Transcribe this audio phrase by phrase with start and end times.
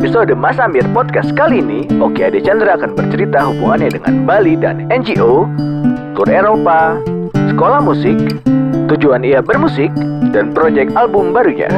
[0.00, 4.88] episode Mas Amir Podcast kali ini, Oki Ade Chandra akan bercerita hubungannya dengan Bali dan
[4.88, 5.44] NGO,
[6.16, 6.96] tur Eropa,
[7.36, 8.16] sekolah musik,
[8.88, 9.92] tujuan ia bermusik,
[10.32, 11.68] dan proyek album barunya.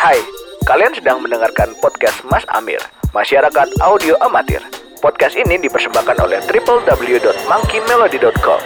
[0.00, 0.16] Hai,
[0.64, 2.80] kalian sedang mendengarkan podcast Mas Amir,
[3.12, 4.64] Masyarakat Audio Amatir.
[5.04, 8.60] Podcast ini dipersembahkan oleh www.monkeymelody.com.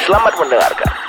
[0.00, 1.03] Selamat mendengarkan.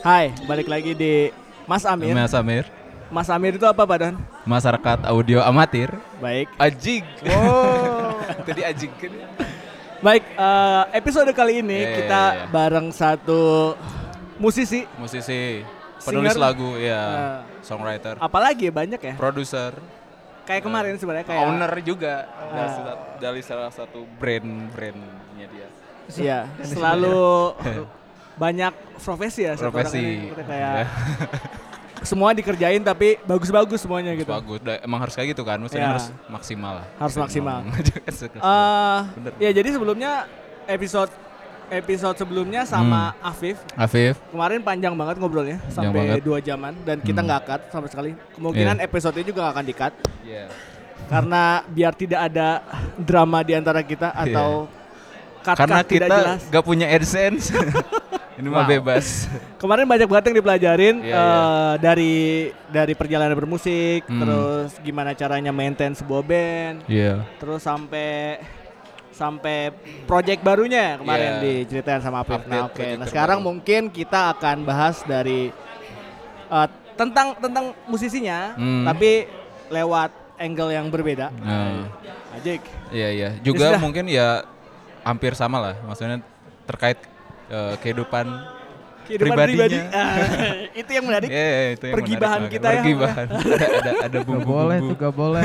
[0.00, 1.28] Hai, balik lagi di
[1.64, 2.12] Mas Amir.
[2.12, 2.64] Mas Amir,
[3.10, 4.14] Mas Amir itu apa, Pak Don?
[4.42, 5.92] masyarakat audio amatir.
[6.18, 6.48] Baik.
[6.56, 7.04] Ajig.
[7.22, 8.16] Wow.
[8.48, 9.12] Tadi ajig kan.
[10.00, 12.44] Baik, eh, episode kali ini Iya, iya, kita iya, iya.
[12.48, 13.76] bareng satu
[14.36, 14.88] musisi.
[14.96, 15.60] Musisi,
[16.00, 16.40] penulis Singer.
[16.40, 17.40] lagu, ya, Nah.
[17.60, 19.14] songwriter, Apalagi ya banyak ya.
[19.14, 19.76] produser,
[20.40, 22.72] Kayak kemarin sebenarnya kayak owner juga dari, Ah.
[22.72, 25.68] salah- dari salah satu brand-brandnya dia.
[26.10, 27.54] Iya, selalu
[28.40, 29.52] banyak profesi ya.
[29.54, 30.00] Profesi.
[30.00, 30.32] ini.
[30.32, 30.86] Kayak Ya,
[32.02, 34.24] semua dikerjain tapi bagus-bagus semuanya gitu.
[34.26, 34.56] bagus.
[34.80, 35.92] Emang harus kayak gitu kan, maksudnya Ya.
[35.92, 36.86] harus maksimal lah.
[36.96, 37.58] Harus maksimal.
[38.00, 39.32] Eh, Bener.
[39.36, 40.24] ya jadi sebelumnya
[40.66, 41.12] episode
[41.70, 46.24] episode sebelumnya sama Afif Afif, Kemarin panjang banget ngobrolnya sampai banget.
[46.24, 47.28] dua jaman dan kita Hmm.
[47.28, 48.16] nggak cut sama sekali.
[48.34, 48.84] Kemungkinan Iya.
[48.84, 49.94] episode ini juga nggak akan di cut
[50.24, 50.44] Iya.
[51.06, 52.48] karena biar tidak ada
[52.96, 54.66] drama di antara kita atau
[55.42, 56.40] cut Karena cut tidak kita jelas.
[56.46, 57.50] gak punya AdSense.
[58.40, 58.72] Ini mah Wow.
[58.72, 59.28] bebas.
[59.56, 61.76] Kemarin banyak banget yang dipelajarin Iya, eh, iya.
[61.76, 62.16] dari
[62.66, 64.16] dari perjalanan bermusik, Hmm.
[64.18, 67.20] terus gimana caranya maintain sebuah band, Iya.
[67.36, 68.40] terus sampai
[69.12, 71.40] sampai project barunya kemarin Iya.
[71.42, 72.40] diceritain sama Afif.
[72.42, 72.72] Nah, oke.
[72.72, 73.48] project Nah, sekarang terbaru.
[73.52, 75.52] mungkin kita akan bahas dari
[76.48, 78.82] eh, tentang tentang musisinya, Hmm.
[78.82, 79.28] tapi
[79.68, 81.28] lewat angle yang berbeda.
[81.30, 81.92] Nah.
[82.32, 82.64] Ajik.
[82.88, 83.28] Iya iya.
[83.38, 83.80] Juga sudah.
[83.80, 84.42] mungkin ya
[85.02, 85.74] hampir sama lah.
[85.82, 86.20] Maksudnya
[86.64, 86.98] terkait
[87.48, 88.26] eh, kehidupan.
[89.00, 89.66] Kehidupan Pribadinya.
[89.66, 89.78] pribadi.
[89.90, 90.16] Ah,
[90.80, 91.28] itu yang menarik.
[91.28, 92.70] Iya, iya, itu yang Pergibahan menarik kita banget.
[92.70, 92.80] ya.
[92.80, 93.26] Pergibahan.
[93.80, 95.42] ada ada Gak bumbu boleh tuh, gak boleh.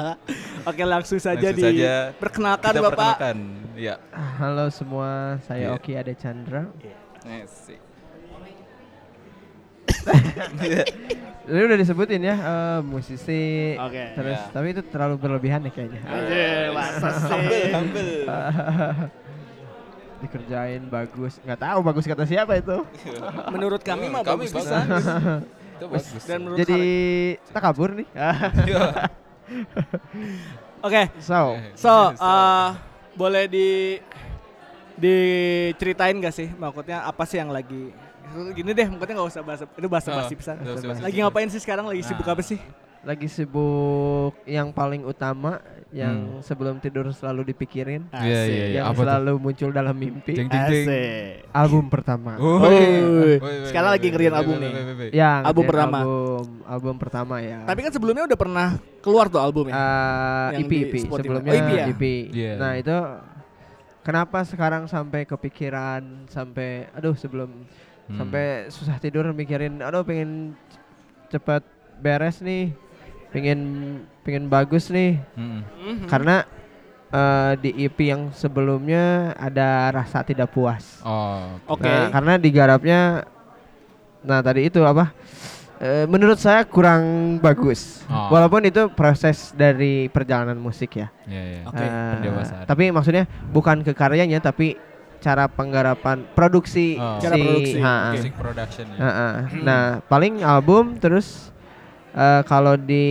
[0.68, 2.90] Oke, langsung saja Langsung di saja perkenalkan Kita Bapak.
[2.90, 3.36] perkenalkan.
[3.78, 3.94] Iya.
[4.10, 5.76] Halo semua, saya Iya.
[5.78, 6.66] Oki Ade Chandra.
[7.22, 7.76] Nasi.
[11.48, 13.72] Ini udah disebutin ya, eh, musisi.
[13.74, 14.12] Oke.
[14.12, 14.52] Terus, Iya.
[14.52, 16.00] tapi itu terlalu berlebihan ya kayaknya.
[16.04, 17.72] Anjir, masa sih?
[20.18, 22.82] Dikerjain bagus, nggak tahu bagus kata siapa itu.
[23.54, 24.66] Menurut kami mah Kami bagus bagus.
[24.66, 24.78] bisa.
[25.78, 26.24] Itu bagus.
[26.26, 28.06] Dan menurut Jadi Khalid- tak kabur nih.
[28.66, 29.08] Iya.
[30.80, 32.74] Oke, so, so uh,
[33.14, 33.98] boleh di
[34.94, 37.94] diceritain gak sih maksudnya apa sih yang lagi
[38.52, 41.58] gini deh maksudnya nggak usah bahas itu bahasa Oh, basi pisan bahasa lagi ngapain sih
[41.58, 42.34] sekarang lagi sibuk Nah.
[42.34, 42.58] apa sih
[43.00, 48.66] lagi sibuk yang paling utama yang sebelum tidur selalu dipikirin, Iya, iya, iya.
[48.76, 49.02] yang Apa tuh?
[49.06, 50.36] selalu muncul dalam mimpi.
[50.36, 50.84] Jeng jeng jeng.
[50.84, 51.48] Asik.
[51.48, 52.36] Album pertama.
[52.36, 52.84] Woi,
[53.40, 54.72] woi, Sekarang lagi woi, album nih.
[55.14, 55.98] Ya, Album pertama.
[55.98, 57.64] Album, album pertama ya.
[57.64, 58.68] tapi kan sebelumnya udah pernah
[59.00, 61.84] keluar tuh albumnya Eh, Yang EP, EP sebelumnya Oh, EP ya?
[61.88, 62.02] EP.
[62.28, 62.52] Iya.
[62.58, 62.96] Nah itu
[64.02, 67.64] kenapa sekarang sampai kepikiran sampai aduh sebelum
[68.08, 68.16] Hmm.
[68.16, 70.56] sampai susah tidur mikirin aduh pengen
[71.28, 71.60] cepet
[71.98, 72.72] beres nih
[73.28, 73.60] pengen
[74.22, 75.20] pengen bagus nih.
[75.36, 76.08] Mhm.
[76.08, 76.48] karena
[77.08, 81.00] eh, di EP yang sebelumnya ada rasa tidak puas.
[81.00, 81.60] Oh.
[81.66, 83.00] oke Nah, karena digarapnya
[84.18, 85.12] nah tadi itu apa?
[85.78, 87.04] Eh, menurut saya kurang
[87.38, 88.02] bagus.
[88.08, 88.34] Oh.
[88.34, 91.06] Walaupun itu proses dari perjalanan musik ya.
[91.22, 91.60] Iya, iya.
[91.64, 92.64] Oke, Eh, pendewasaan.
[92.66, 94.74] tapi maksudnya bukan ke karyanya tapi
[95.18, 97.18] cara penggarapan produksi Oh.
[97.18, 98.14] Cara si produksi, ha, oke.
[98.14, 98.98] Music production ya.
[98.98, 99.28] ha, ha.
[99.58, 101.50] Nah, paling album terus
[102.12, 103.06] eh, kalau di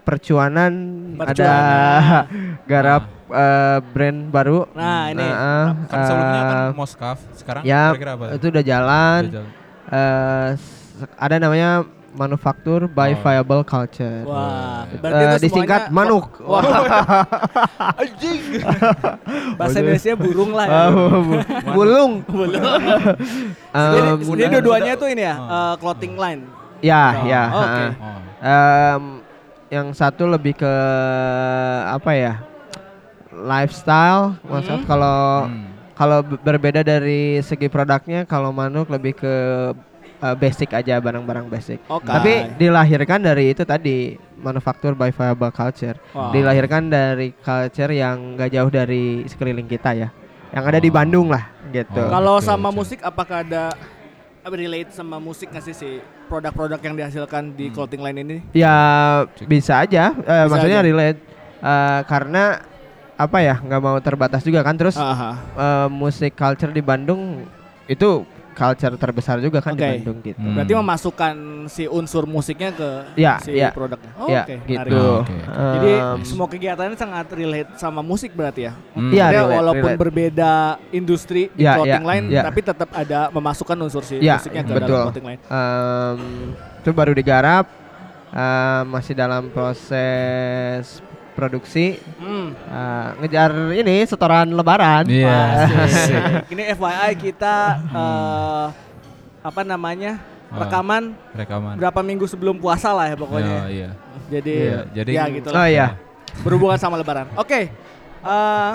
[0.00, 0.72] percuanan
[1.14, 2.24] ada Percuanan.
[2.70, 4.58] garap eh, brand baru.
[4.72, 5.20] Nah, ini.
[5.20, 8.24] Nah, Kan sebelumnya kan eh, Moskov, sekarang ya kira-kira apa?
[8.34, 9.20] itu udah jalan.
[9.22, 9.50] Udah jalan.
[9.86, 10.78] Eh, s-
[11.14, 11.70] ada namanya
[12.12, 13.18] manufaktur by Oh.
[13.20, 14.22] viable culture.
[14.24, 16.26] wah Eh, berarti Eh, itu disingkat semuanya- manuk.
[16.50, 16.62] wah
[17.96, 18.40] anjing
[19.58, 22.12] bahasa Indonesia burung lah ya Ah, bu- bulung.
[22.30, 22.80] Belum.
[23.70, 25.46] Em, Jadi, jadi udah- dua-duanya tuh ini ya, Oh.
[25.46, 26.42] eh, clothing line.
[26.80, 27.42] ya, Oh, ya.
[27.48, 27.62] oke.
[27.62, 27.86] ha.
[27.96, 28.18] Oh.
[28.40, 29.02] Em,
[29.68, 30.74] yang satu lebih ke
[31.86, 32.34] apa ya?
[33.30, 34.88] Lifestyle, maksud Hmm.
[34.88, 35.70] kalau Hmm.
[35.92, 39.34] kalau be- berbeda dari segi produknya, kalau Manuk lebih ke
[40.20, 41.80] eh, basic aja barang-barang basic.
[41.86, 42.04] Oke.
[42.04, 45.96] Tapi dilahirkan dari itu tadi manufaktur by viable culture.
[46.12, 46.30] Wah.
[46.30, 50.08] Dilahirkan dari culture yang gak jauh dari sekeliling kita ya.
[50.50, 50.94] Yang ada di Oh.
[50.94, 52.00] Bandung lah gitu.
[52.00, 52.10] Oh.
[52.10, 53.72] Kalau sama musik apakah ada
[54.42, 55.90] relate sama musik nggak sih si
[56.26, 58.36] produk-produk yang dihasilkan di clothing line ini?
[58.50, 58.72] Ya
[59.44, 60.88] bisa aja, eh, Bisa maksudnya aja.
[60.88, 61.20] relate
[61.60, 62.64] Eh, karena
[63.20, 65.36] apa ya nggak mau terbatas juga kan terus Aha.
[65.36, 67.44] eh, musik culture di Bandung
[67.84, 68.24] itu
[68.60, 69.88] culture terbesar juga kan di Oke.
[69.96, 70.36] Bandung gitu.
[70.36, 70.52] Hmm.
[70.52, 71.34] Berarti memasukkan
[71.66, 73.72] si unsur musiknya ke Ya, si ya.
[73.72, 74.12] produknya.
[74.14, 74.90] Oh, ya oke, menarik.
[74.92, 75.00] gitu.
[75.00, 75.34] Oh, oke.
[75.72, 78.72] Jadi Em, semua kegiatannya sangat relate sama musik berarti ya.
[78.92, 79.08] Hmm.
[79.08, 80.02] Iya, relate, walaupun relate.
[80.02, 80.52] berbeda
[80.90, 82.42] industri di Ya, clothing ya, line, ya.
[82.44, 84.84] tapi tetap ada memasukkan unsur si Ya, musiknya ke betul.
[84.86, 85.40] dalam clothing line.
[85.42, 86.18] em,
[86.76, 87.64] itu baru digarap,
[88.30, 91.00] em, masih dalam proses
[91.40, 92.52] produksi, Hmm.
[92.52, 95.08] eh, ngejar ini setoran Lebaran.
[95.08, 95.40] Iya.
[95.80, 96.22] Asik.
[96.52, 97.56] Ini FYI kita
[97.88, 98.66] eh,
[99.40, 100.20] apa namanya
[100.50, 100.60] Ah.
[100.60, 101.74] rekaman Rekaman.
[101.78, 103.56] berapa minggu sebelum puasa lah ya pokoknya.
[103.56, 103.90] Oh, iya.
[104.28, 105.66] Jadi, Iya, jadi- ya gitu Oh lah.
[105.66, 105.86] iya.
[106.42, 107.30] Berhubungan sama Lebaran.
[107.34, 107.70] Oke,
[108.20, 108.72] Eh,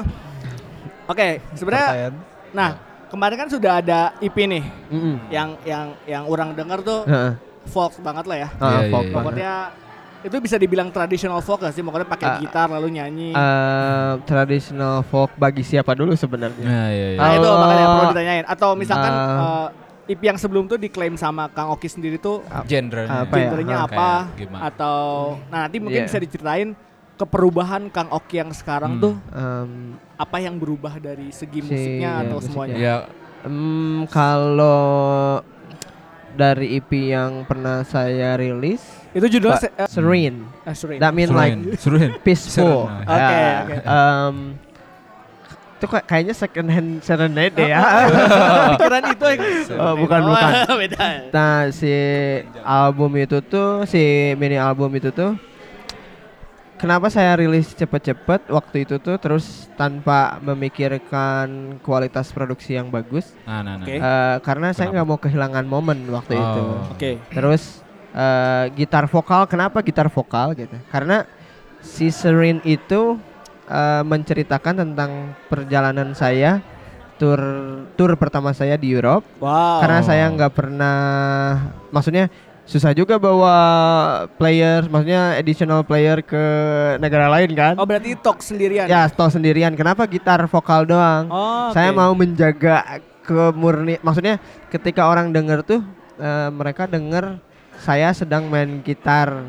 [1.06, 2.10] oke sebenarnya.
[2.50, 2.70] Nah
[3.06, 5.16] kemarin kan sudah ada EP nih, Mm-mm.
[5.30, 7.38] yang yang yang orang dengar tuh Heeh.
[7.68, 8.50] folk banget lah ya.
[8.58, 9.16] Ah, Iya, folk iya, iya.
[9.16, 9.34] banget.
[10.26, 11.80] Itu bisa dibilang traditional folk gak sih?
[11.80, 13.30] Pokoknya pakai Ah, gitar lalu nyanyi.
[13.32, 16.66] Eh, traditional folk bagi siapa dulu sebenarnya?
[16.66, 17.20] Nah, iya, iya.
[17.20, 18.46] nah itu makanya perlu ditanyain.
[18.46, 19.70] Atau misalkan Ah.
[19.70, 19.70] eh,
[20.08, 23.06] EP yang sebelum tuh diklaim sama Kang Oki sendiri tuh Genre.
[23.06, 23.50] Apa ya?
[23.50, 24.10] genrenya Ah, apa?
[24.34, 24.50] kayak?
[24.68, 24.98] Atau
[25.48, 26.08] nah nanti mungkin Iya.
[26.08, 26.74] bisa diceritain
[27.16, 29.02] keperubahan Kang Oki yang sekarang Hmm.
[29.02, 29.72] tuh Em,
[30.16, 32.50] apa yang berubah dari segi Si- musiknya ya, atau musiknya.
[32.52, 32.76] semuanya?
[32.76, 32.96] Ya,
[33.44, 35.42] em, kalau
[36.34, 38.84] dari EP yang pernah saya rilis,
[39.16, 40.44] Itu judulnya se- eh, Serene.
[40.62, 41.00] eh, Serene.
[41.00, 42.12] That mean like Suruhin, suruhin.
[42.20, 42.86] peaceful.
[42.86, 43.08] Serene.
[43.08, 43.76] Oke, Ya, oke.
[43.82, 44.36] em,
[45.76, 47.80] itu kayak- kayaknya second hand serenade ya.
[48.72, 49.40] Pikiran itu yang
[49.78, 50.52] Oh, bukan, bukan.
[50.84, 51.06] beda.
[51.32, 51.92] Nah, si
[52.60, 54.04] album itu tuh, si
[54.36, 55.40] mini album itu tuh
[56.76, 63.32] Kenapa saya rilis cepet-cepet waktu itu tuh terus tanpa memikirkan kualitas produksi yang bagus?
[63.48, 63.88] Nah, nah, nah.
[63.88, 63.96] Oke.
[63.96, 64.94] Eh, karena saya Kenapa?
[64.94, 66.62] nggak mau kehilangan momen waktu itu.
[66.68, 66.84] Oh.
[66.92, 67.12] Oke.
[67.32, 67.80] Terus
[68.16, 70.76] eh, gitar vokal, kenapa gitar vokal gitu?
[70.88, 71.28] Karena
[71.80, 73.20] si Serene itu
[73.66, 75.12] eh, menceritakan tentang
[75.46, 76.64] perjalanan saya
[77.16, 77.40] tur
[77.96, 79.80] tur pertama saya di Europe Wow.
[79.80, 81.00] karena saya nggak pernah
[81.88, 82.28] maksudnya
[82.66, 83.56] susah juga bawa
[84.36, 86.44] player maksudnya additional player ke
[87.00, 88.84] negara lain kan Oh berarti talk sendirian.
[88.86, 91.98] ya toh sendirian kenapa gitar vokal doang Oh, saya oke.
[91.98, 95.80] mau menjaga kemurni maksudnya ketika orang denger tuh
[96.18, 97.40] eh, mereka denger
[97.82, 99.44] saya sedang main gitar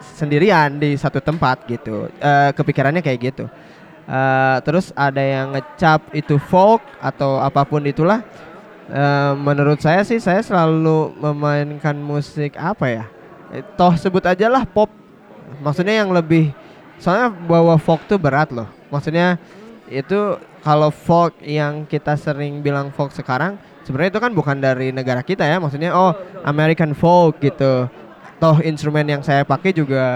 [0.00, 2.08] sendirian di satu tempat gitu.
[2.20, 3.44] Eh, kepikirannya kayak gitu.
[4.10, 8.20] Eh, terus ada yang ngecap itu folk atau apa pun itulah.
[8.90, 13.04] Eh, menurut saya sih saya selalu memainkan musik apa ya?
[13.74, 14.90] Toh sebut aja lah pop.
[15.60, 16.54] Maksudnya yang lebih
[17.00, 18.68] soalnya bawa folk tuh berat loh.
[18.92, 19.40] Maksudnya
[19.90, 23.58] itu kalau folk yang kita sering bilang folk sekarang
[23.90, 26.14] sebenarnya itu kan bukan dari negara kita ya maksudnya oh
[26.46, 27.90] American folk gitu
[28.38, 30.06] toh instrumen yang saya pakai juga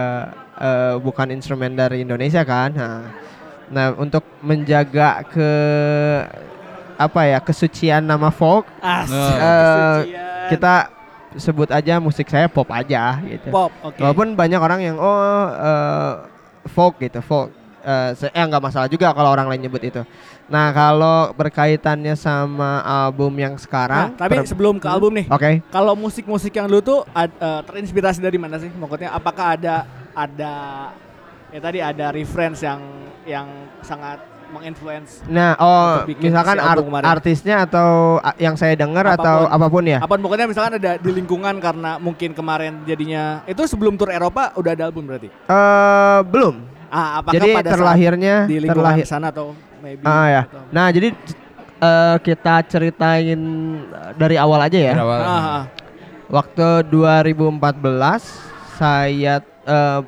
[0.54, 3.02] eh, bukan instrumen dari Indonesia kan nah,
[3.66, 5.50] nah untuk menjaga ke
[6.94, 10.46] apa ya kesucian nama folk eh, kesucian.
[10.54, 10.74] kita
[11.34, 13.74] sebut aja musik saya pop aja gitu pop.
[13.82, 13.98] Oke.
[13.98, 16.12] Walaupun banyak orang yang oh eh,
[16.70, 17.63] folk gitu, folk.
[17.84, 20.00] Eh, se- eh nggak masalah juga kalau orang lain nyebut itu.
[20.48, 25.68] Nah kalau berkaitannya sama album yang Nah, sekarang, tapi per- sebelum ke album nih, oke.
[25.68, 28.72] kalau musik-musik yang dulu tuh ad- eh, terinspirasi dari mana sih?
[28.72, 30.54] Maksudnya apakah ada ada
[31.52, 32.80] ya tadi ada reference yang
[33.22, 33.44] yang
[33.80, 37.06] sangat menginfluence Nah oh misalkan si art- kemarin.
[37.10, 37.88] artisnya atau
[38.38, 39.98] yang saya dengar atau apa pun ya.
[39.98, 44.72] apa pokoknya misalkan ada di lingkungan karena mungkin kemarin jadinya itu sebelum tur Eropa udah
[44.72, 45.28] ada album berarti.
[45.28, 46.73] Eh belum.
[46.94, 49.04] Ah, apakah Jadi pada saat terlahirnya di lingkungan terlahir.
[49.04, 49.50] sana atau
[49.82, 50.42] maybe Ah ya.
[50.46, 51.08] atau- Nah jadi
[51.76, 53.40] eh, kita ceritain
[54.14, 54.94] dari awal aja ya.
[54.94, 55.20] Berawal.
[55.20, 55.62] Ah, ah.
[56.30, 58.22] Waktu 2014
[58.74, 59.34] saya
[59.64, 60.00] eh,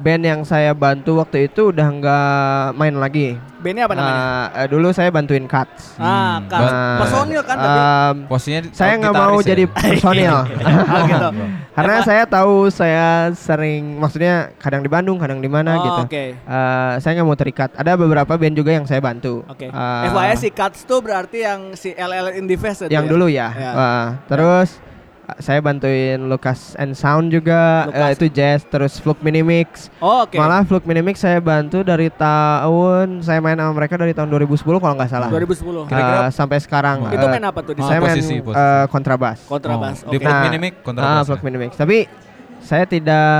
[0.00, 2.28] band yang saya bantu waktu itu udah nggak
[2.74, 3.36] main lagi.
[3.60, 4.22] Bandnya apa namanya?
[4.56, 5.94] Eh, dulu saya bantuin Cuts.
[5.94, 6.58] ah, Hmm, kan.
[6.58, 7.76] Nah, personil kan tapi.
[7.76, 9.46] em, Posisinya saya nggak mau ya?
[9.46, 10.36] jadi personil
[10.90, 11.28] Oh, gitu.
[11.70, 16.00] karena Emang- saya tahu saya sering maksudnya kadang di Bandung kadang di mana Oh, gitu.
[16.08, 16.24] Oke.
[16.34, 17.70] Eh, saya nggak mau terikat.
[17.76, 19.44] Ada beberapa band juga yang saya bantu.
[19.44, 19.68] Oke.
[19.68, 22.56] Eh, FYI si Cuts tuh berarti yang si LL itu
[22.88, 23.10] yang ya?
[23.12, 23.48] dulu ya.
[23.52, 23.70] Ya.
[23.70, 24.89] Wah, terus uh,
[25.38, 28.02] saya bantuin Lucas and Sound juga Lucas.
[28.02, 29.86] eh, itu jazz terus Fluke Minimix.
[29.98, 30.34] Oh, oke.
[30.34, 34.94] Malah Fluke Minimix saya bantu dari tahun saya main sama mereka dari tahun 2010 kalau
[34.94, 35.28] nggak salah.
[35.28, 35.84] 2010.
[35.84, 36.96] Eh, Kira-kira- sampai sekarang.
[37.06, 38.58] Itu eh, main apa tuh di Oh, saya main posisi, posisi.
[38.58, 39.38] eh, kontrabas.
[39.44, 39.96] kontrabas.
[40.02, 40.16] Oh, di.
[40.16, 41.24] Fluke Nah, Minimix Ah, kontrabas.
[41.24, 41.46] Fluke ya?
[41.46, 41.70] Minimix.
[41.74, 41.98] Tapi
[42.60, 43.30] saya tidak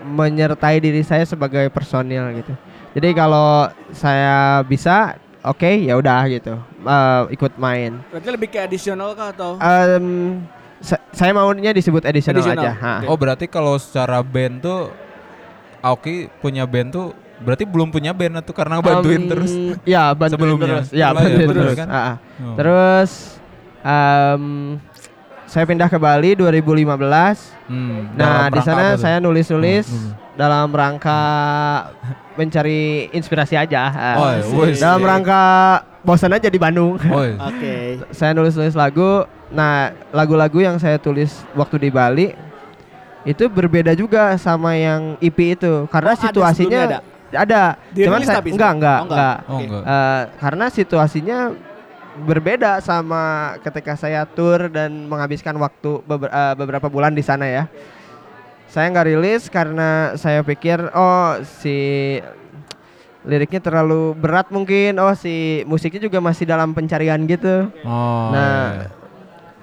[0.00, 2.52] menyertai diri saya sebagai personil gitu.
[2.90, 6.54] Jadi kalau saya bisa oke ya udah gitu.
[6.78, 7.98] Eh, ikut main.
[8.08, 9.58] Berarti lebih ke additional kah atau?
[9.58, 10.38] Em,
[10.80, 12.72] sa- saya maunya disebut additional, Additional, aja.
[12.76, 12.92] Ha.
[13.04, 14.90] Oh berarti kalau secara band tuh
[15.78, 17.06] Aoki punya band tuh
[17.38, 19.52] berarti belum punya band atau karena bantuin Em, terus.
[19.84, 20.66] Ya bantuin Sebelumnya.
[20.76, 20.88] terus.
[20.90, 21.62] Ya Sebelumnya bantuin ya, terus.
[21.64, 21.88] terus kan?
[21.88, 22.54] Oh.
[22.54, 23.10] Terus
[23.80, 24.42] em,
[25.44, 27.54] saya pindah ke Bali 2015.
[27.66, 29.00] Hmm, Nah, di sana tuh?
[29.00, 30.12] saya nulis-nulis Hmm, hmm.
[30.34, 31.20] dalam rangka
[32.34, 32.80] mencari
[33.10, 33.82] inspirasi aja.
[34.16, 34.34] Oh,
[34.68, 35.42] dalam rangka
[36.00, 36.98] bosan aja di Bandung.
[37.00, 38.02] Oh, Oke.
[38.10, 39.24] saya nulis-nulis lagu.
[39.48, 39.74] Nah,
[40.10, 42.26] lagu-lagu yang saya tulis waktu di Bali
[43.24, 47.00] itu berbeda juga sama yang EP itu karena Oh, ada situasinya sebelumnya
[47.34, 47.62] ada.
[47.76, 49.18] Cuman Dirilis saya tapi enggak enggak Oh, enggak.
[49.18, 49.36] enggak.
[49.48, 49.82] oh enggak.
[49.84, 51.38] Eh, karena situasinya
[52.18, 53.22] berbeda sama
[53.60, 57.64] ketika saya tour dan menghabiskan waktu beber- eh, beberapa bulan di sana ya.
[58.68, 62.16] Saya nggak rilis karena saya pikir oh si
[63.22, 64.96] liriknya terlalu berat mungkin.
[64.96, 67.68] Oh si musiknya juga masih dalam pencarian gitu.
[67.82, 68.28] Oh.
[68.28, 68.88] nah,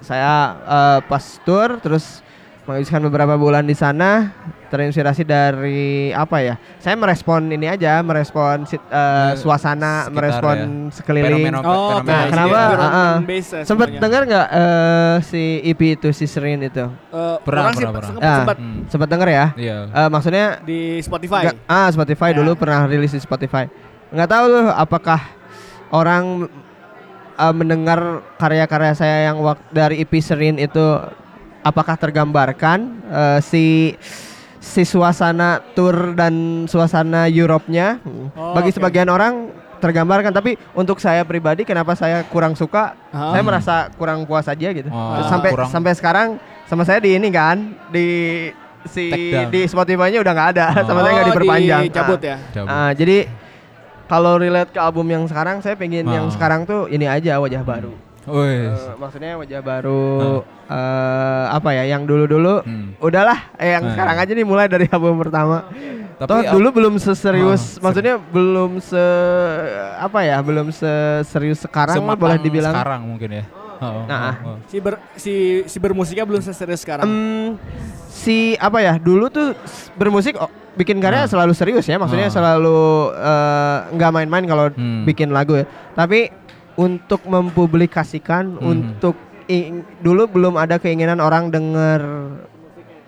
[0.06, 2.22] saya eh, pas tour terus
[2.62, 4.34] menghabiskan beberapa bulan di sana
[4.66, 6.54] terinspirasi dari apa ya?
[6.76, 10.66] Saya merespon ini aja, merespon sit- Eh, suasana, sekitar merespon ya.
[10.90, 11.46] sekeliling.
[11.46, 12.50] Fenomena- Oh, fenomena Nah, kenapa?
[12.50, 12.66] ya.
[12.66, 14.00] Ya Sempet semuanya.
[14.02, 16.82] dengar nggak eh, si EP itu si Serin itu?
[16.82, 18.08] Eh, Pernah, orang sih pernah, pernah.
[18.10, 18.36] sempat- Ah.
[18.36, 18.78] sempat Hmm.
[18.88, 19.46] Sempet denger ya?
[19.54, 19.78] Iya.
[19.86, 21.42] Eh, maksudnya di Spotify.
[21.46, 22.36] nggak- ah Spotify Ya.
[22.36, 23.70] dulu pernah rilis di Spotify.
[24.10, 25.20] Nggak tahu tuh apakah
[25.88, 26.50] orang
[27.36, 28.00] eh, mendengar
[28.34, 29.36] karya-karya saya yang
[29.70, 30.82] dari EP Serin itu
[31.60, 33.94] apakah tergambarkan eh, si
[34.58, 36.34] si suasana tour dan
[36.66, 38.02] suasana Europe-nya
[38.34, 38.76] Oh, bagi oke.
[38.76, 43.30] sebagian orang tergambarkan tapi untuk saya pribadi kenapa saya kurang suka Ah.
[43.30, 46.28] saya merasa kurang puas aja gitu Oh, sampai kurang- sampai sekarang
[46.64, 48.06] sama saya di ini kan di
[48.86, 49.10] si
[49.46, 50.84] di Spotify-nya udah nggak ada Oh.
[50.84, 52.26] sama saya nggak Oh, diperpanjang dicabut Ah.
[52.26, 52.36] ya.
[52.50, 52.68] Cabut.
[52.68, 53.16] Ah, jadi
[54.06, 56.32] kalau relate ke album yang sekarang saya pengen yang Oh.
[56.32, 57.94] sekarang tuh ini aja wajah baru
[58.26, 58.66] Wih.
[58.68, 62.98] Eh, maksudnya wajah baru eh, apa ya yang dulu-dulu Hmm.
[62.98, 63.92] udahlah eh, yang Nah.
[63.92, 65.62] sekarang aja nih mulai dari album pertama
[66.16, 69.04] Tapi Toh dulu belum seserius, Oh, maksudnya belum se
[69.94, 72.72] apa ya, belum seserius sekarang lah boleh dibilang.
[72.72, 73.44] sekarang mungkin ya.
[73.76, 74.56] Oh, Nah, oh, oh.
[74.66, 77.04] Si ber, si si bermusiknya belum seserius sekarang.
[77.04, 77.60] Em,
[78.06, 79.52] si apa ya, dulu tuh
[79.92, 81.28] bermusik oh, bikin karya Nah.
[81.28, 82.34] selalu serius ya, maksudnya Oh.
[82.34, 82.80] selalu
[83.14, 85.04] eh, nggak main-main kalau Hmm.
[85.04, 85.64] bikin lagu ya.
[85.92, 86.32] Tapi
[86.76, 88.70] untuk mempublikasikan, Hmm.
[88.70, 89.16] untuk
[89.46, 92.00] ing- dulu belum ada keinginan orang denger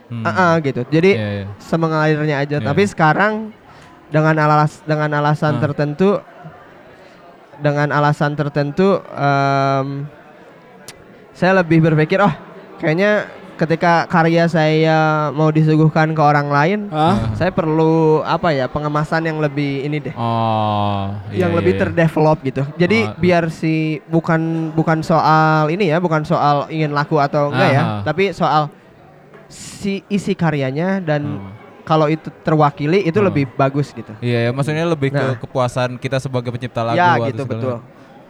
[0.09, 0.25] Hmm.
[0.25, 0.85] ah ah, gitu.
[0.87, 1.47] Jadi Iya, iya.
[1.59, 2.57] semengalirnya aja.
[2.57, 2.65] Iya.
[2.65, 3.53] Tapi sekarang
[4.09, 5.61] dengan alas dengan alasan Ah.
[5.61, 6.17] tertentu
[7.59, 10.07] dengan alasan tertentu em,
[11.39, 12.35] saya lebih berpikir oh
[12.77, 14.99] kayaknya ketika karya saya
[15.31, 17.35] mau disuguhkan ke orang lain Hah?
[17.35, 21.81] saya perlu apa ya pengemasan yang lebih ini deh Oh, iya, yang iya, lebih iya.
[21.81, 23.19] terdevelop gitu jadi Oh.
[23.19, 23.75] biar si
[24.07, 27.99] bukan bukan soal ini ya bukan soal ingin laku atau enggak ya Aha.
[28.03, 28.71] tapi soal
[29.47, 31.51] si isi karyanya dan Hmm.
[31.83, 33.25] kalau itu terwakili itu Oh.
[33.25, 34.13] lebih bagus gitu.
[34.21, 35.35] Iya, ya, maksudnya lebih Nah.
[35.35, 37.81] ke kepuasan kita sebagai pencipta lagu ya gitu betul.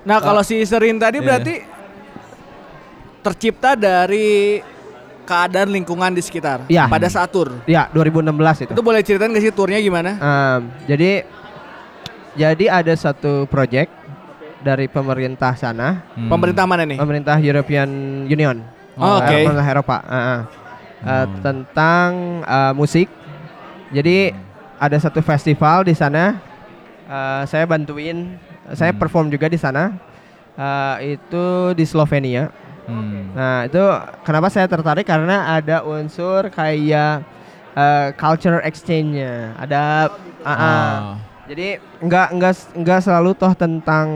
[0.07, 1.59] Nah, kalau si Serin tadi berarti
[3.29, 4.65] tercipta dari
[5.23, 6.89] keadaan lingkungan di sekitar Iya.
[6.89, 7.53] pada saat tur.
[7.69, 8.73] Ya 2016 itu.
[8.73, 10.17] Itu boleh ceritain ke sih turnya gimana?
[10.17, 11.29] Em, jadi
[12.33, 13.93] jadi ada satu project
[14.59, 16.33] dari pemerintah sana, Hmm.
[16.33, 16.97] Pemerintah mana nih?
[16.97, 17.89] pemerintah European
[18.25, 18.65] Union,
[18.97, 19.37] Oh, eh, oke.
[19.45, 20.41] pemerintah Eropa, eh, eh.
[20.99, 21.35] Eh, Hmm.
[21.45, 22.09] tentang
[22.43, 23.07] eh, musik.
[23.89, 24.33] Jadi
[24.75, 26.41] ada satu festival di sana.
[27.05, 28.35] Eh, saya bantuin,
[28.73, 28.99] saya Hmm.
[28.99, 29.93] perform juga di sana.
[30.55, 32.51] Eh, itu di Slovenia.
[32.89, 33.37] Hmm.
[33.37, 33.85] Nah itu
[34.25, 37.21] kenapa saya tertarik karena ada unsur kayak
[37.77, 39.53] eh, culture exchange-nya.
[39.55, 40.09] Ada
[40.43, 40.57] ah, ah.
[40.59, 40.99] Ah.
[41.45, 44.09] Jadi nggak nggak nggak selalu toh tentang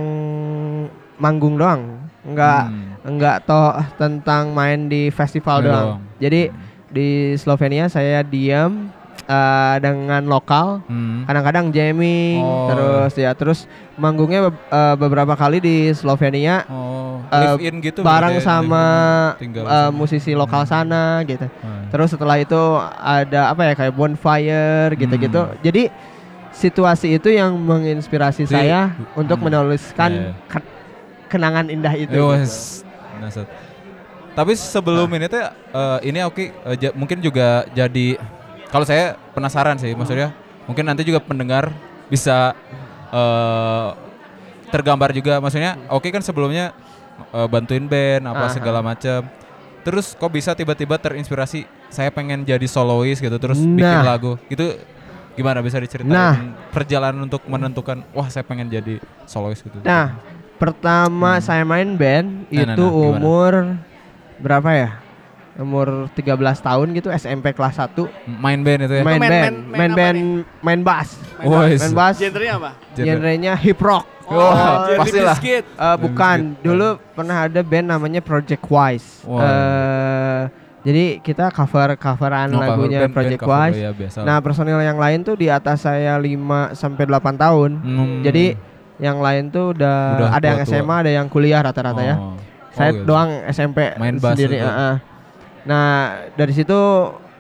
[1.17, 2.01] manggung doang.
[2.23, 3.17] Nggak Hmm.
[3.19, 5.87] nggak toh tentang main di festival Iya doang.
[5.87, 6.01] doang.
[6.19, 6.43] Jadi
[6.89, 8.89] di Slovenia saya diam
[9.23, 10.83] eh, dengan lokal.
[10.85, 11.25] Hmm.
[11.25, 12.67] Kadang-kadang jamming Oh.
[12.69, 13.65] terus ya terus
[13.95, 18.87] manggungnya be- eh, beberapa kali di Slovenia Oh, live in gitu bareng ya, sama
[19.37, 19.89] sama.
[19.91, 21.47] musisi lokal sana gitu.
[21.61, 21.87] Hmm.
[21.89, 22.61] Terus setelah itu
[22.95, 25.43] ada apa ya kayak bonfire gitu-gitu.
[25.45, 25.57] Hmm.
[25.61, 25.93] Jadi
[26.53, 29.47] situasi itu yang menginspirasi Si- saya untuk hmm.
[29.47, 30.33] menuliskan Iya.
[30.47, 30.71] ke-
[31.29, 32.13] kenangan indah itu.
[32.13, 33.43] Gitu.
[34.33, 38.17] Tapi sebelum ini teh eh, ini oke eh, ja- mungkin juga jadi
[38.73, 40.33] kalau saya penasaran sih maksudnya
[40.65, 41.69] mungkin nanti juga pendengar
[42.09, 42.57] bisa
[43.09, 43.89] eh,
[44.69, 46.73] tergambar juga maksudnya oke kan sebelumnya
[47.29, 48.53] eh, bantuin band apa Aha.
[48.53, 49.29] segala macam.
[49.83, 54.07] Terus kok bisa tiba-tiba terinspirasi saya pengen jadi solois gitu terus bikin Nah.
[54.07, 54.39] lagu.
[54.47, 54.79] Itu
[55.35, 56.55] gimana bisa diceritain Nah.
[56.71, 59.83] perjalanan untuk menentukan wah saya pengen jadi solois gitu.
[59.83, 60.15] Nah,
[60.55, 61.43] pertama Hmm.
[61.43, 63.11] saya main band Nah, nah, itu nah, gimana?
[63.11, 63.53] umur
[64.39, 64.91] berapa ya?
[65.55, 67.93] Umur 13 tahun gitu SMP kelas 1
[68.35, 69.03] main band itu ya.
[69.03, 70.19] main, main- band, main- main main apa band,
[70.63, 71.09] main bass.
[71.37, 72.15] Main Woi, Main bass.
[72.17, 72.71] Genrenya apa?
[72.91, 73.07] Genre.
[73.07, 74.05] Genrenya hip rock.
[74.25, 75.37] Oh, Wah, Jelly pastilah.
[75.37, 79.09] Eh, bukan, dulu pernah ada band namanya Project Wise.
[79.23, 79.43] Wah.
[79.43, 80.43] Eh,
[80.83, 83.79] Jadi kita cover coveran Oh, lagunya band- band Project cover, Wise.
[83.79, 84.19] ya, biasa.
[84.25, 87.71] Nah, personil yang lain tuh di atas saya 5 sampai 8 tahun.
[87.77, 88.19] Hmm.
[88.25, 88.59] Jadi
[88.99, 90.75] yang lain tuh udah, Udah ada yang tua-tua.
[90.81, 92.17] SMA, ada yang kuliah rata-rata ya.
[92.17, 92.35] Oh.
[92.73, 93.05] Saya Oh, gitu.
[93.05, 94.57] doang SMP Main bass sendiri.
[94.57, 94.65] itu.
[94.65, 94.95] heeh.
[95.63, 95.87] Nah,
[96.35, 96.75] dari situ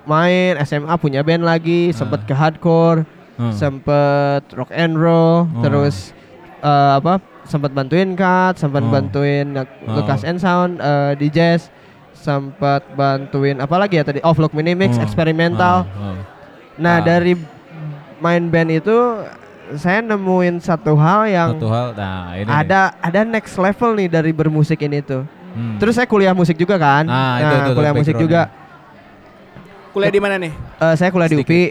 [0.04, 2.26] main SMA punya band lagi, sempet Ah.
[2.26, 3.00] ke hardcore,
[3.32, 3.50] Hmm.
[3.50, 5.62] sempet rock and roll, Oh.
[5.62, 6.14] terus
[6.58, 7.18] eh, apa?
[7.42, 8.90] Sempet bantuin Kat, sempet Oh.
[8.90, 9.66] bantuin Lu-.
[9.92, 11.70] Lucas and Sound eh, di jazz,
[12.12, 14.22] sempet bantuin apa lagi ya tadi?
[14.72, 15.02] Mix, Oh.
[15.02, 15.82] eksperimental.
[15.82, 16.16] Ah, ah.
[16.78, 17.02] Nah, Ah.
[17.02, 17.34] dari
[18.18, 18.94] main band itu
[19.74, 22.46] saya nemuin satu hal yang Satu hal, nah ini.
[22.46, 22.54] nih.
[22.54, 25.26] ada ada next level nih dari bermusik ini tuh.
[25.52, 25.76] Hmm.
[25.76, 27.04] Terus saya kuliah musik juga kan.
[27.04, 28.42] Nah, itu- itu tuh kuliah musik juga.
[29.90, 30.52] Kuliah di mana nih?
[30.52, 31.52] Eh, saya kuliah di Sedikit.
[31.52, 31.62] UPI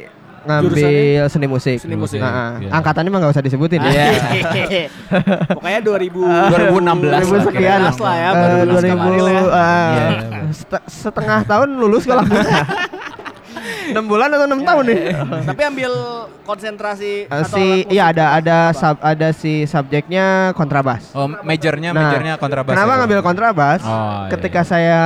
[0.42, 0.74] ngambil
[1.28, 1.78] seni musik.
[1.78, 2.18] Seni musik.
[2.18, 2.70] Nah, Iya.
[2.72, 3.90] angkatannya mah nggak usah disebutin ya.
[5.54, 6.18] Pokoknya 2000
[6.50, 9.42] 2016 2000 lah, sekian lah ya, baru lulus 2000 kemarin lah ya.
[9.42, 10.40] eh, Iya, iya.
[10.52, 12.24] set- setengah tahun lulus kalau
[13.91, 15.01] 6 bulan atau 6 tahun nih.
[15.45, 15.91] Tapi ambil
[16.41, 18.75] konsentrasi Eh, atau si iya ada ada apa?
[18.75, 21.12] sub, ada si subjeknya kontrabas.
[21.12, 22.71] Oh, majornya, Nah, majornya kontrabas.
[22.71, 22.98] Kenapa ya?
[22.98, 23.79] ngambil kontrabas?
[23.81, 23.91] Oh,
[24.25, 24.67] iya, Ketika iya.
[24.67, 25.01] saya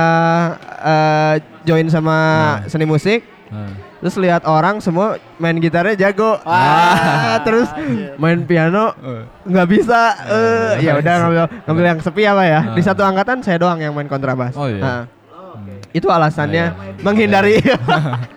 [0.80, 2.56] eh, join sama Nah.
[2.66, 3.70] seni musik, Ah.
[3.98, 7.70] terus lihat orang semua main gitarnya jago, Wah, Ah, terus
[8.16, 8.90] main piano
[9.42, 10.02] nggak bisa.
[10.26, 12.60] eh ya udah ngambil ngambil yang sepi apa ya.
[12.72, 12.84] Di Ah.
[12.84, 14.50] satu angkatan saya doang yang main kontrabas.
[14.52, 14.82] Oh, iya.
[14.82, 15.00] Nah,
[15.56, 15.78] Hmm.
[15.90, 17.02] itu alasannya Ah, iya.
[17.02, 17.54] menghindari.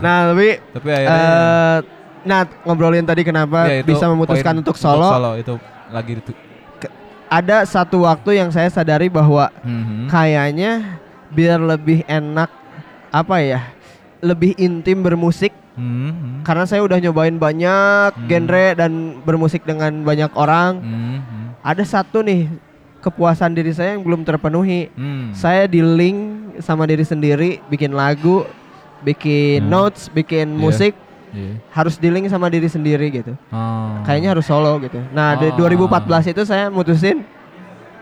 [0.00, 1.78] nah, tapi Tapi akhirnya eh
[2.20, 5.56] nah ngobrolin tadi kenapa ya, itu bisa memutuskan untuk solo, solo itu
[5.88, 6.32] lagi itu.
[7.30, 10.10] ada satu waktu yang saya sadari bahwa Mhm.
[10.10, 12.50] kayaknya biar lebih enak
[13.08, 13.60] apa ya
[14.20, 16.44] lebih intim bermusik Mhm.
[16.44, 18.26] karena saya udah nyobain banyak Hmm.
[18.28, 18.92] genre dan
[19.24, 21.16] bermusik dengan banyak orang Mhm.
[21.62, 22.50] ada satu nih
[23.00, 25.32] kepuasan diri saya yang belum terpenuhi Hmm.
[25.32, 26.18] saya di link
[26.60, 28.44] sama diri sendiri bikin lagu
[29.00, 29.70] bikin Hmm.
[29.70, 30.58] notes bikin Iya.
[30.58, 30.92] musik
[31.30, 31.62] Iya.
[31.70, 34.02] harus di link sama diri sendiri gitu Oh.
[34.02, 35.56] kayaknya harus solo gitu nah di Oh.
[35.56, 37.22] 2014 itu saya mutusin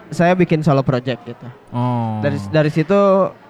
[0.08, 2.18] saya bikin solo project gitu Oh.
[2.18, 2.98] dari dari situ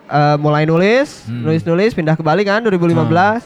[0.08, 1.44] eh, mulai nulis Hmm.
[1.44, 3.44] nulis nulis pindah ke Bali kan 2015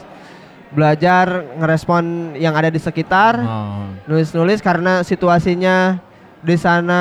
[0.71, 3.93] belajar ngerespon yang ada di sekitar Oh.
[4.07, 6.01] nulis nulis karena situasinya
[6.41, 7.01] di sana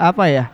[0.00, 0.48] apa ya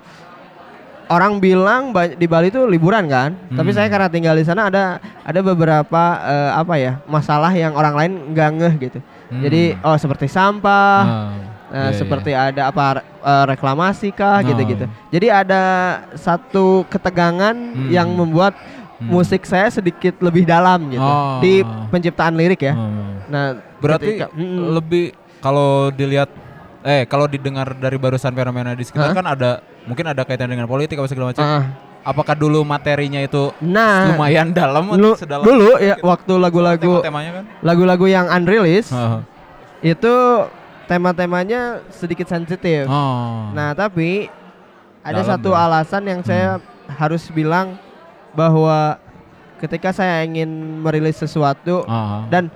[1.06, 3.76] orang bilang di Bali itu liburan kan tapi Hmm.
[3.76, 8.12] saya karena tinggal di sana ada ada beberapa eh, apa ya masalah yang orang lain
[8.30, 9.42] nggak ngeh gitu Hmm.
[9.42, 11.30] jadi oh seperti sampah Oh.
[11.66, 12.54] Nah, Iya, seperti iya.
[12.54, 14.46] ada apa eh, reklamasi kah Oh.
[14.46, 14.86] gitu-gitu.
[15.10, 15.62] Jadi ada
[16.14, 17.90] satu ketegangan Hmm.
[17.90, 18.54] yang membuat
[18.96, 19.10] Hmm.
[19.10, 21.42] musik saya sedikit lebih dalam gitu Oh.
[21.42, 21.60] di
[21.90, 22.70] penciptaan lirik ya.
[22.72, 23.18] Oh.
[23.26, 24.72] Nah, Berarti ketika- Mm-mm.
[24.72, 26.30] lebih kalau dilihat
[26.80, 29.16] eh kalau didengar dari barusan fenomena di sekitar Hah?
[29.18, 29.50] kan ada
[29.84, 31.42] mungkin ada kaitan dengan politik apa segala macam.
[31.42, 31.64] Ah,
[32.06, 37.44] Apakah dulu materinya itu nah, lumayan dalam lu- sedalam dulu ya waktu lagu-lagu temanya kan?
[37.60, 39.26] lagu-lagu yang unreleased Oh.
[39.82, 40.14] itu
[40.86, 42.86] tema-temanya sedikit sensitif.
[42.86, 43.50] Oh.
[43.50, 44.30] Nah, tapi
[45.02, 45.58] ada Dalam satu ya.
[45.60, 47.74] alasan yang saya harus bilang
[48.32, 49.02] bahwa
[49.58, 50.46] ketika saya ingin
[50.78, 52.22] merilis sesuatu Oh.
[52.28, 52.54] dan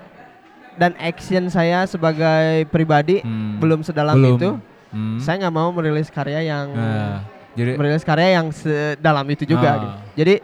[0.77, 3.59] dan action saya sebagai pribadi Hmm.
[3.59, 4.39] belum sedalam Belum.
[4.39, 4.51] itu,
[4.89, 5.19] Hmm.
[5.19, 9.69] saya nggak mau merilis karya yang Nah, jadi merilis karya yang sedalam itu juga.
[9.69, 9.75] Ah.
[9.77, 9.89] gitu.
[10.17, 10.35] Jadi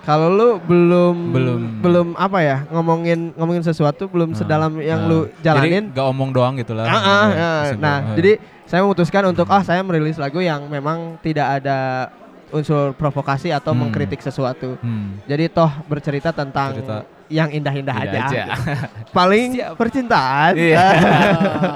[0.00, 1.60] kalau lu belum Belum.
[1.78, 5.10] belum apa ya ngomongin ngomongin sesuatu belum Nah, sedalam yang nah.
[5.10, 5.84] lu jalanin.
[5.86, 6.84] Jadi gak omong doang gitu lah.
[6.84, 7.26] Ah, ah, Ya, ah.
[7.62, 7.78] kesimpulan.
[7.78, 8.14] nah, Ah.
[8.14, 8.32] jadi
[8.64, 12.08] saya memutuskan untuk ah saya merilis lagu yang memang tidak ada
[12.48, 13.84] unsur provokasi atau Hmm.
[13.84, 14.76] mengkritik sesuatu.
[14.78, 15.20] Hmm.
[15.22, 17.04] Jadi toh bercerita tentang Cerita.
[17.28, 18.18] yang indah-indah aja.
[18.24, 18.42] aja.
[19.12, 19.76] Paling Siap.
[19.76, 20.52] percintaan.
[20.54, 20.86] Iya.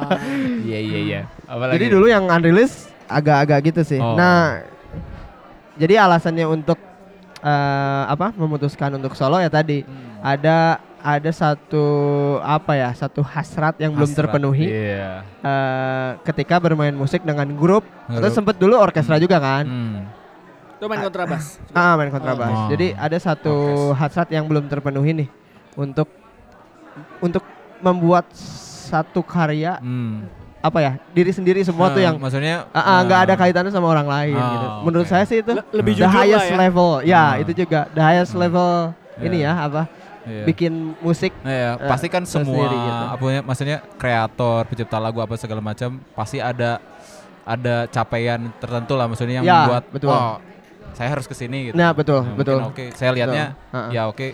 [0.62, 1.20] Iya iya iya.
[1.44, 1.76] Apalagi?
[1.76, 4.00] Jadi dulu yang unreleased agak-agak gitu sih.
[4.00, 4.14] Oh.
[4.14, 4.64] Nah,
[5.82, 6.78] jadi alasannya untuk
[7.42, 10.22] eh, apa memutuskan untuk solo ya tadi Hmm.
[10.22, 11.82] ada ada satu
[12.38, 14.18] apa ya satu hasrat yang belum Hasrat.
[14.22, 15.26] terpenuhi Iya.
[15.42, 18.30] eh, ketika bermain musik dengan grup atau Grup.
[18.32, 20.06] sempet dulu orkestra juga kan Hmm.
[20.72, 21.58] Itu main kontrabas.
[21.72, 22.68] ah main kontrabas Oh.
[22.68, 23.98] jadi ada satu Orkes.
[23.98, 25.28] hasrat yang belum terpenuhi nih
[25.74, 26.06] untuk
[27.18, 27.42] untuk
[27.80, 28.30] membuat
[28.86, 30.30] satu karya Hmm.
[30.62, 33.72] Apa ya diri sendiri semua tuh Nah, yang maksudnya ah, ah, nggak ada ah, kaitannya
[33.74, 34.66] sama orang lain Oh, gitu.
[34.86, 36.56] Menurut saya sih itu Le- lebih the jujur lah highest ya.
[36.56, 36.90] level.
[37.02, 37.42] Ya, Hmm.
[37.42, 38.70] itu juga the highest level
[39.18, 39.50] ini Iya.
[39.50, 39.82] ya apa?
[40.22, 40.44] iya.
[40.46, 40.72] Bikin
[41.02, 43.04] musik Nah, ya, eh, pasti kan semua sendiri gitu.
[43.10, 46.78] apa ya, maksudnya kreator, pencipta lagu apa segala macam pasti ada
[47.42, 50.14] ada capaian tertentu lah maksudnya yang Ya, membuat betul.
[50.14, 50.38] "Wah,
[50.92, 51.74] saya harus ke sini gitu.
[51.74, 52.58] Nah, betul, mungkin betul.
[52.64, 53.90] Oke, saya lihatnya Betul.
[53.90, 54.26] Ya oke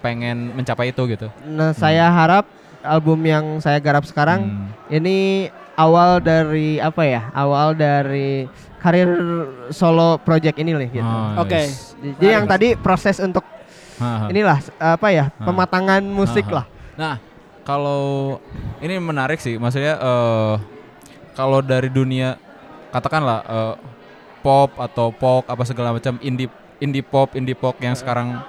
[0.00, 1.32] pengen mencapai itu gitu.
[1.42, 2.44] Nah, saya harap
[2.84, 4.68] album yang saya garap sekarang Hmm.
[4.88, 7.32] ini awal dari apa ya?
[7.32, 8.46] Awal dari
[8.78, 9.08] karir
[9.68, 11.08] solo project ini nih gitu.
[11.08, 11.56] Oh, Oke.
[11.56, 11.96] yes.
[11.98, 13.42] Jadi yang tadi proses untuk
[13.94, 14.26] Ha, ha.
[14.26, 16.66] inilah apa ya pematangan musik lah.
[16.94, 17.16] Nah,
[17.62, 18.36] kalau
[18.78, 20.54] ini menarik sih, maksudnya eh
[21.32, 22.36] kalau dari dunia
[22.90, 23.74] katakanlah eh,
[24.42, 28.42] pop atau pop apa segala macam indie indie pop indie pop yang sekarang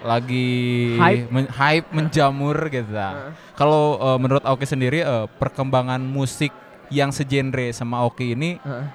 [0.00, 0.48] lagi
[0.94, 1.26] Hype.
[1.28, 2.86] men- hype menjamur gitu.
[2.88, 6.54] Nah, Kalau eh, menurut Oki sendiri eh, perkembangan musik
[6.88, 8.86] yang segenre sama Oki ini Heeh.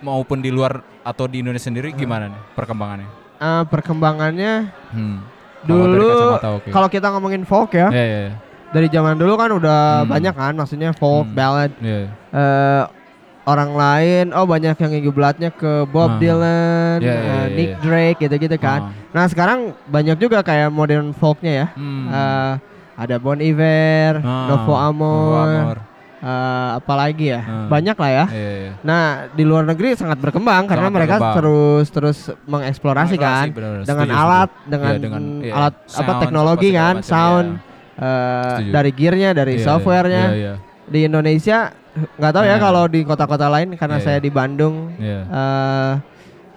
[0.00, 3.08] maupun di luar atau di Indonesia sendiri gimana nih perkembangannya?
[3.36, 4.52] Eh, perkembangannya
[4.90, 5.18] Hmm.
[5.60, 6.36] Dulu
[6.68, 8.34] kalau kita ngomongin folk ya, Ya, ya, ya.
[8.68, 10.12] dari zaman dulu kan udah Hmm.
[10.12, 11.32] banyak kan, maksudnya folk, Hmm.
[11.32, 11.72] ballad.
[11.80, 12.82] Ya, eh
[13.44, 16.18] orang lain, oh banyak yang ngiblatnya ke Bob Ah.
[16.18, 17.78] Dylan, Ya, ya, eh, ya, Nick ya.
[17.78, 18.80] Drake gitu-gitu kan.
[18.88, 19.12] Ah.
[19.12, 21.66] Nah sekarang banyak juga kayak modern folknya ya.
[21.72, 22.08] Hmm.
[22.08, 22.52] Eh,
[22.94, 25.78] ada Bon Iver, Ah, Novo Amor, Novo Amor.
[26.18, 27.68] eh, apalagi ya, Ah.
[27.68, 28.24] banyak lah ya.
[28.26, 28.72] Iya, iya.
[28.80, 31.36] Nah di luar negeri sangat berkembang karena Sangat mereka berkembang.
[31.36, 33.84] terus terus mengeksplorasi kan benar-benar.
[33.84, 34.70] dengan Setuju, alat, setuju.
[34.70, 37.60] dengan, Iya, dengan, iya, alat apa sound, teknologi apa segala kan, macam, sound, iya.
[38.00, 38.70] eh, Setuju.
[38.72, 40.24] dari gearnya, dari Iya, iya, softwarenya.
[40.24, 40.54] Iya, iya.
[40.84, 41.58] Di Indonesia
[41.94, 42.62] nggak tahu ya Nah.
[42.62, 44.22] kalau di kota-kota lain karena Iya, saya iya.
[44.22, 45.20] di Bandung Iya.
[45.24, 45.92] eh,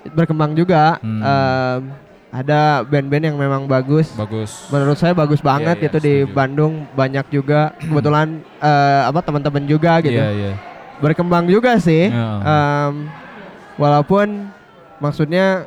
[0.10, 0.98] berkembang juga.
[1.00, 1.22] Hmm.
[1.22, 1.82] Em,
[2.28, 4.12] ada band-band yang memang bagus.
[4.14, 4.68] Bagus.
[4.68, 6.34] Menurut saya bagus banget Iya, iya, gitu di setuju.
[6.34, 10.14] Bandung banyak juga kebetulan eh, apa teman-teman juga gitu.
[10.14, 10.54] Iya, iya.
[10.98, 12.10] Berkembang juga sih.
[12.10, 12.28] Iya.
[12.42, 12.94] Em,
[13.76, 14.50] walaupun
[14.98, 15.64] maksudnya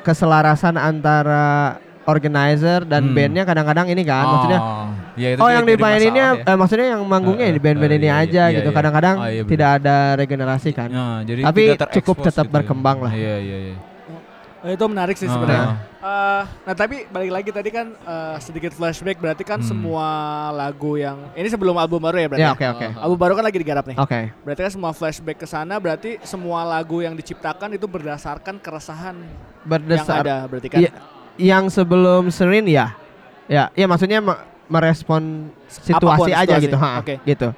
[0.00, 3.14] keselarasan antara organizer dan Hmm.
[3.14, 6.46] bandnya kadang-kadang ini kan maksudnya Oh, ya itu oh yang dimaininnya ya.
[6.46, 8.76] eh, maksudnya yang manggungnya Eh, di band-band eh, ini iya, iya, aja iya, gitu iya.
[8.76, 9.50] kadang-kadang Oh, iya, bener.
[9.50, 12.54] tidak ada regenerasi kan Ya, jadi Tapi tidak cukup tetap gitu ya.
[12.54, 13.12] berkembang lah.
[13.12, 13.76] Iya, iya, iya.
[14.58, 15.32] Eh, itu menarik sih Ah.
[15.32, 15.66] sebenarnya.
[15.98, 19.68] Eh, nah tapi balik lagi tadi kan eh, sedikit flashback berarti kan Hmm.
[19.68, 20.06] semua
[20.50, 22.42] lagu yang ini sebelum album baru ya berarti.
[22.42, 22.52] ya ya?
[22.52, 23.94] oke oke Album baru kan lagi digarap nih.
[23.96, 29.14] oke Berarti kan semua flashback ke sana berarti semua lagu yang diciptakan itu berdasarkan keresahan
[29.16, 29.30] yang
[29.62, 30.80] berdasar ada berarti kan.
[30.80, 30.90] Iya,
[31.36, 32.98] yang sebelum Serin ya
[33.46, 34.18] ya ya maksudnya
[34.68, 36.64] merespon situasi Apa pun aja situasi.
[36.64, 37.14] gitu ha Oke.
[37.24, 37.48] gitu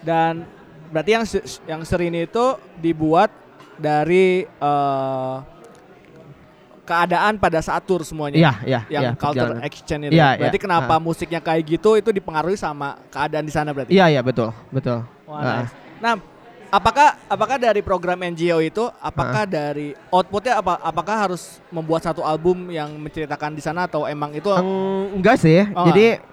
[0.00, 0.48] Dan
[0.88, 1.24] berarti yang
[1.66, 2.44] yang Serini itu
[2.76, 3.28] dibuat
[3.76, 5.36] dari eh,
[6.82, 8.36] keadaan pada saat tour semuanya.
[8.38, 9.62] iya iya Yang iya, culture perjalanan.
[9.62, 10.16] exchange itu.
[10.16, 10.64] Iya, berarti iya.
[10.64, 11.02] kenapa Ah.
[11.02, 13.92] musiknya kayak gitu itu dipengaruhi sama keadaan di sana berarti.
[13.92, 15.44] iya iya betul betul Wah, Ah.
[15.60, 15.72] nice.
[15.98, 16.14] Nah,
[16.70, 22.68] apakah apakah dari program NGO itu apakah dari outputnya apa apakah harus membuat satu album
[22.70, 26.24] yang menceritakan di sana atau emang itu Eng- enggak sih Oh, jadi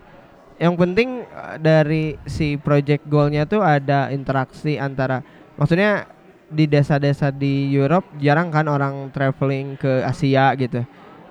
[0.60, 5.20] yang penting eh, dari si project goalnya tuh ada interaksi antara
[5.60, 6.08] maksudnya
[6.46, 10.86] di desa-desa di Europe jarang kan orang traveling ke Asia gitu.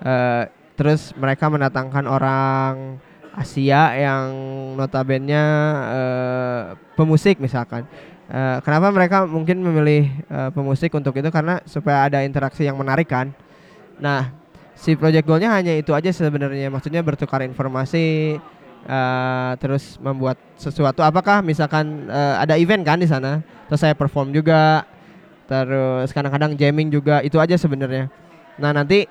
[0.05, 0.43] Eh,
[0.75, 2.99] terus mereka mendatangkan orang
[3.35, 4.31] Asia yang
[4.79, 5.43] notabene
[5.91, 6.63] eh,
[6.99, 7.87] pemusik misalkan.
[8.25, 11.29] Eh, kenapa mereka mungkin memilih eh, pemusik untuk itu?
[11.31, 13.31] Karena supaya ada interaksi yang menarik kan.
[14.03, 14.35] Nah
[14.75, 16.69] si project goalnya hanya itu aja sebenarnya.
[16.69, 18.37] Maksudnya bertukar informasi
[18.85, 24.31] eh, terus membuat sesuatu apakah misalkan eh, ada event kan di sana terus saya perform
[24.31, 24.85] juga
[25.45, 28.09] terus kadang-kadang jamming juga itu aja sebenarnya
[28.55, 29.05] nah nanti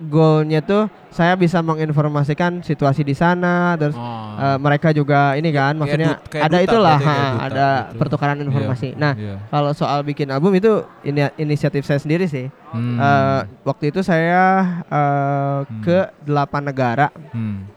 [0.00, 4.32] goalnya tuh saya bisa menginformasikan situasi di sana terus Oh.
[4.34, 7.44] eh, mereka juga ini kan Kayak maksudnya dut- kayak ada duta itulah kayak ha, duta
[7.44, 7.98] ada gitu.
[7.98, 9.36] pertukaran informasi nah Iya.
[9.46, 12.96] kalau soal bikin album itu ini inisiatif saya sendiri sih Hmm.
[12.96, 14.42] Eh, waktu itu saya
[14.82, 15.82] eh, Hmm.
[15.82, 17.68] ke delapan negara Hmm.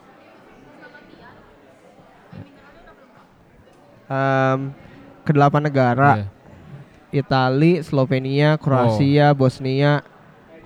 [4.04, 4.72] Em,
[5.24, 6.26] ke delapan negara Iya.
[7.14, 9.38] Itali, Slovenia, Kroasia, Oh.
[9.38, 10.02] Bosnia,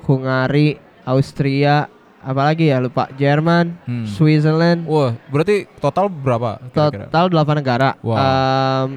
[0.03, 1.87] Hungari, Austria,
[2.18, 4.09] apalagi ya lupa Jerman, Hmm.
[4.09, 7.07] Switzerland, Wah, berarti total berapa kira-kira?
[7.07, 7.88] total delapan negara.
[8.01, 8.16] Wow.
[8.16, 8.88] Em,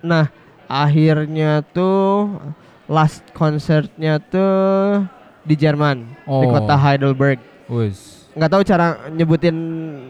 [0.00, 0.26] nah
[0.66, 2.38] akhirnya tuh
[2.86, 5.02] last konsernya tuh
[5.42, 6.46] di Jerman di Oh.
[6.48, 7.42] kota Heidelberg.
[7.66, 8.21] Wis.
[8.32, 9.56] Nggak tahu cara nyebutin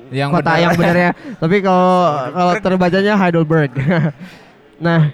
[0.08, 0.60] Yang kota benar.
[0.60, 1.10] yang benernya
[1.42, 1.96] tapi kalau
[2.30, 3.72] kalau terbacanya Heidelberg
[4.86, 5.10] nah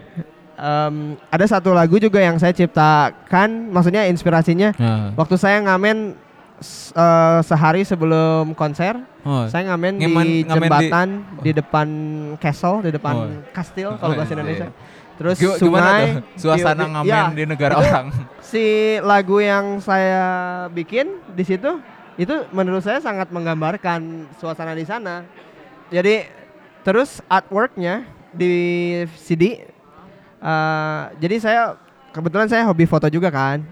[0.54, 0.94] em,
[1.26, 5.12] ada satu lagu juga yang saya ciptakan maksudnya inspirasinya Nah.
[5.14, 6.16] waktu saya ngamen
[6.90, 9.44] eh, sehari sebelum konser Oh.
[9.44, 11.88] saya ngamen Ngamen- di ngamen di- jembatan di, depan
[12.36, 13.28] castle di depan Oh.
[13.50, 14.76] kastil Oh, kalau bahasa iya, Indonesia iya.
[15.14, 18.06] terus Gimana- sungai tuh suasana di- ngamen ya, di negara orang?
[18.40, 18.64] si
[19.00, 20.24] lagu yang saya
[20.68, 21.76] bikin di situ
[22.18, 25.22] itu menurut saya sangat menggambarkan suasana di sana.
[25.88, 26.26] Jadi
[26.82, 28.04] terus artworknya
[28.34, 28.52] di
[29.16, 29.62] CD.
[30.38, 31.62] eh, jadi saya
[32.10, 33.62] kebetulan saya hobi foto juga kan.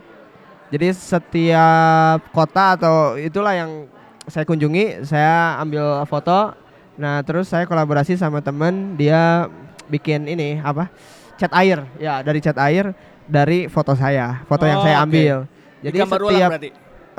[0.66, 3.86] Jadi setiap kota atau itulah yang
[4.26, 6.54] saya kunjungi, saya ambil foto.
[6.98, 9.46] Nah terus saya kolaborasi sama temen, dia
[9.86, 10.90] bikin ini apa?
[11.36, 12.90] Cat air, ya dari cat air
[13.26, 15.04] dari foto saya, foto yang Oh, saya oke.
[15.06, 15.36] ambil.
[15.84, 16.70] Jadi Digambar ulang setiap berarti.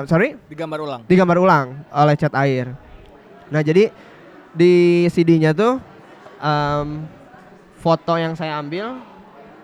[0.06, 1.00] Sorry Digambar ulang.
[1.08, 2.70] digambar ulang oleh cat air.
[3.50, 3.90] Nah jadi
[4.54, 5.80] di CD-nya tuh
[6.38, 7.08] em,
[7.80, 9.00] foto yang saya ambil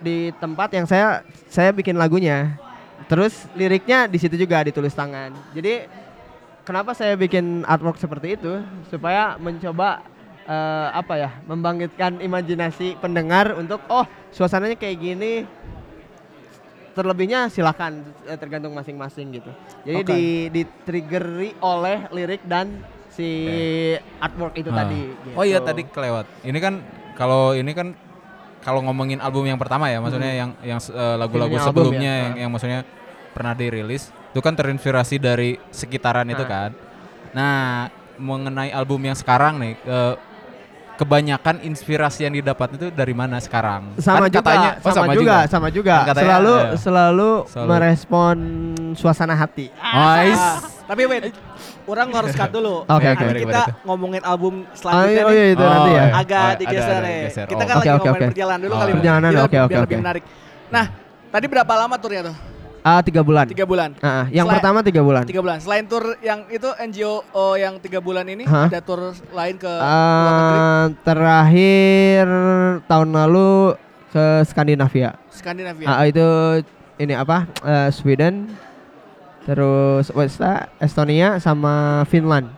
[0.00, 2.56] di tempat yang saya saya bikin lagunya.
[3.04, 5.36] Terus liriknya di situ juga ditulis tangan.
[5.52, 5.84] Jadi
[6.64, 10.00] kenapa saya bikin artwork seperti itu supaya mencoba
[10.48, 15.32] eh, apa ya membangkitkan imajinasi pendengar untuk oh suasananya kayak gini
[16.94, 19.50] terlebihnya silakan eh, tergantung masing-masing gitu.
[19.82, 20.08] Jadi Oke.
[20.08, 22.80] di di triggeri oleh lirik dan
[23.10, 23.44] si
[24.18, 24.82] artwork itu Ah.
[24.82, 25.00] tadi.
[25.34, 25.66] Oh iya gitu.
[25.66, 26.26] tadi kelewat.
[26.42, 26.74] Ini kan
[27.14, 27.94] kalau ini kan
[28.58, 32.22] kalau ngomongin album yang pertama ya, maksudnya yang yang eh, lagu-lagu Filmnya sebelumnya ya.
[32.24, 32.80] yang, yang maksudnya
[33.34, 36.50] pernah dirilis itu kan terinspirasi dari sekitaran itu Nah.
[36.50, 36.70] kan.
[37.34, 37.60] Nah,
[38.14, 40.14] mengenai album yang sekarang nih eh,
[40.94, 43.94] kebanyakan inspirasi yang didapat itu dari mana sekarang?
[43.98, 45.96] sama Kan juga, katanya, oh, sama, juga, sama juga.
[45.96, 46.76] Kan katanya, selalu iya.
[46.78, 47.68] selalu Selalu.
[47.68, 48.36] merespon
[48.94, 49.66] suasana hati.
[49.74, 50.38] Ais.
[50.38, 51.34] Ah, tapi wait,
[51.84, 52.86] orang harus cut dulu.
[52.94, 53.40] Oke, Nanti oke.
[53.44, 55.36] kita ngomongin album Oh, selanjutnya iya, oh nih.
[55.36, 55.96] iya itu Oh, nanti ya.
[55.96, 56.06] iya.
[56.14, 57.18] agak Oh, digeser ya.
[57.44, 57.66] Kita Oh.
[57.66, 58.30] kan Oke, lagi oke, ngomongin oke.
[58.30, 58.86] perjalanan dulu Oh, kali.
[58.86, 58.96] iya.
[58.96, 60.02] Perjalanan, oke, oke, biar lebih oke.
[60.02, 60.24] menarik.
[60.66, 60.84] Nah,
[61.28, 62.36] tadi berapa lama turnya tuh?
[62.84, 63.48] Ah, tiga bulan.
[63.48, 63.96] Tiga bulan.
[64.04, 65.24] Ah, yang Selain- pertama tiga bulan.
[65.24, 65.56] Tiga bulan.
[65.56, 68.68] Selain tur yang itu NGO oh, yang tiga bulan ini Hah?
[68.68, 69.72] ada tur lain ke?
[69.72, 72.28] Ah, terakhir
[72.84, 73.72] tahun lalu
[74.12, 75.16] ke Skandinavia.
[75.32, 75.88] Skandinavia.
[75.88, 76.60] Ah, itu
[77.00, 77.48] ini apa?
[77.64, 78.52] Eh, Sweden,
[79.48, 80.68] terus that?
[80.76, 82.52] Estonia sama Finland.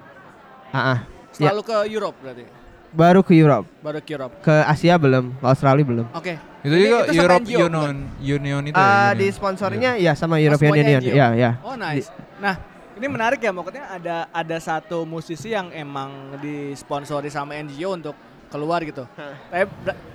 [0.74, 1.06] Ah,
[1.38, 1.54] ya.
[1.54, 2.56] Selalu ke Europe berarti.
[2.96, 4.32] Baru ke Europe, Baru ke Europe.
[4.40, 6.06] ke Asia belum, ke Australia belum.
[6.11, 6.35] Oke.
[6.61, 8.74] Itu Ini- juga itu Europe NGO, Union Union itu.
[8.74, 9.14] ya, Union.
[9.14, 11.14] di sponsorinya ya sama European semuanya Union.
[11.14, 11.50] Ya, ya.
[11.62, 12.09] Oh nice.
[12.37, 12.56] Nah
[12.92, 18.78] ini menarik ya, maksudnya ada ada satu musisi yang emang disponsori sama NGO untuk keluar
[18.80, 19.04] gitu.
[19.46, 19.66] Tapi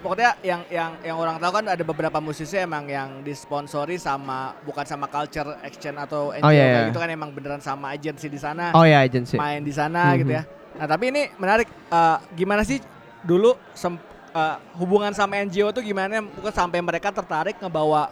[0.01, 4.83] pokoknya yang yang yang orang tahu kan ada beberapa musisi emang yang disponsori sama bukan
[4.83, 6.87] sama culture exchange atau NGO Oh, iya, kayak iya.
[6.89, 9.35] gitu kan emang beneran sama agensi di sana Oh ya, agency.
[9.35, 10.17] main di sana Mhm.
[10.17, 10.43] gitu ya.
[10.73, 11.67] Nah tapi ini menarik.
[11.67, 12.79] Eh, gimana sih
[13.21, 13.99] dulu sem-
[14.31, 16.19] eh, hubungan sama NGO tuh gimana?
[16.21, 18.11] Bukan sampai mereka tertarik ngebawa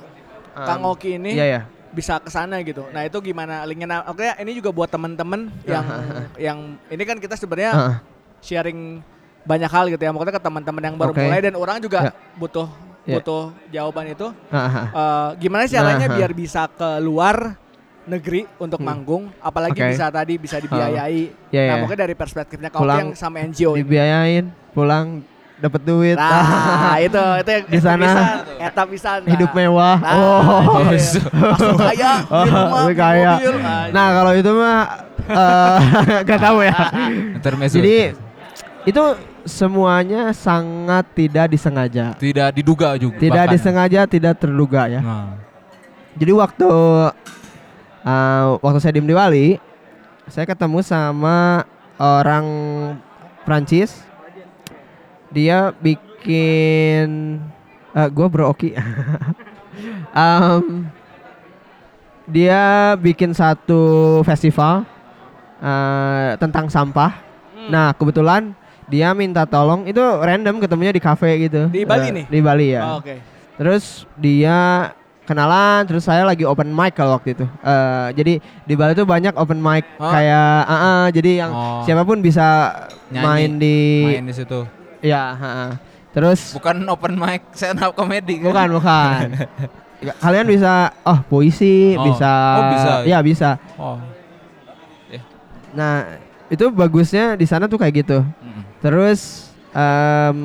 [0.50, 1.62] Kang Um, Oki ini Iya, ya.
[1.90, 2.84] bisa ke sana gitu.
[2.90, 3.88] Nah itu gimana linknya?
[3.88, 5.86] Nah, Oke ini juga buat temen-temen yang
[6.52, 8.02] yang ini kan kita sebenarnya
[8.40, 9.00] sharing
[9.46, 10.12] banyak hal gitu ya.
[10.12, 11.24] Maksudnya ke teman-teman yang baru Oke.
[11.24, 12.14] mulai dan orang juga Ya.
[12.36, 12.68] butuh
[13.10, 14.28] butuh jawaban itu.
[14.52, 17.56] Eh, gimana sih caranya Nah, biar bisa ke luar
[18.06, 18.88] negeri untuk Hmm.
[18.88, 19.92] manggung, apalagi Oke.
[19.92, 21.24] bisa tadi bisa dibiayai.
[21.50, 21.82] Ya, nah ya.
[21.82, 23.74] mungkin dari perspektifnya kau Pulang yang sama NGO.
[23.74, 23.84] ini.
[23.84, 25.22] Dibiayain, pulang
[25.56, 26.16] dapat duit.
[26.16, 28.10] Nah itu itu yang Di sana
[28.58, 30.00] etap bisa hidup mewah.
[30.00, 30.90] Nah, oh.
[30.90, 31.20] iya.
[31.52, 33.32] Langsung kaya, rumah, kaya.
[33.36, 33.54] mobil.
[33.60, 34.80] Ah, Nah, kalau itu mah
[35.30, 35.80] eh
[36.24, 36.78] gak tahu ya.
[37.68, 37.98] Jadi
[38.88, 39.04] itu
[39.44, 42.16] semuanya sangat tidak disengaja.
[42.16, 43.18] tidak diduga juga.
[43.20, 43.54] Tidak bahkan.
[43.54, 45.02] disengaja, tidak terduga ya.
[45.04, 45.36] Nah.
[46.16, 46.70] Jadi waktu
[48.04, 49.48] eh, waktu saya di Bali,
[50.30, 51.66] saya ketemu sama
[51.98, 52.46] orang
[53.44, 54.06] Prancis.
[55.30, 57.38] Dia bikin
[57.94, 58.74] eh gue bro Oki.
[60.10, 60.90] Em,
[62.30, 64.86] dia bikin satu festival
[65.62, 67.14] eh, tentang sampah.
[67.54, 67.70] Hmm.
[67.70, 68.54] Nah kebetulan
[68.90, 71.70] dia minta tolong itu random ketemunya di cafe gitu.
[71.70, 72.26] Di Bali Eh, nih?
[72.26, 72.82] Di Bali ya.
[72.90, 73.22] Oh, Oke.
[73.54, 74.90] Terus dia
[75.30, 77.46] kenalan, terus saya lagi open mic kalau waktu itu.
[77.46, 80.10] Eh, jadi di Bali tuh banyak open mic Oh.
[80.10, 81.82] kayak, ah, ah, jadi yang Oh.
[81.86, 82.74] siapa pun bisa
[83.08, 83.78] Nyanyi, main di,
[84.10, 84.66] main di situ.
[85.00, 85.72] ya, ah, ah.
[86.10, 88.50] terus Bukan open mic stand up comedy kan?
[88.50, 89.28] bukan bukan.
[90.24, 92.04] Kalian bisa, oh puisi, Oh.
[92.04, 92.92] bisa, Oh, bisa.
[93.06, 93.50] ya bisa.
[93.76, 94.00] Oh.
[95.70, 96.18] Nah
[96.50, 98.26] itu bagusnya di sana tuh kayak gitu.
[98.26, 98.62] Mm.
[98.80, 99.20] Terus
[99.70, 100.40] em,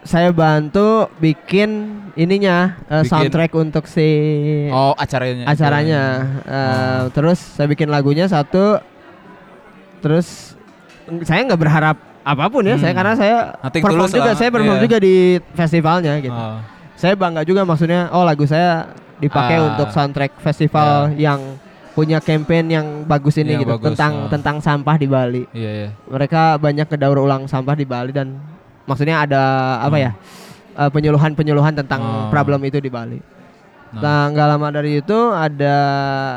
[0.00, 1.70] saya bantu bikin
[2.14, 4.08] ininya eh, Bikin- soundtrack untuk si
[4.72, 5.44] Oh, acaranya.
[5.44, 6.02] acaranya.
[6.42, 8.80] Eh, Terus saya bikin lagunya satu.
[10.00, 10.56] Terus
[11.22, 12.82] saya nggak berharap apa pun ya, Hmm.
[12.82, 14.84] saya karena saya Nothing perform tulus juga, lah, saya perform iya.
[14.84, 15.14] juga di
[15.52, 16.36] festivalnya gitu.
[16.36, 16.58] Oh.
[16.94, 19.66] Saya bangga juga maksudnya, oh lagu saya dipakai Ah.
[19.72, 21.40] untuk soundtrack festival yang
[21.90, 24.28] punya campaign yang bagus ini Yang gitu bagus, tentang ah.
[24.30, 25.42] tentang sampah di Bali.
[25.50, 25.88] Iya, iya.
[26.06, 28.36] Mereka banyak ngedaur ulang sampah di Bali dan
[28.84, 29.42] maksudnya ada
[29.80, 30.04] apa Hmm.
[30.06, 30.12] ya?
[30.70, 32.28] eh, penyuluhan-penyuluhan tentang Oh.
[32.28, 33.18] problem itu di Bali.
[33.90, 34.00] Nah.
[34.00, 35.76] Nah, nggak lama dari itu ada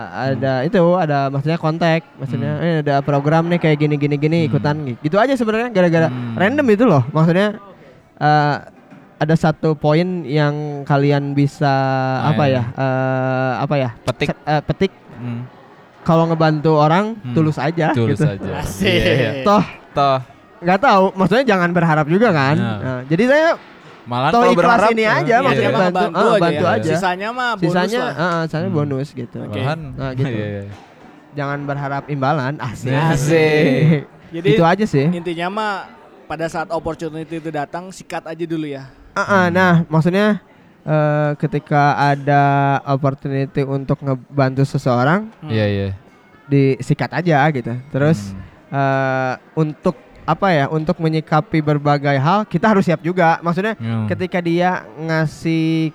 [0.10, 2.66] ada itu ada maksudnya kontak, maksudnya Hmm.
[2.66, 4.48] eh, ada program nih kayak gini gini gini Hmm.
[4.50, 5.16] ikutan gitu.
[5.16, 6.34] Aja sebenarnya gara-gara Hmm.
[6.34, 7.06] random itu loh.
[7.08, 7.62] Maksudnya
[8.16, 8.56] eh,
[9.16, 11.70] ada satu poin yang kalian bisa
[12.20, 12.56] Ah, apa iya.
[12.58, 12.64] ya?
[12.74, 13.90] eh, apa ya?
[14.02, 14.28] Petik.
[14.34, 15.46] Eh, petik Hmm.
[16.02, 17.32] kalau ngebantu orang Hmm.
[17.32, 18.28] tulus aja Tulus gitu.
[18.28, 18.66] aja.
[18.82, 19.32] Iya, iya.
[19.46, 20.18] Toh Toh,
[20.64, 22.56] nggak tahu, maksudnya jangan berharap juga kan.
[22.56, 22.78] Nah.
[22.80, 23.48] Nah, jadi saya
[24.04, 25.80] malah Toh kalau ikhlas berharap ini aja, iya, maksudnya iya.
[25.80, 26.74] bantu- bantu, ah, aja, bantu ya.
[26.74, 26.92] aja.
[26.92, 28.14] Sisanya mah bonus sisanya lah.
[28.14, 28.78] eh, eh, sisanya Hmm.
[28.78, 29.40] bonus gitu.
[29.42, 30.28] Malahan, Nah, gitu.
[30.30, 30.64] iya, iya.
[31.34, 32.54] jangan berharap imbalan.
[32.58, 32.92] Asik.
[32.92, 34.00] Asik.
[34.36, 35.06] Jadi itu aja sih.
[35.08, 35.74] intinya mah
[36.26, 38.90] pada saat opportunity itu datang sikat aja dulu ya.
[39.14, 40.42] Ah, ah, nah, maksudnya
[40.84, 42.44] eh, ketika ada
[42.86, 45.48] opportunity untuk ngebantu seseorang, Hmm.
[45.48, 45.88] Iya iya.
[46.44, 47.72] disikat aja gitu.
[47.88, 48.42] Terus Hmm.
[48.70, 50.66] eh, untuk apa ya?
[50.68, 53.40] Untuk menyikapi berbagai hal, kita harus siap juga.
[53.40, 54.08] Maksudnya Hmm.
[54.08, 55.92] ketika dia ngasih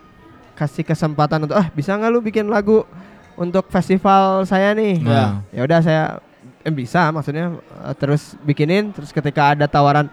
[0.53, 2.83] kasih kesempatan untuk ah bisa nggak lu bikin lagu
[3.39, 5.39] untuk festival saya nih Nah.
[5.49, 6.03] ya udah saya
[6.61, 10.11] eh, bisa maksudnya eh, terus bikinin terus ketika ada tawaran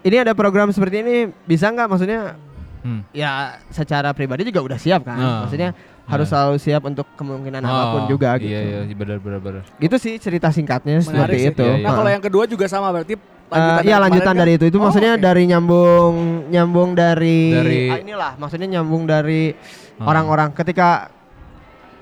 [0.00, 2.38] ini ada program seperti ini bisa nggak maksudnya
[2.80, 3.02] Hmm.
[3.10, 5.38] ya secara pribadi juga udah siap kan Nah.
[5.42, 6.32] maksudnya harus Nah.
[6.36, 9.62] selalu siap untuk kemungkinan apa pun Oh, juga gitu Iya iya benar benar benar.
[9.74, 11.50] gitu sih cerita singkatnya Menarik seperti sih.
[11.50, 11.84] itu Iya, iya.
[11.84, 14.40] Nah, kalau yang kedua juga sama berarti Eh, dari iya lanjutan kan?
[14.40, 15.22] dari itu itu Oh, maksudnya oke.
[15.22, 16.14] dari nyambung
[16.48, 19.52] nyambung dari, Dari- ah, inilah maksudnya nyambung dari
[19.94, 20.04] Oh.
[20.04, 21.08] orang-orang ketika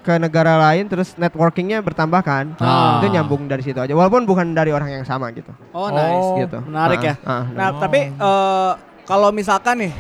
[0.01, 2.99] ke negara lain terus networkingnya bertambah kan Ah.
[2.99, 6.39] itu nyambung dari situ aja walaupun bukan dari orang yang sama gitu Oh, nice Oh.
[6.39, 7.15] gitu Menarik ya.
[7.23, 7.79] Ah, ah, Nah, Oh.
[7.79, 8.73] tapi eh,
[9.05, 9.93] kalau misalkan nih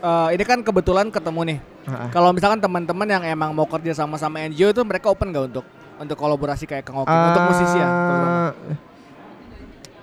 [0.00, 1.58] eh, ini kan kebetulan ketemu nih.
[1.86, 2.08] ah.
[2.08, 5.64] Kalau misalkan teman-teman yang emang mau kerja sama sama NGO itu mereka open gak untuk
[5.96, 7.88] untuk kolaborasi kayak Kang Oki untuk musisi ya?
[7.88, 8.28] terutama?
[8.66, 8.78] Eh,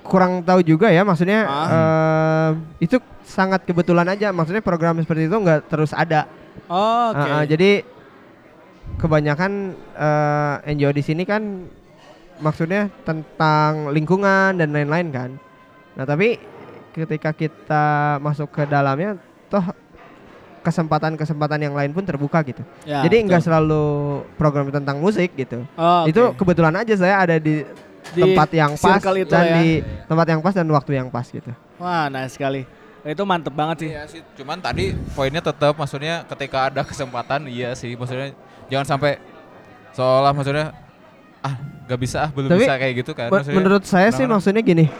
[0.07, 1.67] kurang tahu juga ya maksudnya Ah.
[1.67, 6.29] eh, itu sangat kebetulan aja maksudnya program seperti itu nggak terus ada
[6.67, 7.21] Oh, oke.
[7.21, 7.85] Ah, ah, jadi
[8.97, 9.51] kebanyakan
[9.93, 11.69] eh, NGO di sini kan
[12.37, 15.29] maksudnya tentang lingkungan dan lain-lain kan.
[15.93, 16.37] Nah tapi
[16.93, 17.85] ketika kita
[18.17, 19.65] masuk ke dalamnya, toh
[20.63, 22.59] kesempatan-kesempatan yang lain pun terbuka gitu.
[22.83, 23.83] Ya, jadi nggak selalu
[24.35, 25.63] program tentang musik gitu.
[25.79, 26.11] Oh, oke.
[26.11, 27.63] Itu kebetulan aja saya ada di,
[28.11, 29.55] Di tempat yang pas itu dan ya.
[29.59, 29.67] di
[30.07, 31.51] tempat yang pas dan waktu yang pas gitu.
[31.79, 32.67] Wah, nice sekali.
[33.07, 33.89] Itu mantep banget sih.
[33.95, 38.35] Iya sih, cuman tadi poinnya tetap maksudnya ketika ada kesempatan iya sih, maksudnya
[38.67, 39.23] jangan sampai
[39.95, 40.75] seolah maksudnya
[41.39, 41.55] ah
[41.87, 43.31] nggak bisa ah belum Tapi, bisa kayak gitu kan.
[43.31, 44.91] Maksudnya, menurut saya sih maksudnya gini,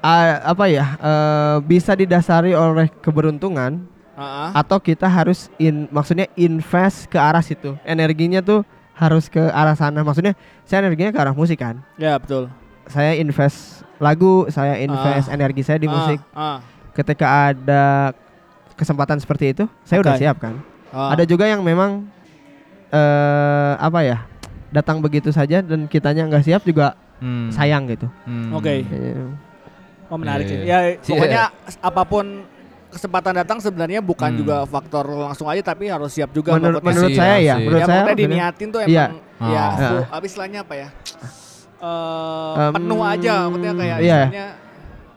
[0.00, 3.82] a- apa ya eh, bisa didasari oleh keberuntungan
[4.14, 4.50] ah.
[4.52, 8.62] atau kita harus in, maksudnya invest ke arah situ, energinya tuh
[8.94, 10.02] harus ke arah sana.
[10.02, 12.50] Maksudnya saya energinya ke arah musik kan, Ya, betul.
[12.86, 16.18] saya invest lagu, saya invest energi saya di Ah, musik.
[16.32, 16.58] ah.
[16.92, 18.10] Ketika ada
[18.74, 20.20] kesempatan seperti itu, saya udah Oke.
[20.20, 20.58] siap kan.
[20.90, 21.14] Ah.
[21.14, 22.06] Ada juga yang memang
[22.88, 24.24] eh apa ya
[24.68, 28.06] datang begitu saja dan kitanya nggak siap juga Hmm, sayang gitu.
[28.24, 28.54] hmm.
[28.54, 28.86] Oke.
[28.86, 29.26] Eh,
[30.08, 30.58] Oh, menarik Iya, sih.
[30.62, 30.78] iya.
[30.80, 31.42] Ya, pokoknya
[31.78, 32.26] apa pun
[32.88, 34.38] kesempatan datang sebenarnya bukan Hmm.
[34.38, 37.62] juga faktor langsung aja tapi harus siap juga menurut menurut Iya saya ya, sih.
[37.62, 39.04] menurut ya, saya maksudnya- diniatin tuh emang Iya.
[39.38, 39.78] ya Oh.
[39.78, 40.04] Nah.
[40.08, 40.88] apa istilahnya apa ya?
[41.78, 44.20] Eh, Em, penuh aja maksudnya kayak iya.
[44.24, 44.46] istilahnya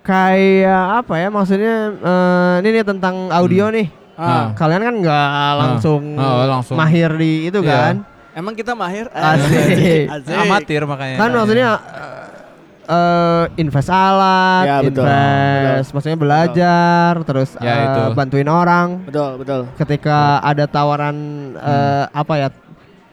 [0.02, 3.88] kayak apa ya maksudnya eh, ini nih tentang audio nih.
[4.14, 6.76] ah, Kalian kan nggak langsung, Oh, langsung.
[6.76, 7.72] mahir di itu Iya.
[7.72, 7.96] kan?
[8.32, 10.08] emang kita mahir Asik.
[10.14, 10.36] Asik.
[10.38, 11.18] Amatir makanya.
[11.18, 12.21] Kan maksudnya eh,
[12.92, 15.08] eh, invest alat, Ya, betul.
[15.08, 18.02] invest maksudnya belajar, terus Ya, eh, itu.
[18.14, 18.88] bantuin orang.
[19.08, 21.16] betul betul Ketika ada tawaran
[21.56, 22.50] eh, apa ya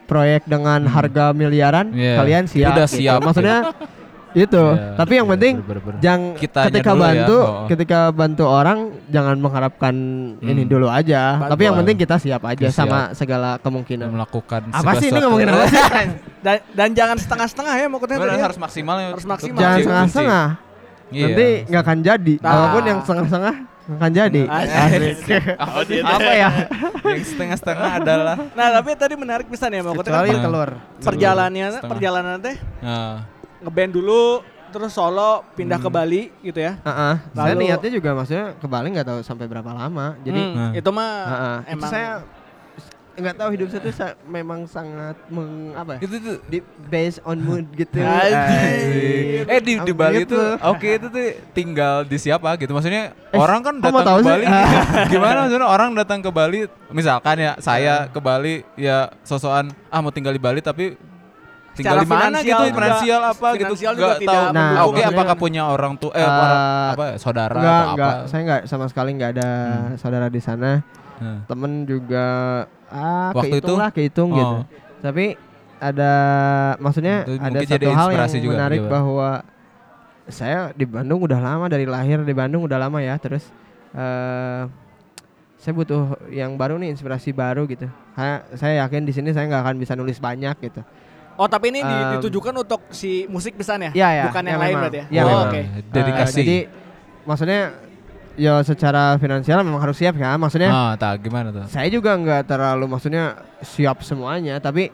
[0.04, 2.16] proyek dengan harga miliaran, Iya.
[2.16, 2.72] kalian siap.
[2.72, 2.96] Udah gitu.
[2.98, 3.20] siap.
[3.22, 3.58] Maksudnya
[4.30, 4.64] itu.
[4.68, 5.98] Iya, Tapi yang iya, penting bener-bener.
[5.98, 7.66] jangan Kitanya ketika ya, bantu, oh.
[7.66, 9.94] ketika bantu orang jangan mengharapkan
[10.38, 10.68] ini Hmm.
[10.68, 11.22] dulu aja.
[11.38, 12.76] Bantu Tapi yang penting kita siap aja Siap.
[12.78, 14.06] sama segala kemungkinan.
[14.08, 15.24] melakukan Apa sih ini sesuatu.
[15.24, 15.80] ngomongin apa sih?
[16.44, 18.44] dan, dan jangan setengah-setengah ya maksudnya Bener, ya.
[18.44, 19.08] harus maksimal ya.
[19.10, 19.58] Harus maksimal.
[19.58, 20.46] Jangan setengah-setengah.
[20.48, 20.66] kunci.
[21.18, 21.66] Nanti Iya.
[21.66, 22.34] nggak akan jadi.
[22.38, 22.50] Nah.
[22.50, 23.54] Walaupun yang setengah-setengah
[23.88, 24.42] akan jadi.
[24.44, 25.42] Asik.
[26.04, 26.50] apa ya?
[27.00, 30.70] yang setengah-setengah adalah nah tapi tadi menarik pisan ya maksudnya Kecuali kan telur.
[31.00, 33.24] perjalanannya perjalanan teh nah,
[33.60, 37.14] ngeband dulu terus solo pindah ke Bali gitu ya Heeh.
[37.32, 40.14] Saya niatnya juga maksudnya ke Bali nggak tahu sampai berapa lama.
[40.20, 40.70] Jadi Hmm, Nah.
[40.72, 42.10] itu mah heeh, itu emang saya
[43.14, 46.00] nggak tahu hidup saya tuh sa- memang sangat meng apa ya?
[46.00, 47.98] itu tuh Di based on mood gitu.
[47.98, 49.42] Anjir.
[49.44, 50.36] Eh di di Bali gitu?
[50.36, 54.22] tuh oke itu tuh tinggal di siapa gitu maksudnya Eh, orang kan datang tahu ke
[54.22, 54.30] sih?
[54.30, 54.44] Bali
[55.12, 60.08] gimana maksudnya orang datang ke Bali misalkan ya saya ke Bali ya sosokan ah mau
[60.08, 60.94] tinggal di Bali tapi
[61.78, 65.36] tinggal di mana gitu juga- finansial apa gitu juga nggak tahu Nah, oke maksudnya- apakah
[65.36, 66.58] punya orang tuh eh Eh, orang
[66.90, 68.10] apa saudara Enggak, atau enggak.
[68.10, 69.48] apa Saya enggak sama sekali enggak ada
[69.94, 70.70] saudara di sana.
[71.18, 71.38] Nah.
[71.44, 72.26] Temen juga
[72.86, 73.80] ah Waktu kehitung itu?
[73.80, 74.56] lah, kehitung gitu.
[74.56, 74.62] Oh.
[74.98, 75.24] Tapi
[75.78, 76.12] ada
[76.76, 78.92] maksudnya Itu ada satu hal yang juga, menarik gimana?
[78.92, 79.28] bahwa
[80.26, 83.14] saya di Bandung udah lama dari lahir di Bandung udah lama ya.
[83.16, 83.46] Terus
[83.90, 84.62] eh
[85.56, 87.86] saya butuh yang baru nih, inspirasi baru gitu.
[88.12, 90.86] Karena saya yakin di sini saya nggak akan bisa nulis banyak gitu.
[91.38, 94.24] Oh tapi ini Em, ditujukan untuk si musik pisan ya Iya, iya.
[94.26, 94.82] bukan yang Iya, lain memang.
[94.82, 95.44] berarti ya Iya, oh, memang.
[95.44, 96.58] oke Eh, Eh, dedikasi jadi
[97.24, 97.60] maksudnya
[98.34, 100.34] ya secara finansial memang harus siap kan.
[100.36, 103.24] Maksudnya ah tak gimana tuh saya juga nggak terlalu maksudnya
[103.60, 104.90] siap semuanya tapi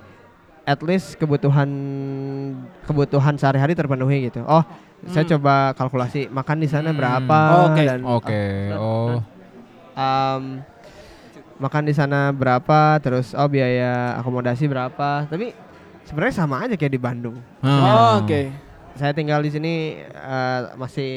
[0.64, 1.68] at least kebutuhan
[2.82, 4.40] kebutuhan sehari-hari terpenuhi gitu.
[4.42, 4.64] Oh,
[5.06, 5.32] saya Hmm.
[5.34, 6.98] coba kalkulasi makan di sana Hmm.
[6.98, 7.82] berapa Oke.
[7.82, 8.42] dan Oke.
[8.72, 9.20] Oh.
[9.94, 10.64] um,
[11.54, 15.28] makan di sana berapa, terus oh biaya akomodasi berapa.
[15.28, 15.52] Tapi
[16.08, 17.36] sebenarnya sama aja kayak di Bandung.
[17.60, 17.82] Hmm.
[17.82, 18.52] Oh, Oke.
[18.94, 21.12] Saya tinggal di sini eh, masih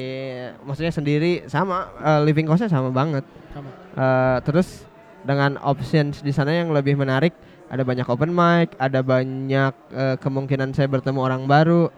[0.66, 3.22] maksudnya sendiri sama eh, living costnya sama banget.
[3.54, 3.70] Sama.
[3.94, 4.88] Eh, terus
[5.22, 7.36] dengan options di sana yang lebih menarik,
[7.68, 11.92] ada banyak open mic, ada banyak eh, kemungkinan saya bertemu orang baru,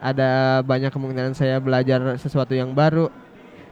[0.00, 3.12] ada banyak kemungkinan saya belajar sesuatu yang baru.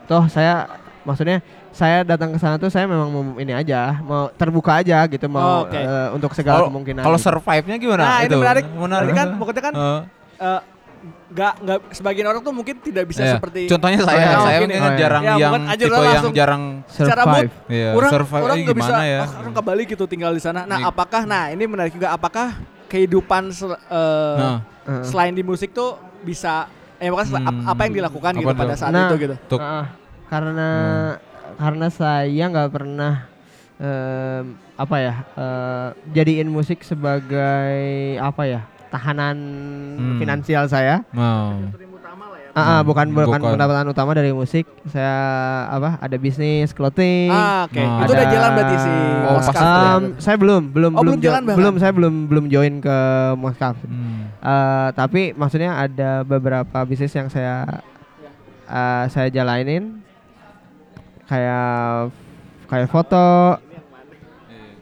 [0.05, 0.69] Toh saya
[1.09, 1.41] maksudnya
[1.75, 5.43] saya datang ke sana tuh saya memang mau ini aja, mau terbuka aja gitu, mau
[5.43, 5.75] Oh, oke.
[5.75, 7.03] eh, untuk segala Kalau- kemungkinan.
[7.03, 7.27] Kalau gitu.
[7.27, 8.03] survive-nya gimana?
[8.05, 8.37] Nah, itu?
[8.39, 8.65] menarik.
[8.71, 9.11] Menarik.
[9.11, 10.01] Kan pokoknya kan Heeh.
[10.39, 10.61] eh,
[11.05, 13.37] nggak nggak sebagian orang tuh mungkin tidak bisa Iya.
[13.37, 14.39] seperti Contohnya saya, Oh, iya.
[14.39, 14.97] saya Mungkin mungkin ya.
[14.97, 16.33] jarang Ya, yang tipe yang langsung.
[16.33, 17.53] jarang secara mood survive.
[17.69, 19.21] Iya, orang survive orang eh, nggak gimana bisa ya?
[19.21, 20.61] oh, orang ke Bali gitu tinggal di sana.
[20.65, 20.89] Nah, Nih.
[20.89, 22.55] apakah nah ini menarik juga apakah
[22.87, 24.57] kehidupan sel- eh, Nah,
[25.03, 27.67] selain di musik tuh bisa eh ap- Hmm.
[27.67, 28.61] apa yang dilakukan Apa gitu tuh?
[28.63, 29.05] pada saat Nah.
[29.05, 29.35] itu gitu.
[30.25, 30.69] Karena
[31.55, 33.27] karena saya nggak pernah
[33.77, 34.45] em,
[34.75, 37.79] apa ya eh, jadiin musik sebagai
[38.19, 39.37] apa ya tahanan
[39.95, 40.19] Hmm.
[40.19, 41.03] finansial saya.
[41.11, 41.59] Mau.
[42.55, 43.53] Ah, ah, Hmm, bukan bukan bukan.
[43.53, 44.63] pendapatan utama dari musik.
[44.87, 45.19] Saya
[45.69, 47.27] apa ada bisnis clothing.
[47.27, 47.75] Ah, oke.
[47.77, 48.93] Nah, itu udah jalan berarti si
[49.25, 49.67] Oh, ya.
[49.99, 51.59] Em, saya belum belum Oh, belum belum jalan jo- bahkan?
[51.59, 52.97] belum saya belum belum join ke
[53.35, 53.75] Moskap.
[53.81, 54.31] Hmm.
[54.39, 57.83] Eh, tapi maksudnya ada beberapa bisnis yang saya
[58.65, 59.99] eh, saya jalanin
[61.25, 62.13] kayak
[62.67, 63.57] kayak foto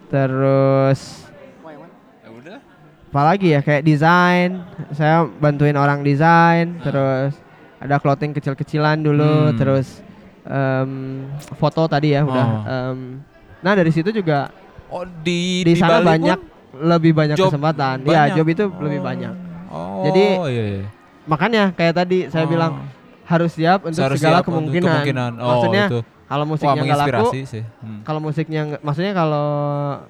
[0.09, 1.25] terus
[2.23, 2.59] udah.
[3.09, 4.61] apalagi ya kayak desain
[4.93, 7.33] saya bantuin orang desain terus
[7.79, 9.57] ada clothing kecil-kecilan dulu Hmm.
[9.57, 10.05] terus
[10.43, 10.91] em,
[11.57, 12.63] foto tadi ya udah Oh.
[12.67, 12.99] Em,
[13.59, 14.51] nah dari situ juga
[14.87, 16.39] Oh, di di sana Bali banyak
[16.75, 18.13] lebih banyak job kesempatan banyak.
[18.13, 19.05] ya job itu lebih Oh.
[19.05, 19.35] banyak
[19.73, 20.85] Oh, Jadi- iya, iya.
[21.25, 22.51] makanya kayak tadi saya Oh.
[22.51, 22.73] bilang
[23.25, 24.85] harus siap untuk Harus segala siap untuk kemungkinan.
[24.93, 25.33] kemungkinan.
[25.39, 26.01] Oh, Maksudnya itu.
[26.33, 27.63] Kalau Wah, musiknya nggak laku, sih.
[27.79, 28.01] Hmm.
[28.03, 29.47] kalau musiknya maksudnya kalau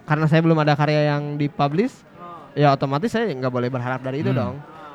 [0.03, 1.91] karena saya belum ada karya yang dipublish,
[2.53, 4.39] ya otomatis saya nggak boleh berharap dari itu Hmm.
[4.39, 4.55] dong.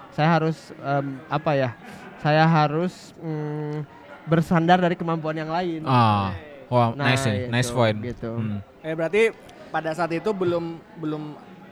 [0.09, 1.69] Saya harus em, apa ya?
[2.17, 3.83] Saya harus mm,
[4.25, 5.83] bersandar dari kemampuan yang lain.
[5.83, 6.31] Ah.
[6.67, 7.97] Wah, Nah, nice nih, itu, nice point.
[8.01, 8.31] gitu.
[8.33, 8.59] Hmm.
[8.81, 9.31] Eh berarti
[9.67, 10.63] pada saat itu belum
[10.95, 11.23] belum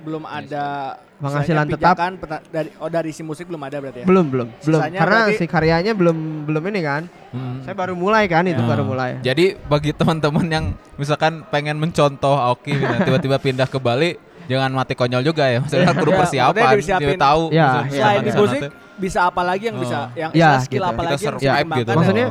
[0.01, 1.95] belum ada Penghasilan tetap.
[1.95, 4.05] peta- dari oh dari si musik belum ada berarti ya.
[4.05, 7.01] Belum belum belum Sisanya karena berarti- si karyanya belum belum ini kan.
[7.31, 7.59] Hmm.
[7.61, 9.17] Saya baru mulai kan itu Nah, baru mulai.
[9.19, 10.65] Jadi bagi teman-teman yang
[10.95, 12.75] misalkan pengen mencontoh Aoki
[13.07, 15.59] tiba-tiba pindah ke Bali, jangan mati konyol juga ya.
[15.59, 17.07] Maksudnya perlu Ya, persiapan, disiapin.
[17.07, 17.41] dia tahu.
[17.49, 18.61] Ya, maksudnya ya, Selain di musik
[18.95, 20.07] bisa apa lagi yang bisa Oh.
[20.13, 20.83] yang Ya, skill gitu.
[20.85, 21.83] apa Kita lagi yang bisa gitu.
[21.85, 22.27] dan Maksudnya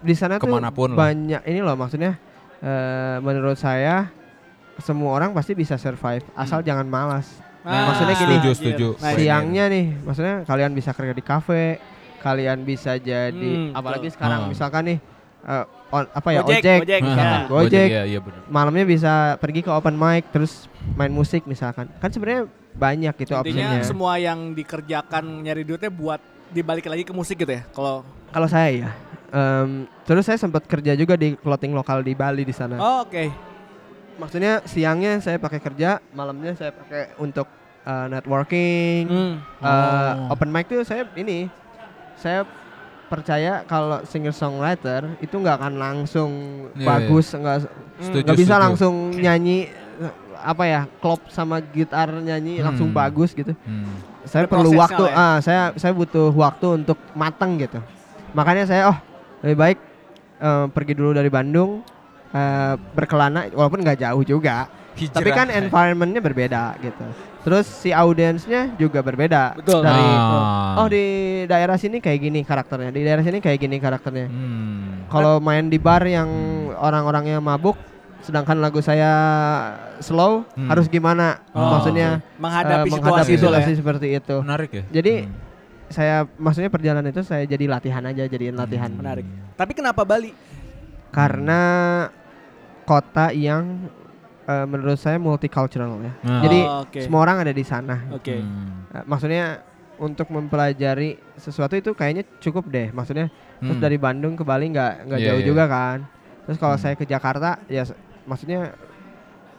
[0.00, 0.48] di sana tuh
[0.92, 2.12] banyak ini loh maksudnya
[2.60, 4.10] eh, menurut saya
[4.76, 6.66] semua orang pasti bisa survive asal Hmm.
[6.66, 7.26] jangan malas.
[7.60, 8.34] Ah, maksudnya gini.
[8.34, 8.88] Setuju, setuju.
[8.94, 9.18] Nah, Bener.
[9.18, 11.80] Siangnya nih, maksudnya kalian bisa kerja di kafe,
[12.18, 14.16] kalian bisa jadi Hmm, apalagi betul.
[14.16, 14.48] sekarang Ah.
[14.48, 14.98] misalkan nih
[15.42, 17.46] eh, on- apa ya Gojek, ojek, Gojek, misalkan ya.
[17.46, 18.40] Gojek, Iya, iya benar.
[18.48, 21.84] malamnya bisa pergi ke open mic terus main musik misalkan.
[21.94, 23.84] Kan sebenarnya banyak gitu Intinya opsinya.
[23.84, 27.60] semua yang dikerjakan nyari duitnya buat dibalik lagi ke musik gitu ya.
[27.70, 28.90] Kalau Kalau saya ya.
[29.30, 32.74] Em, terus saya sempat kerja juga di clothing lokal di Bali di sana.
[32.74, 33.53] oh, oke.
[34.14, 37.50] Maksudnya siangnya saya pakai kerja, malamnya saya pakai untuk
[37.82, 39.34] uh, networking, Hmm.
[39.58, 39.68] uh,
[40.24, 40.32] Oh.
[40.32, 41.50] open mic tuh saya ini,
[42.14, 42.46] saya
[43.04, 46.30] percaya kalau singer songwriter itu nggak akan langsung
[46.72, 47.56] Iya, bagus, nggak
[48.00, 48.64] Setuju, nggak bisa setuju.
[48.64, 49.68] langsung nyanyi
[50.36, 52.96] apa ya klop sama gitar nyanyi langsung Hmm.
[52.96, 53.54] bagus gitu.
[53.60, 53.86] Hmm.
[54.24, 55.14] Saya Ada perlu waktu, ya.
[55.14, 57.76] ah saya saya butuh waktu untuk matang gitu.
[58.32, 58.98] Makanya saya oh
[59.40, 59.78] lebih baik
[60.38, 61.84] uh, pergi dulu dari Bandung
[62.34, 64.66] uh, berkelana walaupun nggak jauh juga.
[64.94, 65.58] Tapi kan Hijrah.
[65.58, 67.02] environmentnya berbeda gitu.
[67.42, 69.58] Terus si audiensnya juga berbeda.
[69.58, 69.82] Betul.
[69.82, 70.78] Dari Ah.
[70.78, 71.04] oh di
[71.44, 74.30] daerah sini kayak gini karakternya, di daerah sini kayak gini karakternya.
[74.30, 75.10] Hmm.
[75.10, 76.30] Kalau main di bar yang
[76.72, 77.74] orang-orangnya mabuk,
[78.22, 79.10] sedangkan lagu saya
[79.98, 80.70] slow, Hmm.
[80.70, 81.42] harus gimana?
[81.50, 83.66] Oh, Maksudnya menghadapi situasi menghadapi itu lah ya.
[83.66, 84.36] situasi seperti itu.
[84.40, 84.84] Menarik ya.
[84.94, 85.32] Jadi Hmm.
[85.90, 88.88] saya maksudnya perjalanan itu saya jadi latihan aja, jadiin latihan.
[88.88, 89.26] Menarik.
[89.58, 90.30] Tapi kenapa Bali?
[91.10, 91.60] Karena
[92.84, 93.88] kota yang
[94.44, 96.12] eh, menurut saya multicultural ya.
[96.20, 96.42] Nah.
[96.44, 97.00] Jadi Oh, oke.
[97.00, 98.04] semua orang ada di sana.
[98.12, 98.36] Oke.
[98.36, 98.84] Hmm.
[98.92, 99.64] Eh, maksudnya
[99.96, 102.90] untuk mempelajari sesuatu itu kayaknya cukup deh.
[102.90, 103.80] Maksudnya terus Hmm.
[103.80, 105.48] dari Bandung ke Bali nggak nggak Iya, jauh iya.
[105.48, 105.98] juga kan.
[106.44, 106.82] Terus kalau Hmm.
[106.82, 107.88] saya ke Jakarta ya
[108.22, 108.76] maksudnya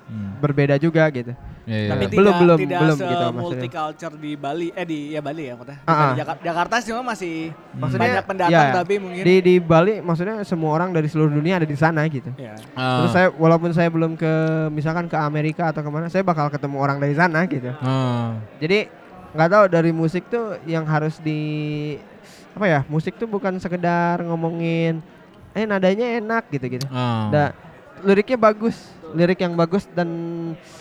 [0.06, 0.38] Hmm.
[0.38, 1.34] berbeda juga gitu.
[1.66, 1.90] Iya, iya.
[1.92, 5.44] Tapi Belum, tidak belum, tidak belum se gitu multiculture di Bali eh di ya Bali
[5.50, 5.78] ya maksudnya.
[5.82, 6.12] Ah, Bukan ah.
[6.14, 7.34] di Jakarta, Jakarta sih memang masih
[7.74, 11.58] Maksudnya, banyak pendatang ya, tapi mungkin Di di Bali maksudnya semua orang dari seluruh dunia
[11.58, 12.30] ada di sana gitu.
[12.38, 12.54] ya.
[12.78, 13.02] Ah.
[13.02, 14.34] Terus saya walaupun saya belum ke
[14.70, 17.74] misalkan ke Amerika atau ke mana, saya bakal ketemu orang dari sana gitu.
[17.82, 18.38] Ah.
[18.62, 18.86] Jadi
[19.34, 21.42] nggak tahu dari musik tuh yang harus di
[22.56, 25.04] apa ya musik tuh bukan sekedar ngomongin
[25.52, 27.28] eh nadanya enak gitu gitu Ah.
[27.28, 27.44] da,
[28.00, 28.80] liriknya bagus
[29.16, 30.08] lirik yang bagus dan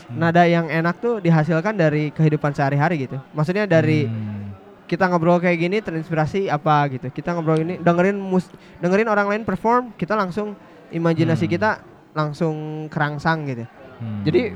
[0.04, 0.18] Hmm.
[0.18, 4.52] nada yang enak tuh dihasilkan dari kehidupan sehari-hari gitu maksudnya dari Hmm.
[4.84, 9.42] kita ngobrol kayak gini terinspirasi apa gitu kita ngobrol ini dengerin mus dengerin orang lain
[9.42, 10.52] perform kita langsung
[10.90, 11.54] imajinasi Hmm.
[11.54, 11.70] kita
[12.12, 12.54] langsung
[12.86, 14.22] kerangsang gitu Hmm.
[14.22, 14.52] jadi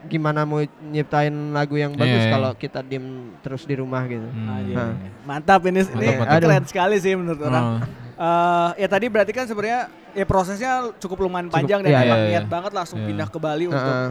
[0.00, 2.32] gimana mau nyiptain lagu yang bagus Iya, iya.
[2.32, 3.06] kalau kita diem
[3.40, 4.46] terus di rumah gitu Hmm.
[4.46, 4.74] Ah, iya.
[4.74, 4.92] Nah.
[5.24, 6.40] Mantap ini ini Mantap, mantap.
[6.40, 7.82] keren sekali sih menurut orang.
[8.14, 9.80] Eh, ya tadi berarti kan sebenarnya
[10.12, 12.50] ya prosesnya cukup lumayan Cukup, panjang dan iya, emang iya, niat iya.
[12.50, 13.06] banget langsung Iya.
[13.06, 14.10] pindah ke Bali untuk Heeh.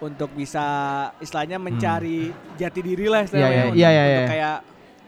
[0.00, 0.66] untuk bisa
[1.18, 4.26] istilahnya mencari jati diri lah Iya, istilahnya iya, untuk, iya, iya, untuk iya.
[4.28, 4.56] kayak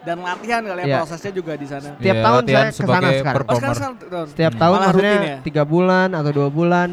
[0.02, 0.96] dan latihan kali ya Iya.
[0.98, 1.88] prosesnya juga di sana.
[1.96, 3.42] Tiap Iya, tahun saya ke sana sebagai sekarang.
[3.42, 4.60] Oh, sekarang, sekarang, setiap Hmm.
[4.60, 5.38] tahun Malah maksudnya ya?
[5.40, 6.88] tiga bulan atau dua bulan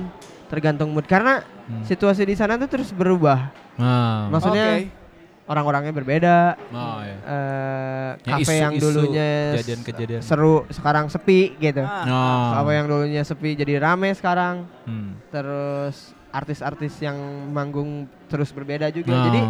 [0.49, 1.83] tergantung mood karena Hmm.
[1.83, 4.25] situasi di sana tuh terus berubah Ah.
[4.27, 4.89] maksudnya Oke.
[5.45, 6.37] orang-orangnya berbeda
[6.67, 7.15] Oh, iya.
[7.15, 10.21] eh Ya, kafe yang isu-isu, dulunya s- kejadian-kejadian.
[10.21, 12.49] seru sekarang sepi gitu Ah, Oh.
[12.57, 15.21] kafe yang dulunya sepi jadi rame sekarang Hmm.
[15.29, 19.23] terus artis-artis yang manggung terus berbeda juga Oh.
[19.23, 19.41] jadi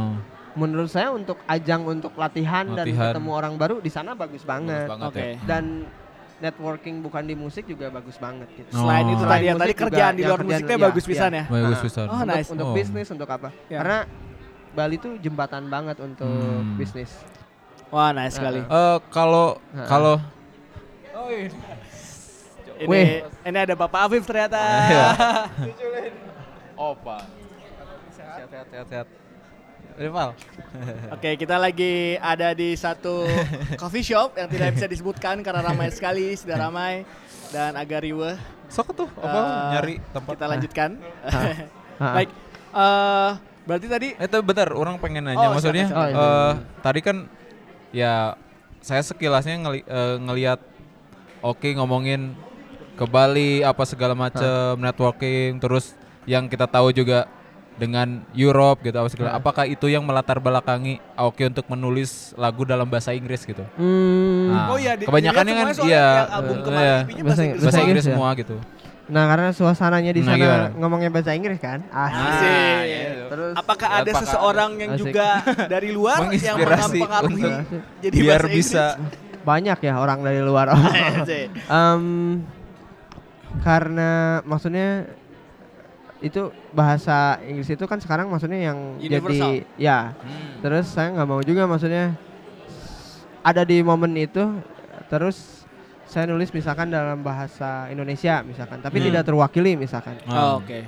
[0.52, 3.14] menurut saya untuk ajang untuk latihan, dan Latihan.
[3.14, 5.20] ketemu orang baru di sana bagus Bagus banget banget Oke.
[5.22, 5.36] ya.
[5.46, 5.64] dan
[6.40, 8.70] networking bukan di musik juga bagus banget gitu.
[8.74, 8.84] Oh.
[8.88, 11.12] Selain itu Selain tadi ya tadi kerjaan di yang luar musiknya iya, bagus iya.
[11.12, 11.44] pisan ya.
[11.46, 12.06] Bagus Nah, pisan.
[12.08, 12.50] Oh, untuk, nice.
[12.50, 12.76] untuk Oh.
[12.76, 13.50] bisnis untuk apa?
[13.68, 13.78] Ya.
[13.84, 14.00] Karena
[14.70, 16.80] Bali tuh jembatan banget untuk Hmm.
[16.80, 17.12] bisnis.
[17.90, 18.62] Wah, nice sekali.
[18.64, 19.88] Eh, kalau Heeh.
[19.88, 20.16] kalau
[22.80, 23.28] Ini Weh.
[23.44, 24.56] ini ada Bapak Afif ternyata.
[24.88, 25.08] Iya.
[26.80, 27.28] Opa.
[28.16, 29.08] Sehat sehat sehat sehat.
[30.00, 30.32] Rival.
[31.12, 33.28] Oke, kita lagi ada di satu
[33.82, 37.04] coffee shop yang tidak bisa disebutkan karena ramai sekali, sudah ramai
[37.52, 38.40] dan agak riuh.
[38.72, 40.32] Sok tuh apa Eh, nyari tempat.
[40.34, 40.90] Kita lanjutkan.
[42.00, 42.16] Ah.
[42.16, 42.32] Baik.
[42.72, 43.32] eh
[43.68, 45.52] berarti tadi Eh, tapi bentar, orang pengen nanya.
[45.52, 46.32] Oh, Maksudnya, silakan, silakan.
[46.32, 47.18] eh, tadi kan
[47.92, 48.14] ya
[48.80, 50.64] saya sekilasnya ngeli eh, ngelihat
[51.44, 52.40] Oki ngomongin
[52.96, 55.92] ke Bali apa segala macam networking, terus
[56.24, 57.28] yang kita tahu juga
[57.80, 59.30] dengan Europe gitu apa segala.
[59.32, 59.40] Hah.
[59.40, 63.64] Apakah itu yang melatar belakangi Aoki untuk menulis lagu dalam bahasa Inggris gitu?
[63.74, 64.52] Hmm.
[64.52, 66.96] Nah, Oh iya, kebanyakannya kan iya, yang album eh, kemarin iya.
[67.00, 67.58] Bahasa bahasa Inggris.
[67.58, 68.10] Bahasa Bahasa Inggris Inggris ya?
[68.12, 68.56] semua gitu.
[69.10, 70.68] Nah, karena suasananya di Nah, sana gimana?
[70.78, 71.80] ngomongnya bahasa Inggris kan?
[71.90, 72.14] Asik.
[72.20, 72.86] Asik.
[72.86, 73.24] gitu.
[73.30, 75.02] Terus Apakah ada Apakah seseorang yang Asik.
[75.02, 75.28] juga
[75.74, 77.52] dari luar yang Menginspirasi mempengaruhi
[78.00, 79.42] jadi biar bahasa bisa Inggris?
[79.42, 80.68] banyak ya orang dari luar.
[81.72, 82.04] Em,
[83.66, 84.12] karena
[84.46, 85.10] maksudnya
[86.20, 89.56] itu bahasa Inggris itu kan sekarang maksudnya yang Universal.
[89.56, 90.60] jadi ya Hmm.
[90.60, 92.20] terus saya nggak mau juga maksudnya
[93.42, 94.44] ada di momen itu
[95.08, 95.64] terus
[96.04, 99.08] saya nulis misalkan dalam bahasa Indonesia misalkan tapi Hmm.
[99.08, 100.56] tidak terwakili misalkan Ah.
[100.56, 100.84] Oh, Oke.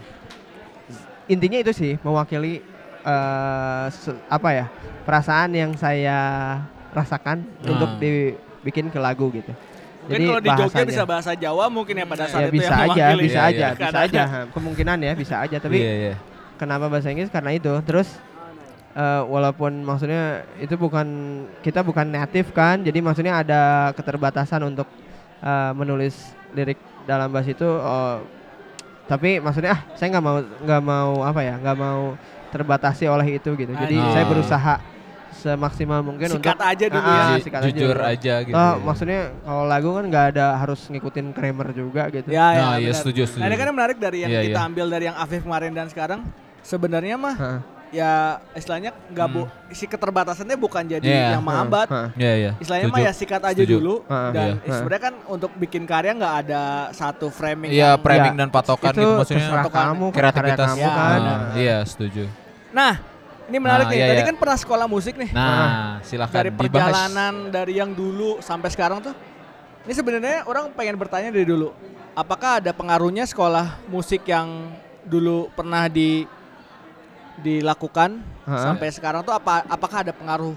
[1.27, 2.59] intinya itu sih mewakili
[3.01, 4.65] eh, se- apa ya
[5.01, 6.19] perasaan yang saya
[6.91, 7.97] rasakan untuk Ah.
[7.97, 9.49] dibikin ke lagu gitu
[10.01, 10.89] Mungkin kalau di Jogja bahasanya.
[10.89, 13.67] bisa bahasa Jawa mungkin ya pada saat ya itu bisa yang aja, bisa Iya, aja,
[13.67, 13.69] iya.
[13.77, 14.21] bisa aja.
[14.49, 15.57] Kemungkinan ya bisa aja.
[15.57, 16.15] Tapi Iya, iya.
[16.55, 17.29] kenapa bahasa Inggris?
[17.29, 17.73] Karena itu.
[17.83, 18.09] Terus
[18.91, 20.23] eh, walaupun maksudnya
[20.57, 21.07] itu bukan
[21.59, 23.61] kita bukan native kan, jadi maksudnya ada
[23.93, 24.89] keterbatasan untuk
[25.39, 26.17] eh, menulis
[26.51, 27.65] lirik dalam bahasa itu.
[27.65, 28.19] oh,
[29.05, 32.15] tapi maksudnya ah saya nggak mau nggak mau apa ya, nggak mau
[32.49, 33.71] terbatasi oleh itu gitu.
[33.71, 34.11] Jadi Ah.
[34.11, 34.73] saya berusaha
[35.41, 37.25] semaksimal mungkin Sikat untuk aja dulu Ah, ya.
[37.31, 38.05] Ju- sikat aja jujur dulu.
[38.07, 38.53] aja gitu.
[38.53, 38.73] Toh, ya.
[38.79, 42.29] maksudnya kalau lagu kan nggak ada harus ngikutin grammar juga gitu.
[42.29, 42.95] Ya, ya, Nah, iya benar.
[42.95, 43.41] setuju, setuju.
[43.41, 44.67] Nah, ini kan yang menarik dari yang Iya, kita iya.
[44.67, 46.19] ambil dari yang Afif kemarin dan sekarang
[46.61, 47.51] sebenarnya mah Ha,
[47.91, 48.11] ya
[48.53, 51.17] istilahnya nggak bu si keterbatasannya bukan jadi Hmm.
[51.17, 51.33] Iya.
[51.33, 51.87] yang menghambat.
[51.89, 52.03] ha.
[52.15, 52.51] Iya, iya.
[52.55, 53.09] Istilahnya mah Setuju.
[53.09, 53.75] ya sikat aja Setuju.
[53.75, 54.71] dulu Ah, dan iya.
[54.71, 58.91] sebenarnya kan untuk bikin karya nggak ada satu framing Iya, yang- framing Ya, dan patokan
[58.91, 59.47] itu gitu maksudnya.
[59.57, 59.83] patokan.
[59.89, 60.67] kamu kreativitas.
[60.69, 61.19] kamu Ya, kan.
[61.19, 62.23] Ah, iya, setuju.
[62.71, 62.93] Nah,
[63.51, 63.99] ini menarik Nah, nih.
[63.99, 64.25] iya, Tadi iya.
[64.25, 65.29] kan pernah sekolah musik nih.
[65.29, 66.71] Nah, silahkan dari dibahas.
[66.87, 69.11] perjalanan dari yang dulu sampai sekarang tuh.
[69.81, 71.75] Ini sebenarnya orang pengen bertanya dari dulu.
[72.13, 74.71] Apakah ada pengaruhnya sekolah musik yang
[75.03, 76.23] dulu pernah di
[77.37, 78.59] dilakukan Ha-ha.
[78.69, 80.53] sampai sekarang tuh apa apakah ada pengaruh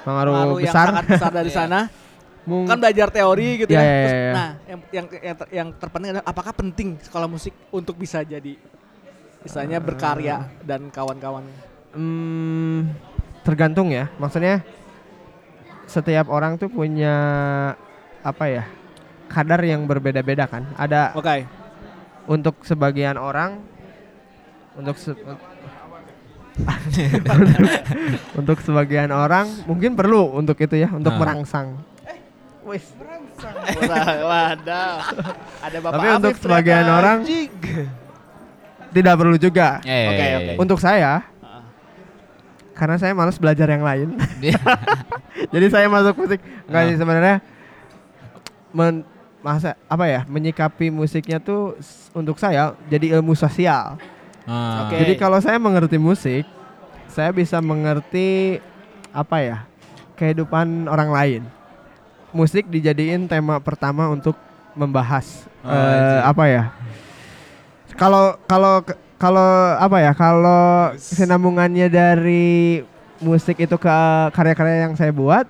[0.00, 0.86] pengaruh, pengaruh yang besar.
[0.86, 1.58] sangat besar dari Iya.
[1.58, 1.80] sana?
[2.44, 3.88] Mung- Kan belajar teori gitu Ya, ya.
[3.98, 4.32] Terus, ya, ya.
[4.32, 8.54] Nah, yang yang yang, ter- yang terpenting adalah apakah penting sekolah musik untuk bisa jadi
[9.40, 11.44] misalnya berkarya dan kawan-kawan.
[11.94, 12.90] Hmm,
[13.42, 14.10] tergantung ya.
[14.18, 14.66] Maksudnya
[15.86, 17.14] setiap orang tuh punya
[18.20, 18.64] apa ya?
[19.24, 20.62] kadar yang berbeda-beda kan.
[20.74, 21.42] Ada Oke.
[22.26, 23.58] untuk sebagian orang
[24.74, 25.16] untuk se-
[28.38, 31.20] untuk sebagian orang mungkin perlu untuk itu ya, untuk Nah.
[31.20, 31.82] merangsang.
[32.62, 32.94] Wis.
[34.30, 35.02] Wadah.
[35.60, 37.18] Ada Bapak Tapi Afif untuk sebagian orang
[38.94, 39.82] tidak perlu juga.
[39.82, 40.22] Oke, oke.
[40.22, 40.54] iya.
[40.54, 41.26] Untuk saya.
[42.74, 44.18] Karena saya malas belajar yang lain.
[44.38, 44.58] Dia-
[45.54, 46.88] Jadi saya masuk musik enggak Ah.
[46.88, 47.36] sih sebenarnya
[48.70, 49.06] men-
[49.38, 51.76] masa apa ya menyikapi musiknya tuh
[52.10, 54.00] untuk saya jadi ilmu sosial.
[54.44, 54.88] Ah.
[54.88, 54.96] Oke.
[54.98, 56.44] Jadi kalau saya mengerti musik,
[57.06, 58.58] saya bisa mengerti
[59.10, 59.56] apa ya
[60.14, 61.42] kehidupan orang lain.
[62.30, 64.34] Musik dijadiin tema pertama untuk
[64.74, 66.20] membahas I see.
[66.24, 66.64] apa ya?
[67.94, 68.82] Kalau kalau
[69.24, 70.12] kalau apa ya?
[70.12, 72.84] Kalau kesinambungannya dari
[73.18, 73.88] musik itu ke
[74.30, 75.48] karya-karya yang saya buat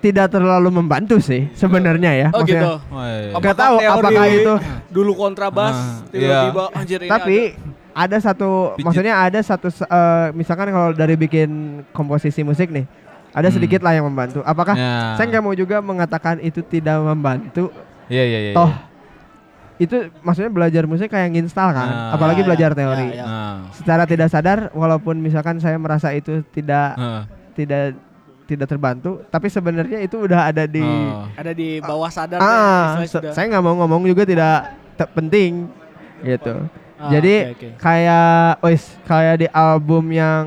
[0.00, 2.28] tidak terlalu membantu sih sebenarnya ya.
[2.30, 2.62] Oh maksudnya.
[2.62, 2.72] gitu.
[2.88, 3.36] Oh, iya.
[3.36, 4.52] Nggak tahu teori apakah itu
[4.88, 7.38] dulu kontrabas Ah, tiba-tiba anjir ini tapi
[7.92, 8.84] ada satu Pijit.
[8.86, 11.50] maksudnya ada satu eh, misalkan kalau dari bikin
[11.90, 12.88] komposisi musik nih
[13.30, 13.54] ada Hmm.
[13.54, 15.14] sedikit lah yang membantu apakah Ya.
[15.14, 17.68] saya nggak mau juga mengatakan itu tidak membantu
[18.08, 18.52] Iya iya iya.
[18.52, 18.72] toh
[19.80, 22.12] itu maksudnya belajar musik kayak nginstal kan Ah.
[22.12, 23.24] apalagi Ya, ya, belajar ya, teori ya.
[23.24, 23.56] Ah.
[23.72, 27.24] secara tidak sadar walaupun misalkan saya merasa itu tidak Ah.
[27.52, 27.96] tidak
[28.44, 31.24] tidak terbantu tapi sebenarnya itu udah ada di Oh.
[31.32, 33.32] ada di bawah sadar ah se- sudah.
[33.32, 35.66] saya nggak mau ngomong juga tidak te- penting
[36.20, 36.68] gitu
[37.00, 37.68] Ah, Jadi oke, oke.
[37.80, 40.44] kayak wis kayak di album yang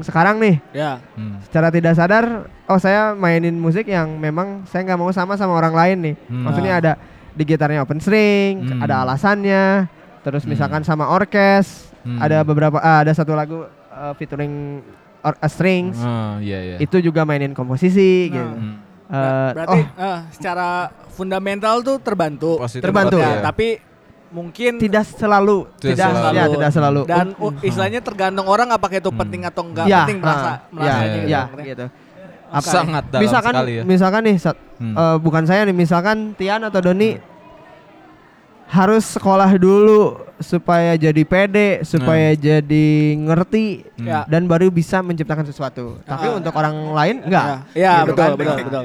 [0.00, 1.42] sekarang nih ya Hmm.
[1.42, 5.74] secara tidak sadar oh saya mainin musik yang memang saya nggak mau sama sama orang
[5.74, 6.14] lain nih.
[6.30, 6.46] Hmm.
[6.46, 6.92] Maksudnya ada
[7.32, 8.80] di gitarnya open string, Hmm.
[8.80, 9.86] ada alasannya.
[10.20, 10.50] Terus Hmm.
[10.50, 12.18] misalkan sama orkes, Hmm.
[12.18, 14.80] ada beberapa ah, ada satu lagu uh, featuring
[15.20, 15.96] or, uh, strings.
[15.96, 16.76] Oh, iya iya.
[16.78, 18.32] Itu juga mainin komposisi Nah.
[18.32, 18.54] gitu.
[18.54, 18.74] Hmm.
[19.10, 20.68] Uh, berarti oh, eh, secara
[21.10, 23.18] fundamental tuh terbantu Positif Terbantu.
[23.18, 23.42] Ya, ya.
[23.42, 23.82] tapi
[24.30, 26.36] mungkin tidak selalu, Tidak tidak, selalu.
[26.38, 27.00] ya tidak selalu.
[27.04, 29.18] dan uh, istilahnya tergantung orang apakah itu Hmm.
[29.18, 31.66] penting atau enggak ya, penting merasa ah, merasa ya, gitu ya, maksudnya.
[31.66, 31.84] gitu.
[32.50, 32.66] Oke.
[32.66, 33.82] Sangat dalam misalkan sekali ya.
[33.84, 34.92] misalkan nih Sat, Hmm.
[34.92, 37.14] eh, bukan saya nih misalkan Tian atau Doni
[38.66, 42.86] harus sekolah dulu supaya jadi pede supaya jadi
[43.18, 44.06] ngerti Hmm.
[44.06, 44.20] Ya.
[44.24, 46.38] dan baru bisa menciptakan sesuatu tapi Ah.
[46.38, 48.30] untuk orang lain enggak ya, ya Gitu betul kan?
[48.36, 48.84] betul betul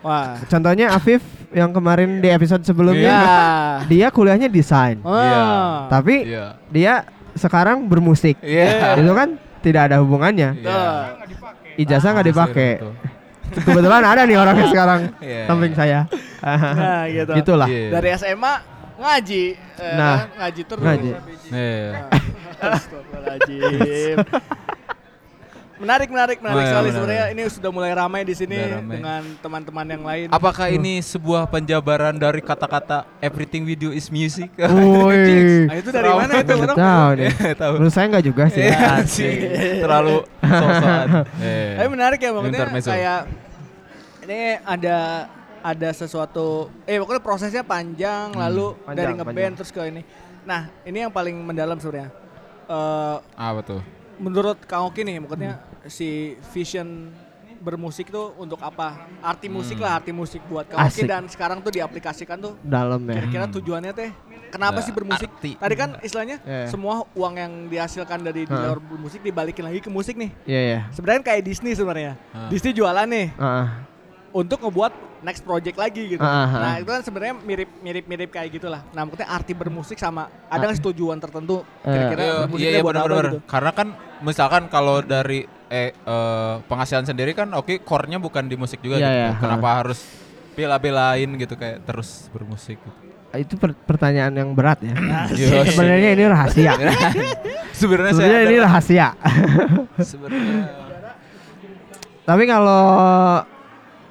[0.00, 3.22] wah contohnya Afif yang kemarin di episode sebelumnya ya
[3.90, 5.86] dia kuliahnya desain Ah.
[5.88, 6.58] tapi Iya.
[6.66, 6.92] dia
[7.32, 8.98] sekarang bermusik Iya.
[8.98, 10.98] itu kan tidak ada hubungannya Betul.
[11.80, 12.92] Ijazah nggak dipakai Betul.
[13.66, 15.42] kebetulan ada nih orangnya sekarang Iya.
[15.44, 16.00] samping saya
[16.40, 17.88] nah gitu gitulah Iya.
[17.90, 18.54] dari SMA
[19.00, 19.44] ngaji
[19.80, 21.10] eh, Nah, ngaji terus ngaji.
[21.48, 21.88] Iya.
[22.60, 24.16] Astagfirullahaladzim.
[25.80, 27.34] Menarik menarik menarik Oh, iya, sekali benar, sebenarnya benar.
[27.34, 28.94] ini sudah mulai ramai di sini ramai.
[28.94, 34.52] dengan teman-teman yang lain Apakah ini sebuah penjabaran dari kata-kata everything we do is music?
[34.54, 35.64] Woi.
[35.66, 37.24] nah, itu dari mana itu orang tahu nih.
[37.26, 37.72] Iya, tahu.
[37.74, 38.62] Menurut saya nggak juga sih.
[38.62, 39.32] Iya sih.
[39.80, 41.06] Terlalu sok-sokan.
[41.40, 41.72] Iya.
[41.74, 43.20] tapi menarik ya maksudnya kayak
[44.22, 44.98] ini ada
[45.60, 49.54] ada sesuatu eh pokoknya prosesnya panjang lalu Panjang, dari ngeband panjang.
[49.56, 50.02] terus ke ini
[50.42, 52.12] nah ini yang paling mendalam sebenarnya
[52.64, 53.80] Eh, Apa tuh?
[54.16, 57.08] menurut Kang Oki nih maksudnya si vision
[57.56, 61.04] bermusik tuh untuk apa arti musik lah arti musik buat Asik.
[61.04, 63.20] dan sekarang tuh diaplikasikan tuh Dalam ya.
[63.20, 63.52] kira-kira Hmm.
[63.52, 64.10] tujuannya teh
[64.48, 65.52] kenapa Nah, sih bermusik arti.
[65.54, 66.66] tadi kan istilahnya Iya.
[66.66, 68.64] semua uang yang dihasilkan dari di Hah.
[68.66, 70.80] luar bermusik dibalikin lagi ke musik nih Iya ya.
[70.90, 72.16] sebenarnya kayak Disney sebenarnya.
[72.48, 73.66] Disney jualan nih Heeh.
[74.32, 76.22] untuk ngebuat next project lagi gitu.
[76.22, 76.80] Ah, ah, Nah ah.
[76.80, 78.80] itu kan sebenarnya mirip mirip mirip kayak gitulah.
[78.90, 81.92] Nah maksudnya arti bermusik sama ada nggak sih tujuan tertentu Eh.
[81.92, 83.28] kira-kira bermusiknya iya, iya buat apa benar-benar.
[83.28, 83.38] gitu?
[83.44, 83.88] Karena kan
[84.20, 89.06] misalkan kalau dari eh, eh, penghasilan sendiri kan oke core-nya bukan di musik juga Iya,
[89.06, 89.14] gitu.
[89.16, 90.00] iya, Kenapa harus
[90.52, 92.98] bela-belain gitu kayak terus bermusik gitu.
[93.30, 94.90] Itu per- pertanyaan yang berat ya.
[95.32, 96.72] Iya, Sebenarnya ini rahasia.
[97.80, 99.06] Sebenarnya saya Sebenarnya ini rahasia.
[99.96, 100.66] sebenarnya
[102.20, 102.84] Tapi kalau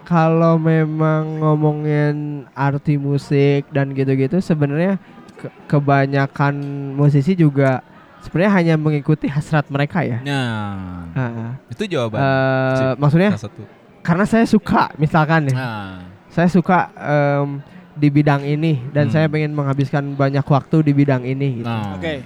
[0.03, 2.15] kalau memang ngomongin
[2.51, 4.97] arti musik dan gitu-gitu sebenarnya
[5.35, 6.55] ke- kebanyakan
[6.95, 7.85] musisi juga
[8.21, 10.19] sebenarnya hanya mengikuti hasrat mereka ya.
[10.21, 11.49] Nah, Heeh.
[11.69, 12.17] itu jawaban.
[12.17, 13.63] Eh, sih, maksudnya satu.
[13.99, 17.59] karena saya suka misalkan nih Nah, saya suka em,
[17.93, 19.13] di bidang ini dan Hmm.
[19.13, 21.67] saya pengen menghabiskan banyak waktu di bidang ini gitu.
[21.67, 21.95] nah.
[21.95, 22.23] Oke.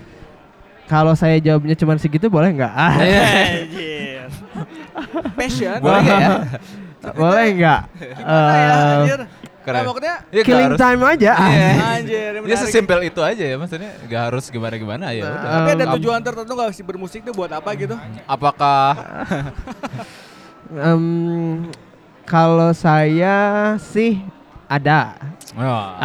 [0.83, 2.69] Kalau saya jawabnya cuma segitu boleh nggak?
[2.69, 4.27] Ah, Anjir.
[5.33, 5.79] Passion.
[5.79, 6.29] Boleh nggak ya?
[7.13, 7.81] boleh nggak?
[8.13, 9.19] Gimana ya Eh, anjir?
[9.63, 9.79] Keren.
[9.79, 11.31] Nah, maksudnya Ya, killing harus- time aja.
[11.33, 11.69] Iya.
[11.93, 12.59] anjir ini Ya menarik.
[12.61, 15.39] sesimpel itu aja ya maksudnya nggak harus gimana-gimana ya udah.
[15.49, 17.95] Tapi ada Um, tujuan tertentu nggak sih bermusik tuh buat apa gitu?
[18.25, 18.91] Apakah
[20.69, 21.69] Em,
[22.23, 23.35] kalau saya
[23.79, 24.19] sih
[24.65, 25.15] ada.
[25.53, 26.01] wah,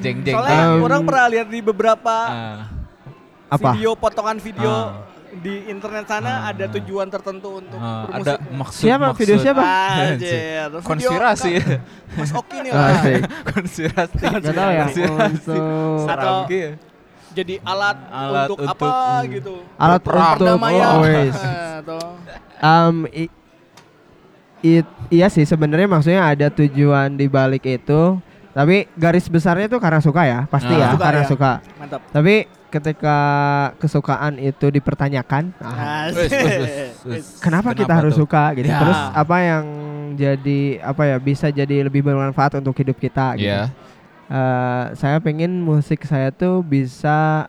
[0.00, 2.58] jeng jeng Soalnya Um, orang pernah lihat di beberapa Ah,
[3.48, 3.72] Apa?
[3.72, 5.13] video potongan video Ah.
[5.36, 8.22] Di internet sana ada tujuan tertentu untuk ah, bermusik.
[8.22, 9.06] ada maksud Siapa?
[9.12, 9.62] Video siapa?
[9.64, 10.38] Anjir.
[10.68, 11.52] Video Konspirasi.
[12.14, 12.94] Mas Oki nih Ah, lah.
[13.00, 13.16] sih.
[13.48, 14.22] Konspirasi.
[14.22, 14.84] Nggak tahu ya.
[14.84, 15.56] Konspirasi.
[16.46, 16.70] Ya.
[17.34, 19.26] jadi alat, Alat untuk, untuk- apa hmm.
[19.32, 19.54] gitu.
[19.74, 20.22] Alat Perang.
[20.22, 20.86] untuk Perdamaian.
[20.88, 21.38] oh, wes.
[21.82, 21.98] Atau
[22.56, 23.34] Um, i-
[24.62, 28.16] it- iya sih sebenarnya maksudnya ada tujuan di balik itu.
[28.50, 30.78] Tapi garis besarnya itu karena suka ya, pasti Ah.
[30.78, 31.28] ya, Suka karena ya.
[31.28, 31.52] suka.
[31.74, 32.00] mantap.
[32.08, 32.34] Tapi
[32.74, 33.18] ketika
[33.78, 36.10] kesukaan itu dipertanyakan, ah.
[36.10, 37.24] Wes, wes, wes, wes.
[37.38, 38.26] kenapa, kita harus tuh?
[38.26, 38.66] suka gitu?
[38.66, 38.82] Ya.
[38.82, 39.64] Terus apa yang
[40.18, 43.46] jadi apa ya bisa jadi lebih bermanfaat untuk hidup kita gitu.
[43.46, 43.70] Iya.
[44.24, 47.46] Eh, saya pengen musik saya tuh bisa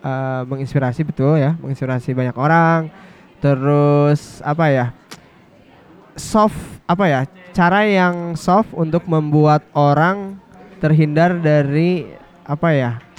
[0.00, 2.88] eh, menginspirasi betul ya, menginspirasi banyak orang.
[3.44, 4.86] Terus apa ya?
[6.16, 6.56] Soft
[6.88, 7.20] apa ya?
[7.52, 10.40] Cara yang soft untuk membuat orang
[10.80, 12.08] terhindar dari
[12.48, 13.11] apa ya?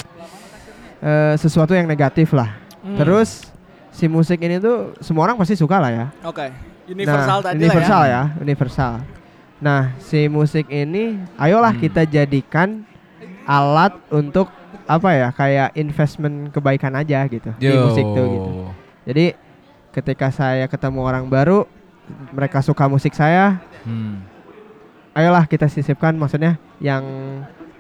[1.04, 2.56] Eh, sesuatu yang negatif lah.
[2.80, 2.96] Hmm.
[2.96, 3.44] Terus
[3.92, 6.06] si musik ini tuh semua orang pasti suka lah ya.
[6.24, 6.48] Oke.
[6.84, 8.14] Universal nah, tadi universal lah ya.
[8.16, 8.24] ya.
[8.40, 8.94] universal.
[9.64, 11.84] Nah, si musik ini ayolah Hmm.
[11.84, 12.84] kita jadikan
[13.44, 14.52] alat untuk
[14.84, 15.28] apa ya?
[15.32, 17.88] Kayak investment kebaikan aja gitu di Yo.
[17.88, 18.50] musik tuh gitu.
[19.08, 19.26] Jadi
[19.96, 21.64] ketika saya ketemu orang baru,
[22.36, 24.24] mereka suka musik saya, Hmm.
[25.16, 27.04] ayolah kita sisipkan maksudnya yang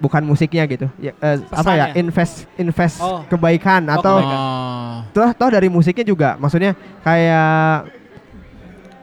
[0.03, 0.91] bukan musiknya gitu.
[0.99, 1.85] Ya, eh, apa ya?
[1.95, 3.23] Invest invest Oh.
[3.25, 4.15] kebaikan Oh, atau.
[4.19, 4.95] Oh.
[5.15, 7.85] toh toh dari musiknya juga maksudnya kayak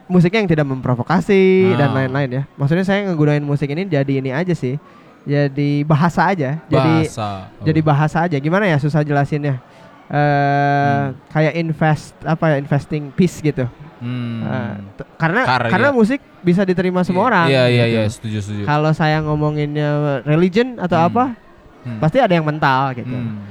[0.07, 2.03] musiknya yang tidak memprovokasi dan Ah.
[2.03, 4.74] lain-lain ya maksudnya saya ngegunain musik ini jadi ini aja sih
[5.22, 7.46] jadi bahasa aja jadi Bahasa.
[7.55, 7.62] Oh.
[7.62, 9.62] jadi bahasa aja gimana ya susah jelasinnya
[10.11, 13.70] eh kayak invest apa ya investing peace gitu
[14.01, 14.90] Hmm.
[14.94, 15.70] T- karena Karya.
[15.70, 17.94] karena musik bisa diterima semua orang Iya iya gitu.
[17.94, 18.62] iya setuju setuju.
[18.64, 19.90] kalau saya ngomonginnya
[20.24, 21.09] religion atau Hmm.
[21.09, 21.24] apa
[21.80, 21.96] Hmm.
[21.96, 23.44] pasti ada yang mental gitu Hmm.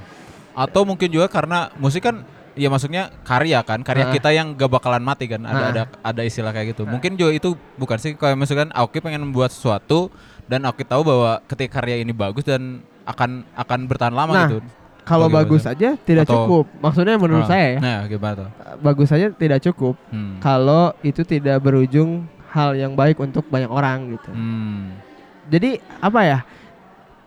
[0.52, 4.12] Atau mungkin juga karena musik kan ya maksudnya karya kan, karya Ah.
[4.12, 5.40] kita yang gak bakalan mati kan.
[5.40, 5.70] Ada Ah.
[5.72, 6.84] ada ada istilah kayak gitu.
[6.84, 10.12] Mungkin juga itu bukan sih kayak misalkan Aoki pengen membuat sesuatu
[10.44, 14.60] dan Aoki tahu bahwa ketika karya ini bagus dan akan akan bertahan lama Nah, gitu.
[15.10, 17.50] Kalau bagus aja tidak Atau- cukup maksudnya menurut Ah.
[17.50, 18.50] saya ya Nah, gimana tuh?
[18.80, 20.38] bagus saja tidak cukup Hmm.
[20.38, 24.30] kalau itu tidak berujung hal yang baik untuk banyak orang gitu.
[24.30, 24.94] Hmm.
[25.48, 26.40] Jadi apa ya?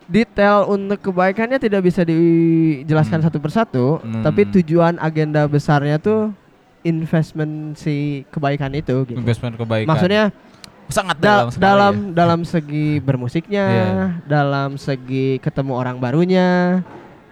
[0.03, 3.27] Detail untuk kebaikannya tidak bisa dijelaskan Hmm.
[3.27, 4.19] satu persatu, Hmm.
[4.19, 6.35] tapi tujuan agenda besarnya tuh
[6.83, 9.15] investment si kebaikan itu gitu.
[9.15, 9.87] Investment kebaikan.
[9.87, 10.35] Maksudnya
[10.89, 12.11] sangat da- dalam dalam ya.
[12.13, 13.87] dalam segi bermusiknya, Iya.
[14.25, 16.83] dalam segi ketemu orang barunya,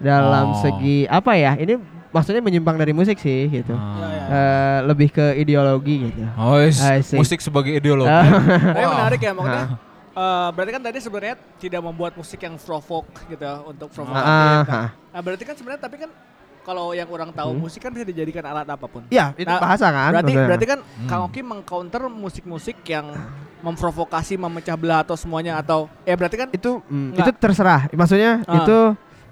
[0.02, 0.58] dalam Oh.
[0.58, 1.54] segi apa ya?
[1.54, 1.78] Ini
[2.08, 3.72] maksudnya menyimpang dari musik sih gitu.
[3.72, 3.96] Ah.
[3.96, 4.26] Ya, ya.
[4.28, 6.22] Eh, lebih ke ideologi gitu.
[6.36, 7.14] Oh, see.
[7.14, 8.10] musik sebagai ideologi.
[8.10, 8.92] Tapi Wah.
[8.98, 9.68] menarik ya makanya.
[10.12, 14.28] eh, berarti kan tadi sebenarnya tidak membuat musik yang provoke gitu ya, untuk provokatif.
[14.28, 14.76] Ah, kan.
[14.76, 14.90] ah.
[15.10, 16.12] Nah, berarti kan sebenarnya tapi kan
[16.62, 17.60] kalau yang orang tahu Hmm.
[17.60, 19.02] musik kan bisa dijadikan alat apa pun.
[19.08, 20.12] Iya, itu Nah, bahasa kan.
[20.12, 20.46] Berarti maksudnya.
[20.46, 21.08] berarti kan Hmm.
[21.08, 23.08] Kang Oki mengcounter musik-musik yang
[23.60, 27.20] memprovokasi, memecah belah atau semuanya atau ya berarti kan itu mm, Nggak.
[27.20, 27.82] itu terserah.
[27.92, 28.56] Maksudnya Ah.
[28.58, 28.78] itu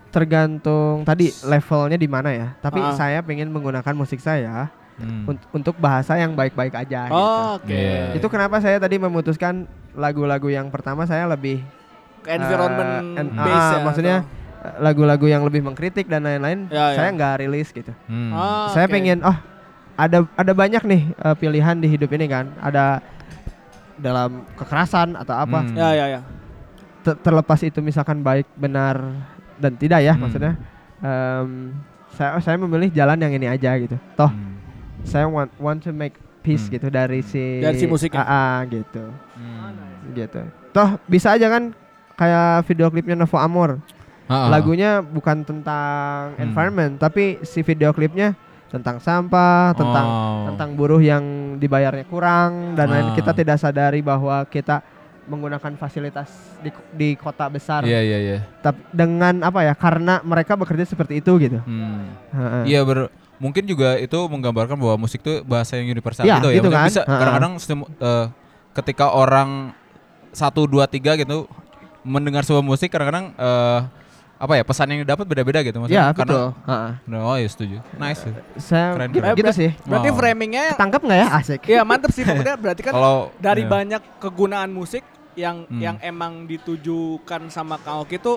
[0.10, 2.48] tergantung tadi levelnya di mana ya.
[2.58, 2.94] Tapi Ah.
[2.94, 5.24] saya pengen menggunakan musik saya Hmm.
[5.26, 7.16] un- untuk bahasa yang baik-baik aja gitu.
[7.16, 7.72] Oh, oke.
[7.72, 8.14] Iya.
[8.14, 11.64] Itu kenapa saya tadi memutuskan lagu-lagu yang pertama saya lebih
[12.20, 13.80] Ke environment en- base ah, ya.
[13.82, 14.18] maksudnya
[14.76, 16.98] lagu-lagu yang lebih mengkritik dan lain-lain Ya, ya.
[16.98, 17.96] saya nggak rilis gitu.
[18.06, 18.36] Hmm.
[18.36, 18.92] Ah, saya oke.
[18.92, 19.38] pengen oh
[19.96, 22.52] ada ada banyak nih eh, pilihan di hidup ini kan.
[22.60, 23.00] Ada
[23.96, 25.64] dalam kekerasan atau apa.
[25.64, 25.76] Hmm.
[25.76, 26.22] Ya ya ya.
[27.00, 29.00] Ter- terlepas itu misalkan baik benar
[29.60, 30.22] dan tidak ya Hmm.
[30.24, 30.54] maksudnya
[31.00, 31.50] em,
[32.10, 33.96] saya saya memilih jalan yang ini aja gitu.
[34.16, 34.56] Toh Hmm.
[35.04, 36.74] saya want want to make peace Hmm.
[36.76, 38.24] gitu dari si Dari si musiknya.
[38.24, 39.04] Ah, ah, gitu.
[39.36, 40.12] Hmm.
[40.12, 40.42] Gitu.
[40.72, 41.72] Toh bisa aja kan
[42.16, 43.80] kayak video klipnya Novo Amor.
[44.26, 44.48] Ah, ah.
[44.50, 46.44] Lagunya bukan tentang Hmm.
[46.44, 48.34] environment tapi si video klipnya
[48.70, 50.46] tentang sampah, tentang Oh.
[50.54, 53.16] tentang buruh yang dibayarnya kurang dan lain Ah.
[53.18, 54.86] kita tidak sadari bahwa kita
[55.30, 56.28] menggunakan fasilitas
[56.60, 58.38] di, di kota besar Iya iya iya.
[58.60, 62.10] tapi dengan apa ya karena mereka bekerja seperti itu gitu Hmm.
[62.32, 62.64] Heeh.
[62.68, 66.58] Iya ber mungkin juga itu menggambarkan bahwa musik itu bahasa yang universal Iya, gitu ya.
[66.58, 66.86] gitu kan.
[66.86, 67.54] Bisa kadang-kadang
[68.02, 68.26] eh,
[68.74, 69.72] ketika orang
[70.30, 71.46] satu dua tiga gitu
[72.02, 73.80] mendengar sebuah musik kadang-kadang eh,
[74.40, 76.04] apa ya pesan yang didapat beda-beda gitu Iya maksudnya.
[76.16, 76.92] betul Heeh.
[77.02, 77.78] Karena, oh ya setuju.
[77.94, 78.24] Nice.
[78.24, 78.32] sih.
[78.58, 79.36] saya Keren, gitu, keren.
[79.36, 83.36] gitu sih Berarti framingnya tangkap nggak ya asik Iya mantep sih maksudnya berarti kan Kalau
[83.36, 83.70] dari iya.
[83.70, 85.04] banyak kegunaan musik
[85.40, 85.80] yang Hmm.
[85.80, 88.36] yang emang ditujukan sama Kang Oki itu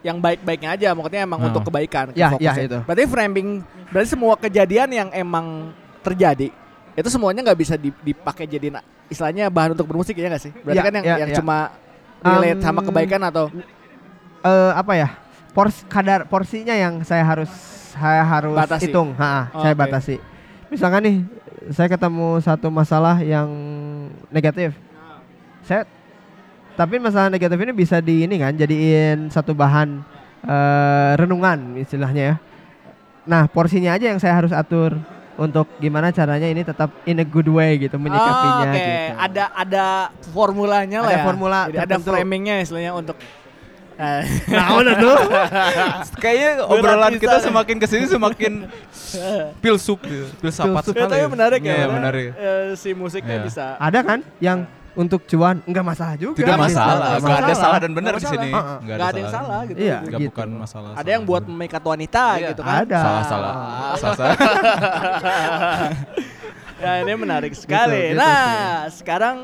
[0.00, 1.48] yang baik-baiknya aja maksudnya emang Nah.
[1.48, 2.78] untuk kebaikan Ya, ya, itu.
[2.80, 3.48] berarti framing
[3.90, 6.52] berarti semua kejadian yang emang terjadi
[6.94, 10.78] itu semuanya nggak bisa di- dipakai jadi istilahnya bahan untuk bermusik ya nggak sih berarti
[10.78, 11.36] Ya, kan yang ya, yang ya.
[11.36, 11.56] cuma
[12.22, 13.48] relate Um, sama kebaikan atau
[14.44, 15.08] Eh, apa ya
[15.50, 17.48] pors kadar porsinya yang saya harus
[17.96, 18.84] saya harus Batasi.
[18.86, 19.80] hitung Ha, Oh, saya oke.
[19.80, 20.16] batasi
[20.68, 21.16] misalkan nih
[21.70, 23.48] saya ketemu satu masalah yang
[24.28, 24.76] negatif
[25.62, 25.88] saya
[26.74, 30.02] tapi masalah negatif ini bisa di ini kan jadiin satu bahan
[30.42, 32.36] eh, renungan istilahnya ya
[33.24, 34.98] nah porsinya aja yang saya harus atur
[35.34, 39.14] untuk gimana caranya ini tetap in a good way gitu menyikapinya Oh, Oke, gitu.
[39.16, 39.86] ada ada
[40.30, 41.24] formulanya lah Ada ya.
[41.24, 43.16] formula Jadi ada framingnya istilahnya untuk
[43.94, 45.16] eh, Nah, udah tuh.
[46.22, 48.52] Kayaknya obrolan kita semakin ke sini semakin
[49.58, 50.26] filsuf gitu.
[50.38, 50.82] Filsafat.
[50.84, 51.10] Ya, sekali.
[51.12, 51.74] tapi menarik ya.
[51.74, 52.26] Iya, menarik.
[52.30, 53.44] eh, si musiknya Iya.
[53.44, 53.66] bisa.
[53.78, 56.38] Ada kan yang untuk cuan enggak masalah juga.
[56.38, 57.18] Tidak Nggak masalah, masalah.
[57.18, 58.50] nggak ada salah dan Nggak benar di sini.
[58.54, 59.78] Nggak Gak ada yang salah gitu.
[59.78, 59.98] Iya.
[60.00, 60.28] Nggak gitu.
[60.30, 60.90] bukan masalah.
[60.94, 62.48] Ada yang buat memikat wanita Iya.
[62.50, 62.80] gitu kan.
[62.80, 63.00] Ada.
[63.00, 63.54] salah salah.
[63.94, 64.34] Salah salah.
[66.84, 68.12] ya ini menarik sekali.
[68.12, 69.36] gitu nah, sekarang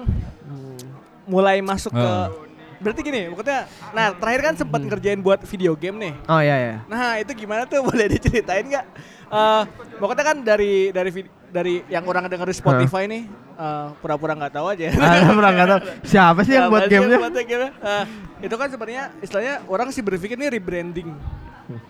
[1.27, 2.49] mulai masuk ke Oh.
[2.81, 6.15] Berarti gini, pokoknya nah terakhir kan sempat ngerjain buat video game nih.
[6.25, 6.77] Oh iya ya.
[6.89, 8.87] Nah, itu gimana tuh boleh diceritain nggak?
[9.29, 9.63] Eh,
[10.01, 14.53] pokoknya kan dari dari vid- dari yang orang denger di Spotify nih eh, pura-pura nggak
[14.53, 14.87] tahu aja.
[14.89, 15.81] Ada pernah nggak tahu
[16.11, 17.19] siapa sih yang buat gamenya?
[17.19, 17.71] buat gamenya?
[17.77, 18.05] Eh,
[18.41, 21.11] itu kan sebenarnya istilahnya orang sih berpikir nih rebranding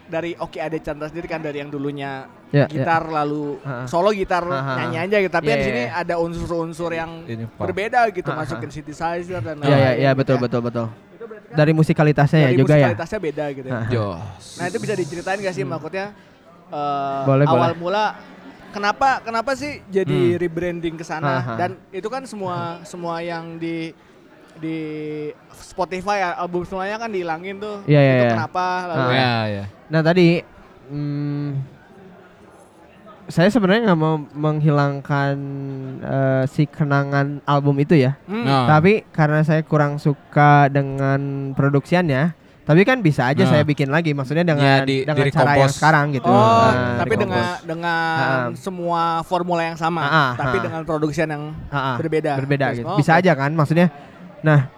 [0.06, 3.86] dari Oke Ade Chandra sendiri kan dari yang dulunya Ya, gitar lalu Ha-ha.
[3.86, 4.82] solo gitar Ha-ha.
[4.82, 6.02] nyanyi aja gitu tapi Iya, di iya, sini iya.
[6.02, 8.42] ada unsur-unsur yang Ini, berbeda gitu Ha-ha.
[8.42, 10.40] masukin synthesizer dan Iya iya lain-lain iya gitu betul ya.
[10.42, 10.86] betul betul.
[10.90, 12.90] Kan Dari musikalitasnya ya dari juga ya.
[12.90, 13.78] musikalitasnya beda gitu ya.
[13.86, 14.44] Jos.
[14.52, 16.06] Nah itu bisa diceritain gak sih maksudnya
[16.68, 17.76] eh, Boleh, awal boleh.
[17.78, 18.04] mula
[18.70, 20.38] kenapa kenapa sih jadi Hmm.
[20.38, 23.92] rebranding ke sana dan itu kan semua semua yang di
[24.56, 24.78] di
[25.54, 27.80] Spotify ya, album semuanya kan dihilangin tuh.
[27.88, 28.32] Iya, iya, itu iya.
[28.34, 29.12] kenapa lalu Ah.
[29.14, 29.64] Ya, ya.
[29.88, 30.28] Nah tadi
[30.90, 31.48] hmm,
[33.30, 35.36] saya sebenarnya nggak mau menghilangkan
[36.02, 38.18] eh, si kenangan album itu ya.
[38.26, 38.42] Hmm.
[38.42, 38.66] Nah.
[38.66, 42.34] Tapi karena saya kurang suka dengan produksiannya,
[42.70, 43.50] tapi kan bisa aja Nah.
[43.50, 44.14] saya bikin lagi.
[44.14, 46.30] Maksudnya dengan Ya, di- dengan di cara yang sekarang gitu.
[46.30, 46.38] Oh,
[46.70, 48.46] Nah, tapi dengan dengan Ah.
[48.54, 50.62] semua formula yang sama, Ah, ah, tapi ah.
[50.62, 52.38] dengan produksian yang Ah, ah, berbeda.
[52.38, 52.86] berbeda Terus, gitu.
[52.86, 53.20] oh, Bisa oke.
[53.20, 53.90] aja kan maksudnya.
[54.40, 54.70] Nah,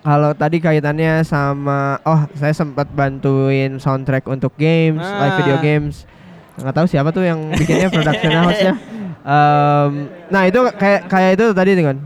[0.00, 6.04] kalau tadi kaitannya sama oh saya sempat bantuin soundtrack untuk games, live video games.
[6.56, 8.74] Nggak tahu siapa tuh yang bikinnya production house-nya.
[9.20, 9.90] Em,
[10.28, 11.96] nah, itu kayak kayak itu tadi dengan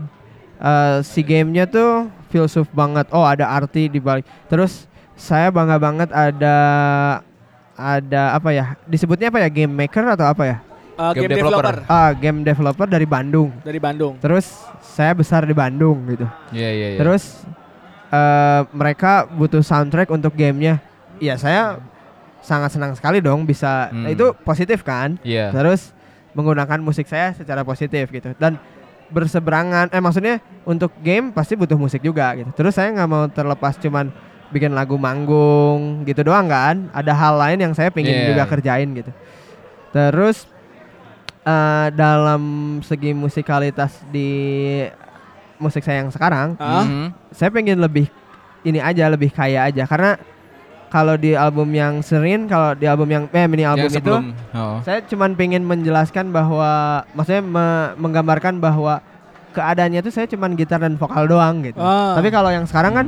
[0.57, 3.07] eh, si gamenya tuh filsuf banget.
[3.11, 4.25] Oh, ada arti di balik.
[4.47, 6.57] Terus saya bangga banget ada
[7.75, 8.75] ada apa ya?
[8.87, 9.49] Disebutnya apa ya?
[9.51, 10.57] Game maker atau apa ya?
[10.95, 11.75] Eh, game, Game developer.
[11.75, 11.91] developer.
[11.91, 13.51] Ah, game developer dari Bandung.
[13.61, 14.15] dari Bandung.
[14.19, 14.47] Terus
[14.79, 16.23] saya besar di Bandung gitu.
[16.55, 16.99] Iya, iya, iya.
[16.99, 17.43] Terus
[18.11, 20.79] eh, mereka butuh soundtrack untuk gamenya.
[21.19, 21.79] Ya saya
[22.39, 23.91] sangat senang sekali dong bisa.
[23.91, 24.07] Hmm.
[24.07, 25.19] Nah, itu positif kan?
[25.25, 25.51] Iya.
[25.51, 25.91] Terus
[26.35, 28.31] menggunakan musik saya secara positif gitu.
[28.39, 28.55] Dan
[29.09, 29.89] berseberangan.
[29.93, 32.49] Eh maksudnya untuk game pasti butuh musik juga gitu.
[32.53, 34.09] Terus saya nggak mau terlepas cuman
[34.49, 36.89] bikin lagu manggung gitu doang kan.
[36.91, 38.27] Ada hal lain yang saya pengen Iya.
[38.33, 39.11] juga kerjain gitu.
[39.91, 40.49] Terus
[41.45, 42.41] eh, dalam
[42.81, 44.81] segi musikalitas di
[45.61, 47.13] musik saya yang sekarang, Mhm.
[47.29, 48.09] saya pengen lebih
[48.65, 50.17] ini aja lebih kaya aja karena
[50.89, 54.13] kalau di album yang Serin, kalau di album yang eh mini album Yang itu
[54.55, 54.79] oh.
[54.85, 59.01] saya cuman pengen menjelaskan bahwa maksudnya me- menggambarkan bahwa
[59.51, 61.79] keadaannya itu saya cuman gitar dan vokal doang gitu.
[61.79, 62.15] Ah.
[62.15, 63.07] Tapi kalau yang sekarang kan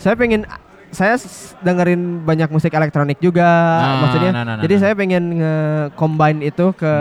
[0.00, 0.46] saya pengen
[0.90, 1.14] saya
[1.62, 4.32] dengerin banyak musik elektronik juga Nah, maksudnya.
[4.34, 4.82] nah, nah, nah, jadi nah.
[4.82, 6.94] saya pengen nge-combine itu ke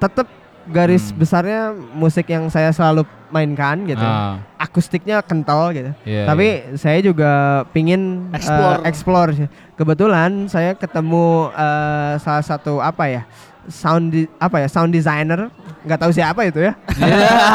[0.00, 0.28] tetap
[0.68, 1.16] garis Hmm.
[1.16, 1.60] besarnya
[1.92, 4.00] musik yang saya selalu mainkan gitu.
[4.00, 5.90] Ah, Akustiknya kental gitu.
[6.02, 6.74] iya, Tapi iya.
[6.74, 7.30] saya juga
[7.70, 8.78] pingin eh, Explore.
[8.84, 9.48] explore sih.
[9.74, 13.22] Kebetulan saya ketemu eh, salah satu apa ya?
[13.66, 14.68] Sound di- apa ya?
[14.68, 15.50] Sound designer.
[15.82, 16.74] nggak tahu siapa itu ya.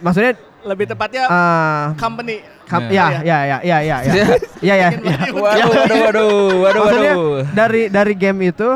[0.00, 2.42] Maksudnya lebih tepatnya eh company.
[2.66, 3.22] kam- Iya.
[3.22, 4.12] ya, ya, ya, ya, ya, ya.
[4.66, 4.88] Iya, ya.
[4.92, 5.16] ya.
[5.30, 7.42] Waduh, waduh, waduh, waduh, Maksudnya waduh.
[7.54, 8.68] dari dari game itu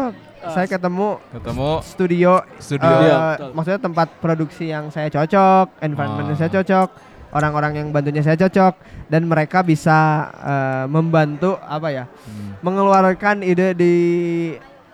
[0.44, 2.94] saya ketemu Ketemu studio studio.
[2.98, 3.50] Iya, betul.
[3.52, 6.40] maksudnya tempat produksi yang saya cocok, environment yang Ah.
[6.40, 6.88] saya cocok,
[7.30, 8.72] orang-orang yang bantunya saya cocok
[9.06, 12.04] dan mereka bisa eh, membantu apa ya?
[12.06, 12.50] Hmm.
[12.60, 13.94] mengeluarkan ide di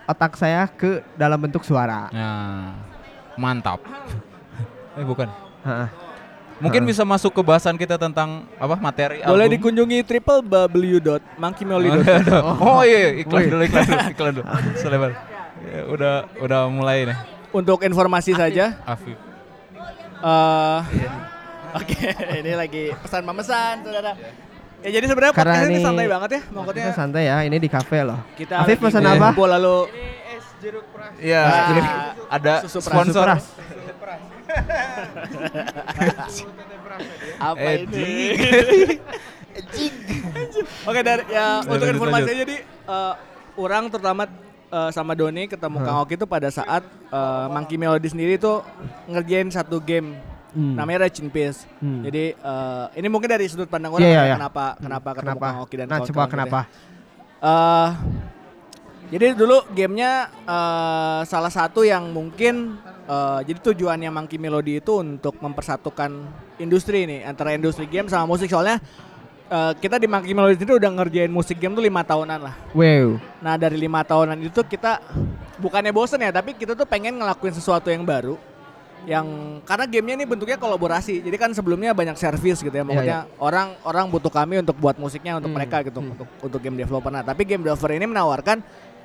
[0.05, 2.09] otak saya ke dalam bentuk suara.
[2.09, 2.73] Nah,
[3.35, 3.77] mantap.
[4.97, 5.27] eh bukan.
[5.63, 5.89] Heeh.
[6.59, 9.55] Mungkin bisa masuk ke bahasan kita tentang apa materi Boleh album.
[9.55, 12.45] dikunjungi www.monkeymolly.com.
[12.61, 13.49] Oh iya, iklan Wih.
[13.49, 14.45] dulu, iklan dulu, iklan dulu.
[14.83, 15.11] Selebar.
[15.89, 17.17] Udah udah mulai nih.
[17.51, 19.17] Untuk informasi saja, Afif.
[20.19, 20.81] eh
[21.71, 21.95] Oke,
[22.35, 24.13] ini lagi pesan memesan, saudara.
[24.79, 27.57] Ya jadi sebenarnya Karena podcast ini ini- santai banget ya, maksudnya Kita santai ya, ini
[27.57, 28.19] di cafe loh.
[28.33, 29.11] kita Afif pesan Iya.
[29.13, 29.29] apa?
[29.29, 29.77] ngumpul lalu
[31.19, 31.81] Iya, Ah, jadi
[32.31, 32.89] ada susu peras.
[32.89, 33.27] sponsor.
[33.31, 34.23] Susu peras.
[37.41, 38.09] apa Eh, ini?
[40.89, 43.15] Oke dari ya untuk informasi aja jadi eh,
[43.57, 44.23] orang terutama
[44.69, 45.85] eh, sama Doni ketemu Hah.
[45.85, 48.61] Kang Oki itu pada saat eh, Monkey Melody sendiri tuh
[49.07, 50.17] ngerjain satu game
[50.49, 50.73] Hmm.
[50.81, 51.69] namanya Raging Peace.
[51.77, 52.01] Hmm.
[52.09, 54.37] Jadi eh, ini mungkin dari sudut pandang orang Iya, iya, ya, iya.
[54.41, 55.45] kenapa kenapa ketemu Kenapa?
[55.47, 56.61] Kang Oki dan Nah, coba kenapa?
[56.65, 57.49] gitu ya.
[57.53, 57.91] Eh,
[59.09, 60.13] Jadi dulu gamenya
[60.45, 66.11] eh, salah satu yang mungkin eh, jadi tujuannya Monkey Melody itu untuk mempersatukan
[66.57, 68.81] industri nih antara industri game sama musik soalnya
[69.49, 72.55] eh, kita di Monkey Melody itu udah ngerjain musik game tuh lima tahunan lah.
[72.77, 73.19] Wow.
[73.41, 75.01] Nah dari lima tahunan itu kita
[75.59, 78.39] bukannya bosen ya, tapi kita tuh pengen ngelakuin sesuatu yang baru.
[79.07, 79.27] Yang
[79.63, 84.11] karena gamenya ini bentuknya kolaborasi, jadi kan sebelumnya banyak service gitu ya, maksudnya orang orang
[84.11, 86.13] butuh kami untuk buat musiknya untuk Hmm, mereka gitu, hmm.
[86.19, 87.09] untuk untuk game developer.
[87.09, 88.59] Nah tapi game developer ini menawarkan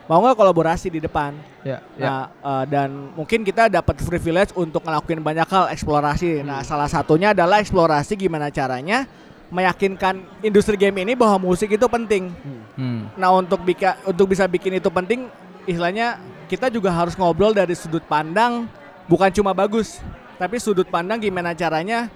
[0.09, 1.37] mau nggak kolaborasi di depan.
[1.61, 2.03] Ya, ya.
[2.03, 6.41] Nah eh, dan mungkin kita dapat privilege untuk ngelakuin banyak hal eksplorasi.
[6.41, 6.51] Hmm.
[6.51, 9.05] Nah salah satunya adalah eksplorasi gimana caranya
[9.54, 12.34] meyakinkan industri game ini bahwa musik itu penting.
[12.74, 13.06] Hmm.
[13.14, 15.30] Nah untuk bika, untuk bisa bikin itu penting,
[15.70, 16.18] istilahnya
[16.49, 18.66] kita juga harus ngobrol dari sudut pandang
[19.06, 20.01] bukan cuma bagus,
[20.41, 22.10] tapi sudut pandang gimana caranya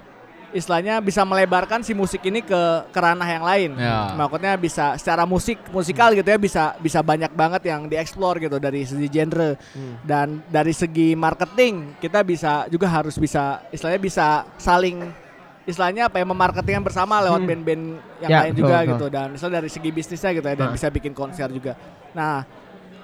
[0.48, 3.70] istilahnya bisa melebarkan si musik ini ke ke ranah yang lain.
[3.76, 4.16] Ya.
[4.16, 8.88] Maksudnya bisa secara musik musikal gitu ya bisa bisa banyak banget yang dieksplor gitu dari
[8.88, 9.60] segi genre
[10.04, 14.26] dan dari segi marketing kita bisa juga harus bisa istilahnya bisa
[14.56, 15.27] saling
[15.68, 17.48] istilahnya apa ya memarketingkan bersama lewat Hmm.
[17.52, 17.82] band-band
[18.18, 18.88] yang Ya, lain betul, juga betul.
[18.90, 20.74] gitu dan misalnya dari segi bisnisnya gitu ya dan Nah.
[20.74, 21.72] bisa bikin konser juga.
[22.10, 22.48] Nah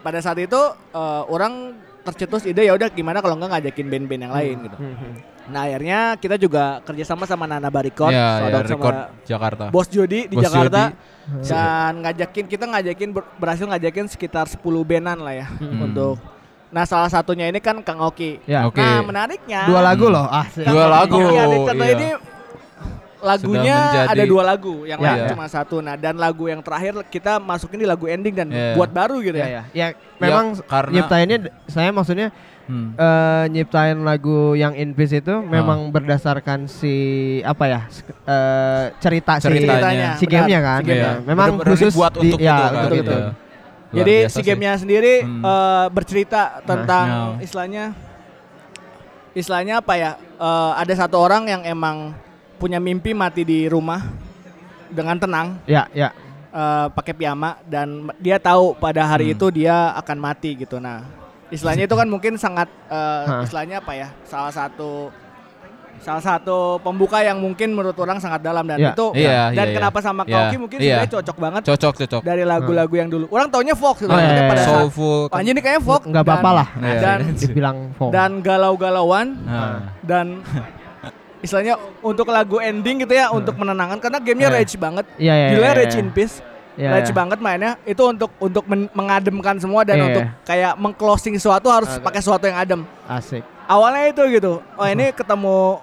[0.00, 0.60] pada saat itu
[0.90, 4.76] eh, orang tercetus ide ya udah gimana kalau nggak ngajakin band-band yang lain gitu.
[4.76, 5.12] Hmm, hmm.
[5.44, 9.64] Nah akhirnya kita juga kerjasama sama Nana Barikot, Ya, ya, sama Jakarta.
[9.68, 11.44] Bos Jody di Bos Jakarta Jody.
[11.44, 15.84] dan ngajakin kita ngajakin ber- berhasil ngajakin sekitar 10 bandan lah ya Hmm.
[15.84, 16.16] untuk
[16.68, 18.42] Nah salah satunya ini kan Kang Oki.
[18.44, 18.66] Ya.
[18.66, 18.82] Oke.
[18.82, 20.26] Nah menariknya Dua lagu loh.
[20.26, 21.22] Ah, Dua lagu.
[21.22, 21.86] Iya, di iya.
[21.94, 22.08] ini
[23.24, 25.28] lagunya menjadi- ada dua lagu, yang Ya, lain ya.
[25.32, 25.80] cuma satu.
[25.80, 28.72] Nah dan lagu yang terakhir kita masukin di lagu ending dan Ya.
[28.72, 29.50] buat baru gitu ya, ya.
[29.50, 29.62] ya.
[29.72, 29.86] Ya,
[30.18, 32.28] memang karena- nyiptainnya saya maksudnya
[32.64, 32.92] Hmm.
[32.94, 36.94] eh nyiptain lagu yang In Peace itu memang berdasarkan si
[37.40, 37.80] apa ya
[38.24, 40.14] eh, cerita si Ceritanya.
[40.14, 40.78] si benar, gamenya kan.
[40.78, 41.04] si gamenya.
[41.04, 42.72] Ya, Memang Bener-bener khusus dibuat untuk di, ya, itu kan.
[42.74, 42.98] betul.
[42.98, 43.20] betul.
[43.84, 44.42] Luar Jadi si sih.
[44.42, 45.42] gamenya sendiri Hmm.
[45.42, 47.32] eh, bercerita tentang Nah.
[47.38, 47.84] istilahnya
[49.32, 50.10] istilahnya apa ya?
[50.34, 52.16] eh, ada satu orang yang emang
[52.57, 54.00] punya mimpi mati di rumah
[54.86, 56.11] dengan tenang Ya, ya.
[56.48, 59.34] eh, pakai piyama dan dia tahu pada hari Hmm.
[59.34, 60.78] itu dia akan mati gitu.
[60.78, 61.02] Nah,
[61.48, 63.42] istilahnya itu kan mungkin sangat Hah.
[63.42, 64.09] istilahnya apa ya?
[64.22, 65.11] Salah satu
[65.96, 68.90] salah satu pembuka yang mungkin menurut orang sangat dalam dan Ya.
[68.90, 69.74] itu Iya, dan iya, iya.
[69.78, 70.84] kenapa sama Iya, Kauki mungkin iya.
[71.00, 72.20] sebenarnya cocok banget Cocok, cocok.
[72.20, 73.24] dari lagu-lagu yang dulu.
[73.30, 74.11] Orang taunya Fox gitu.
[74.11, 75.20] Oh, maksudnya iya, pada saat Soulful.
[75.26, 76.68] Oh, anjing ini kayaknya folk Nggak apa-apa dan-.
[76.76, 77.18] Iya, Dan.
[77.32, 78.11] Dibilang folk.
[78.11, 79.78] dan galau-galauan Nah.
[80.02, 80.26] dan
[81.45, 84.57] istilahnya untuk lagu ending gitu ya untuk menenangkan karena gamenya Iya.
[84.57, 85.05] rage banget.
[85.14, 86.03] Iya, iya, Judulnya iya, Rage iya.
[86.03, 86.36] in Peace.
[86.74, 87.14] Iya, rage iya.
[87.14, 90.32] banget mainnya itu untuk untuk men- mengademkan semua dan Iya, untuk iya.
[90.42, 92.03] kayak mengclosing sesuatu harus Ada.
[92.03, 92.80] pakai sesuatu yang adem.
[93.05, 93.45] Asik.
[93.64, 94.53] Awalnya itu gitu.
[94.74, 95.78] Oh ini ketemu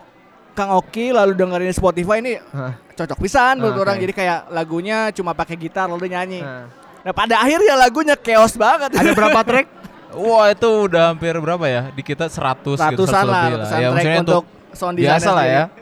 [0.52, 2.76] Kang Oki lalu dengerin Spotify ini Hah.
[2.92, 3.84] cocok pisan menurut Oke.
[3.88, 6.44] orang jadi kayak lagunya cuma pakai gitar lalu dia nyanyi.
[6.44, 6.68] Nah.
[7.02, 8.92] Nah pada akhirnya lagunya chaos banget.
[8.92, 9.68] Ada berapa track?
[10.12, 11.88] Wah itu udah hampir berapa ya?
[11.90, 14.44] Di kita 100 gitu, ratusan 100 lah, lebih ratusan Ya, track maksudnya untuk
[14.74, 15.64] sound design biasa lah ya.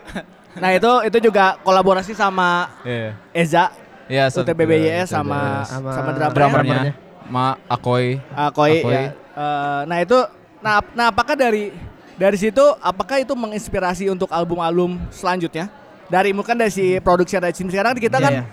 [0.50, 3.14] Nah itu itu juga kolaborasi sama Iya.
[3.30, 3.70] Eza,
[4.10, 5.68] Iya, se- UTBBYS sama UTBBYS.
[5.70, 6.30] sama, drummernya.
[6.34, 6.92] drummernya
[7.30, 8.18] Ma Akoy.
[8.34, 8.90] Ah, Koi, Akoy.
[8.90, 9.14] ya.
[9.14, 10.18] Eh, nah itu,
[10.58, 11.70] nah, ap- nah apakah dari
[12.18, 15.70] dari situ, apakah itu menginspirasi untuk album-album selanjutnya?
[16.10, 18.44] Dari mungkin dari si produksi Recin sekarang kita Iya, kan iya.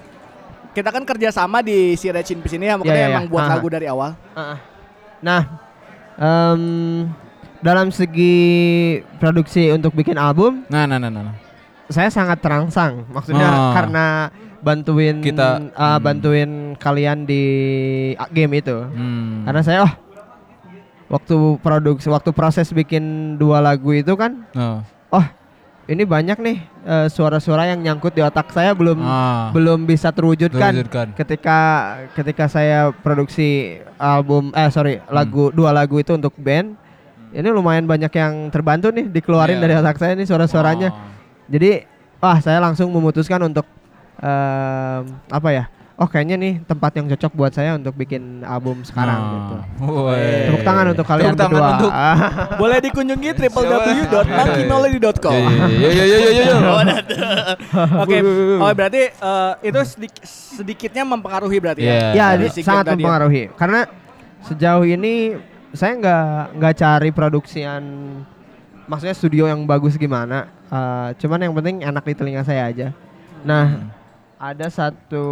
[0.71, 3.31] kita kan kerja sama di si Recin Peace ini ya, makanya Iya, iya, emang iya.
[3.33, 3.51] buat Aha.
[3.57, 4.13] lagu dari awal.
[4.31, 4.61] Ah.
[5.17, 5.41] Nah,
[6.15, 6.61] em,
[7.59, 8.35] dalam segi
[9.17, 11.23] produksi untuk bikin album, Nah, nah, nah, nah.
[11.31, 11.35] nah.
[11.87, 13.07] saya sangat terangsang.
[13.09, 13.71] Maksudnya Ah.
[13.73, 14.05] karena
[14.59, 16.03] bantuin Kita, ah, hmm.
[16.03, 17.43] bantuin kalian di
[18.15, 18.75] ah, game itu.
[18.75, 19.45] Hmm.
[19.45, 19.93] Karena saya oh
[21.07, 24.83] waktu produksi waktu proses bikin dua lagu itu kan, Oh.
[25.13, 25.25] oh
[25.87, 29.55] ini banyak nih eh, suara-suara yang nyangkut di otak saya belum Ah.
[29.55, 30.75] belum bisa terwujudkan.
[30.75, 31.15] Terwujudkan.
[31.15, 31.59] ketika
[32.11, 35.15] ketika saya produksi album eh sorry Hmm.
[35.15, 36.75] lagu dua lagu itu untuk band
[37.37, 39.63] ini lumayan banyak yang terbantu nih dikeluarin Iya.
[39.63, 40.97] dari otak saya nih suara-suaranya Oh.
[41.47, 41.85] jadi
[42.17, 43.69] wah saya langsung memutuskan untuk
[44.17, 45.63] em, apa ya
[45.93, 49.29] oh kayaknya nih tempat yang cocok buat saya untuk bikin album sekarang Ah.
[49.31, 49.55] gitu
[50.47, 51.93] tepuk tangan untuk kalian Tepuk tangan berdua untuk-
[52.61, 55.33] Boleh dikunjungi www.monkeymelody.com.
[55.71, 56.57] Yo yo yo yo yo yo.
[56.75, 56.95] Ada.
[57.99, 58.17] Oke,
[58.57, 62.13] oh berarti eh, itu sedik- sedikitnya mempengaruhi berarti Iya.
[62.13, 62.33] ya?
[62.33, 62.93] ya si game sangat ya?
[62.95, 63.85] mempengaruhi karena
[64.43, 65.37] sejauh ini
[65.75, 67.83] saya nggak nggak cari produksian
[68.87, 70.47] maksudnya studio yang bagus gimana.
[70.67, 72.87] Eh, cuman yang penting enak di telinga saya aja.
[73.43, 73.91] Nah
[74.39, 75.27] ada satu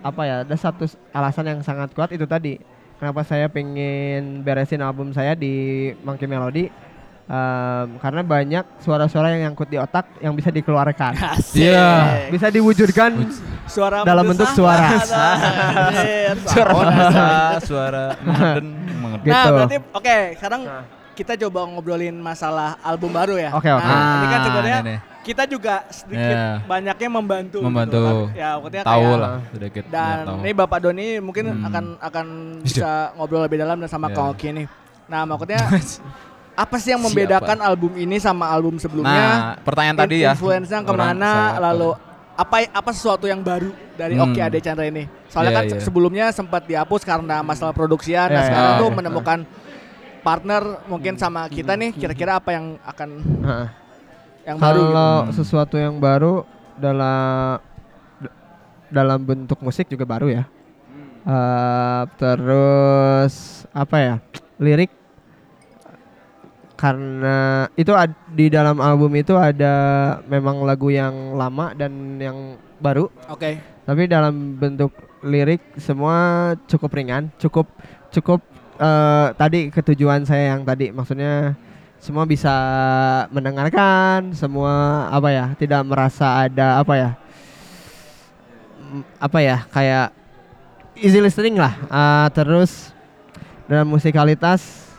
[0.00, 2.58] apa ya ada satu alasan yang sangat kuat itu tadi.
[3.00, 6.68] Kenapa saya pengen beresin album saya di Monkey Melody?
[7.30, 11.14] Em, karena banyak suara-suara yang nyangkut di otak yang bisa dikeluarkan.
[11.54, 12.26] Iya.
[12.28, 13.14] bisa diwujudkan
[13.70, 14.98] Suara Dalam bentuk suara.
[16.50, 17.70] Suara say.
[17.70, 18.04] suara
[19.12, 19.26] mengeden, mengeden.
[19.26, 19.34] Gitu.
[19.34, 20.62] Nah, berarti oke, sekarang
[21.12, 23.50] kita coba ngobrolin masalah album baru ya.
[23.52, 23.82] Oke, oke.
[23.82, 26.64] Nah, ini kan Ah, sebenarnya ini kita juga sedikit Iya.
[26.64, 27.58] banyaknya membantu.
[27.60, 27.66] gitu.
[27.66, 28.00] Membantu.
[28.32, 29.82] ya, pokoknya Tahu kayak- lah sedikit.
[29.84, 30.36] ya, Dan tahu.
[30.40, 31.66] ini Bapak Doni mungkin Hmm.
[31.66, 32.26] akan akan
[32.64, 34.16] bisa ngobrol lebih dalam dan sama Iya.
[34.16, 34.66] Kang Oki nih.
[35.06, 35.60] Nah, maksudnya
[36.56, 37.08] apa sih yang Siapa?
[37.12, 39.12] membedakan album ini sama album sebelumnya?
[39.12, 40.32] Nah, pertanyaan tadi ya.
[40.32, 42.09] Influence-nya ke mana, lalu apa
[42.42, 44.24] apa sesuatu yang baru dari Hmm.
[44.26, 45.04] Oki Ade Chandra ini?
[45.28, 45.80] Soalnya Iya, kan iya.
[45.80, 48.28] sebelumnya sempat dihapus karena masalah produksian.
[48.28, 48.96] Nah, Iya, sekarang iya, tuh iya.
[48.96, 49.38] menemukan
[50.20, 51.90] partner mungkin sama kita nih.
[51.92, 53.68] Kira-kira apa yang akan Heeh.
[54.46, 54.80] yang baru?
[54.80, 54.88] gitu?
[54.88, 55.32] Kalau Hmm.
[55.32, 56.34] sesuatu yang baru
[56.76, 57.60] dalam
[58.90, 60.44] dalam bentuk musik juga baru ya.
[61.20, 63.34] Eh, terus
[63.70, 64.14] apa ya?
[64.56, 64.90] Lirik
[66.80, 69.74] karena itu ad- di dalam album itu ada
[70.24, 73.60] memang lagu yang lama dan yang baru, Oke.
[73.84, 74.88] tapi dalam bentuk
[75.20, 77.68] lirik semua cukup ringan, cukup
[78.08, 78.40] cukup
[78.80, 81.52] eh, tadi ketujuan saya yang tadi maksudnya
[82.00, 82.48] semua bisa
[83.28, 87.10] mendengarkan, semua apa ya, tidak merasa ada apa ya,
[89.20, 90.16] apa ya kayak
[90.96, 91.76] easy listening lah.
[91.76, 92.96] Eh, terus
[93.68, 94.89] dalam musikalitas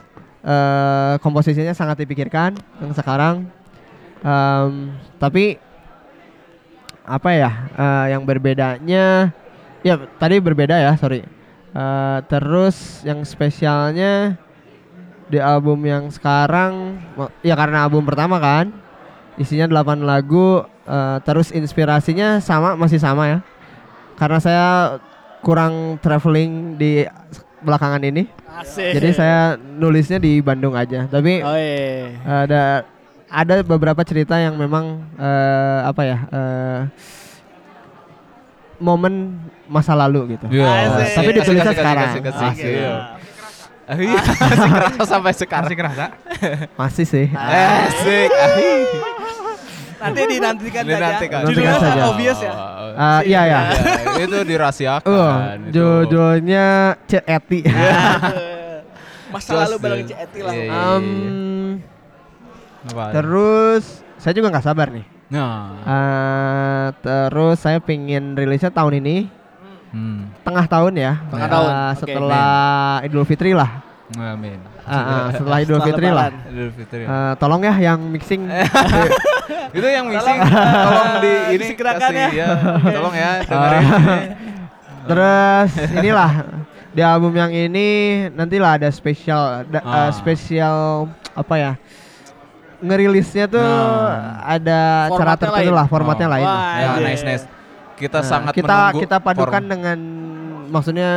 [0.41, 3.47] eh, komposisinya sangat dipikirkan yang sekarang,
[4.21, 5.57] Em, tapi
[7.01, 9.33] apa ya eh, yang berbedanya
[9.81, 11.25] ya tadi berbeda ya sorry.
[11.71, 14.37] Eh, terus yang spesialnya
[15.25, 18.69] di album yang sekarang ma- ya karena album pertama kan
[19.41, 23.39] isinya 8 lagu eh, terus inspirasinya sama masih sama ya.
[24.21, 24.67] Karena saya
[25.41, 27.09] kurang traveling di
[27.61, 28.25] belakangan ini
[28.57, 28.97] Asik.
[28.97, 32.17] jadi saya nulisnya di Bandung aja tapi Oh iya.
[32.25, 32.61] ada
[33.31, 36.79] ada beberapa cerita yang memang eh, apa ya eh,
[38.81, 39.37] momen
[39.69, 40.49] masa lalu gitu.
[40.49, 40.67] Iya.
[40.67, 41.15] Asik.
[41.15, 42.07] Tapi ditulisnya sekarang.
[42.11, 42.21] Asik.
[42.25, 42.65] kasih.
[42.65, 42.95] Iya.
[43.91, 45.67] Ah, iya, Masih kerasa sampai sekarang.
[45.69, 46.05] Masih kerasa?
[46.79, 47.27] Masih sih.
[47.29, 48.29] Asik.
[50.01, 50.91] Nanti dinantikan saja.
[50.97, 51.39] Dinantikan.
[51.45, 52.03] Judulnya Nantikan saja.
[52.09, 52.53] obvious ya.
[52.91, 53.59] Ah, iya ya.
[54.17, 55.07] Ya, itu dirahasiakan.
[55.07, 55.71] Uh, itu.
[55.71, 56.65] judulnya
[57.05, 57.59] Cek Eti.
[59.31, 60.51] Masa Terus, lalu bareng CET lah.
[60.51, 60.75] iya, iya.
[60.91, 61.05] Em,
[62.83, 63.03] Apa?
[63.13, 63.83] terus
[64.17, 65.05] saya juga nggak sabar nih.
[65.31, 65.79] Nah.
[65.79, 69.17] Eh, terus saya pingin rilisnya tahun ini
[69.91, 70.31] Hmm.
[70.43, 71.19] tengah tahun ya.
[71.27, 71.99] Tengah Eh, tahun, oke.
[71.99, 72.51] Setelah
[73.03, 73.83] Idul Fitri lah.
[74.13, 74.59] Amin.
[74.83, 76.27] Ah, ah, setelah Idul Fitri lah.
[76.47, 77.03] Idul Fitri.
[77.03, 78.51] Eh, tolong ya yang mixing
[79.71, 82.27] itu yang mixing tolong di ini kasih ya.
[82.31, 82.49] ya.
[82.77, 83.85] Tolong ya dengerin.
[85.01, 86.31] Terus inilah
[86.91, 87.87] di album yang ini
[88.29, 90.07] nantilah ada spesial da- Ah.
[90.07, 90.77] eh, spesial
[91.31, 91.71] apa ya?
[92.79, 94.41] Ngerilisnya tuh Nah.
[94.43, 95.77] ada cara Formatnya tertentu lain.
[95.77, 96.33] lah, formatnya Oh.
[96.33, 96.45] lain.
[96.45, 97.05] Wah, Ya, iya.
[97.05, 97.45] nice nice.
[97.93, 99.97] Kita Nah, sangat kita menunggu kita padukan form- dengan
[100.67, 101.09] maksudnya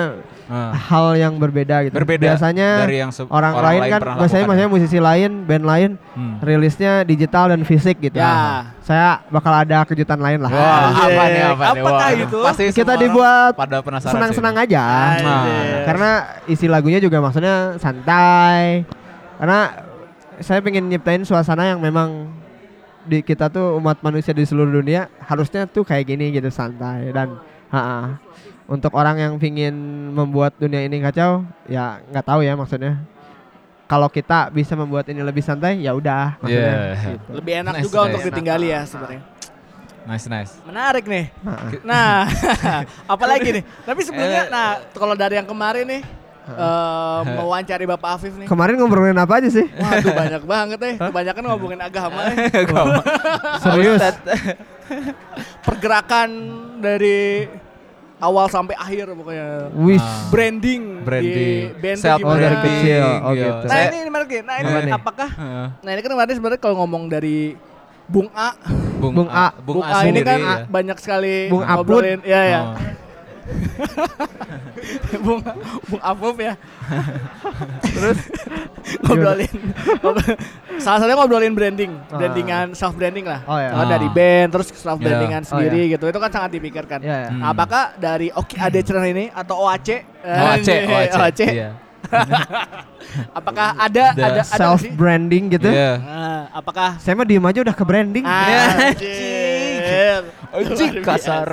[0.44, 0.76] Ah.
[0.76, 1.96] hal yang berbeda gitu.
[1.96, 5.90] berbeda Biasanya dari yang se- orang, lain kan pernah biasanya maksudnya musisi lain, band lain
[6.12, 6.36] Hmm.
[6.44, 8.20] rilisnya digital dan fisik gitu.
[8.20, 8.76] Ya.
[8.84, 10.52] Saya bakal ada kejutan lain lah.
[10.52, 11.80] Wah, apa nih apa nih?
[11.80, 12.38] Apakah Wah, itu?
[12.44, 14.84] Pasti Kita orang dibuat pada penasaran Senang-senang aja.
[15.16, 15.44] Nah,
[15.88, 16.10] Karena
[16.44, 18.84] isi lagunya juga maksudnya santai.
[19.40, 19.60] Karena
[20.44, 22.28] saya pengen nyiptain suasana yang memang
[23.04, 27.36] di kita tuh umat manusia di seluruh dunia harusnya tuh kayak gini gitu santai dan
[27.68, 28.16] ha
[28.64, 29.74] untuk orang yang pingin
[30.10, 32.96] membuat dunia ini kacau ya nggak tahu ya maksudnya
[33.84, 37.12] kalau kita bisa membuat ini lebih santai ya udah maksudnya Yeah.
[37.12, 37.30] gitu.
[37.36, 38.06] Lebih enak Nice, juga nice.
[38.08, 39.22] untuk ditinggali ya sebenarnya.
[40.04, 40.52] Nice nice.
[40.64, 41.24] Menarik nih.
[41.80, 42.24] Nah,
[43.12, 43.64] apalagi nih?
[43.84, 44.52] Tapi sebelumnya, Eh.
[44.52, 46.02] nah kalau dari yang kemarin nih,
[46.46, 48.44] eh mewawancari Bapak Afif nih.
[48.44, 49.64] Kemarin ngobrolin apa aja sih?
[49.64, 50.94] Waduh banyak banget nih.
[51.00, 52.36] Kebanyakan ngomongin agama nih.
[53.64, 54.00] Serius?
[55.64, 56.28] Pergerakan
[56.80, 57.48] dari
[58.24, 59.68] awal sampai akhir pokoknya.
[59.76, 60.00] Wis.
[60.00, 60.32] Ah.
[60.32, 61.36] Branding, Branding.
[61.36, 62.40] di band Self gimana.
[62.40, 63.04] Dari kecil.
[63.20, 63.44] Oh, iya.
[63.44, 63.66] gitu.
[63.68, 64.42] Nah Saya- ini menarik nih.
[64.42, 65.28] Nah ini apakah?
[65.84, 67.38] Nah ini kan kemarin sebenarnya kalau ngomong dari
[68.04, 68.52] Bung A,
[69.00, 69.48] Bung A.
[69.64, 70.56] Bung, A, ini sendiri kan ya.
[70.68, 72.60] banyak sekali Bung ngobrolin, ya ya.
[72.60, 73.03] Oh.
[75.24, 75.40] Bung
[75.86, 76.54] Bung Afuf ya.
[77.94, 78.18] Terus
[79.00, 79.56] ngobrolin,
[79.98, 80.38] ngobrol-
[80.76, 82.18] salah satunya ngobrolin branding, Ah.
[82.18, 83.40] brandingan self branding lah.
[83.44, 83.70] Oh, ya.
[83.70, 83.90] Kalau Ah.
[83.90, 86.04] dari band terus self brandingan Oh, sendiri gitu.
[86.04, 86.98] Itu kan sangat dipikirkan.
[87.00, 87.28] Ya, ya.
[87.30, 87.40] Hmm.
[87.40, 89.88] Nah, apakah dari Oki Ade Channel ini atau OAC?
[90.20, 91.12] OAC, Eh, OAC.
[91.20, 91.40] OAC.
[91.46, 91.70] Iya.
[93.32, 95.68] Apakah ada The ada ada Self branding gitu.
[95.68, 95.96] Iya.
[95.98, 98.24] Nah, apakah Saya mah diem aja udah ke branding.
[98.24, 100.22] Anjir.
[100.52, 101.48] Anjing Luar kasar.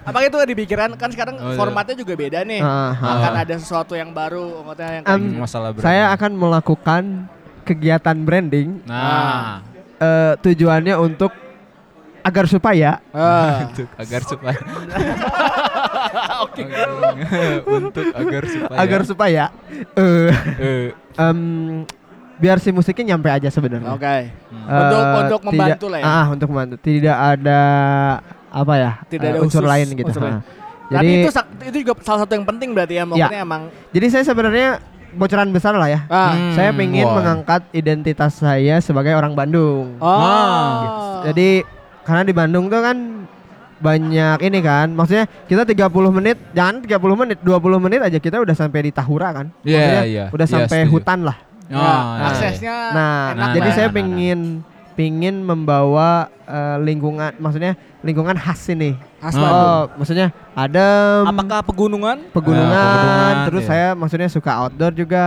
[0.00, 1.56] Apakah itu di pikiran kan sekarang Oh, iya.
[1.56, 2.58] formatnya juga beda nih.
[2.58, 3.14] Ah, ah.
[3.18, 5.82] Akan ada sesuatu yang baru, maksudnya yang Hmm, Masalah brand.
[5.82, 7.02] saya akan melakukan
[7.62, 9.64] kegiatan branding Nah,
[9.96, 11.32] eh, tujuannya untuk
[12.20, 13.64] agar supaya Ah.
[13.66, 14.58] untuk agar supaya
[16.44, 16.62] Oke.
[17.66, 19.44] untuk agar supaya agar supaya
[19.94, 20.86] eh, Eh,
[21.16, 21.38] em,
[22.34, 23.90] biar si musiknya nyampe aja sebenarnya.
[23.90, 24.16] Oke.
[24.50, 24.66] Hmm.
[24.66, 26.04] Untuk Eh, untuk tidak- membantu lah ya.
[26.06, 26.74] Ah, untuk membantu.
[26.78, 27.60] Tidak ada
[28.54, 28.92] apa ya?
[29.04, 30.06] Tidak eh, ada unsur usus- lain gitu.
[30.06, 30.38] unsur lain.
[30.84, 34.06] Tapi Jadi itu sa- itu juga salah satu yang penting berarti ya, maksudnya emang jadi
[34.06, 34.68] saya sebenarnya
[35.12, 36.00] bocoran besar lah ya.
[36.06, 36.30] ah.
[36.30, 37.14] Hmm, Saya pengen wah.
[37.18, 39.96] mengangkat identitas saya sebagai orang Bandung.
[39.96, 40.06] Oh.
[40.06, 41.22] Ah.
[41.24, 41.64] Jadi
[42.02, 42.96] karena di Bandung tuh kan
[43.76, 44.92] banyak ini kan.
[44.92, 49.32] Maksudnya kita 30 menit, jangan 30 menit, 20 menit aja kita udah sampai di Tahura
[49.32, 49.46] kan.
[49.60, 50.24] Iya, Maksudnya iya.
[50.30, 50.92] Udah Iya, sampai setuju.
[50.92, 51.36] hutan lah.
[51.64, 54.04] Oh, Nah, aksesnya Nah, enak jadi nah, saya nah, nah.
[54.94, 58.94] Pengen pingin membawa eh, lingkungan maksudnya lingkungan khas ini.
[59.18, 59.42] khas Oh.
[59.42, 62.16] Oh, maksudnya adem, Apakah pegunungan?
[62.30, 63.68] pegunungan, Ah, pegunungan, terus iya.
[63.68, 65.24] saya maksudnya suka outdoor juga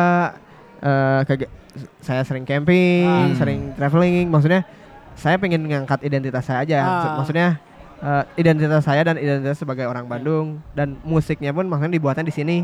[0.78, 1.52] eh kege-
[2.00, 3.36] saya sering camping, Hmm.
[3.36, 4.66] sering traveling, maksudnya
[5.14, 6.78] saya pengen ngangkat identitas saya aja.
[6.82, 7.16] Ah.
[7.18, 7.60] Maksudnya
[7.98, 12.58] eh, identitas saya dan identitas sebagai orang Bandung dan musiknya pun maksudnya dibuatnya di sini.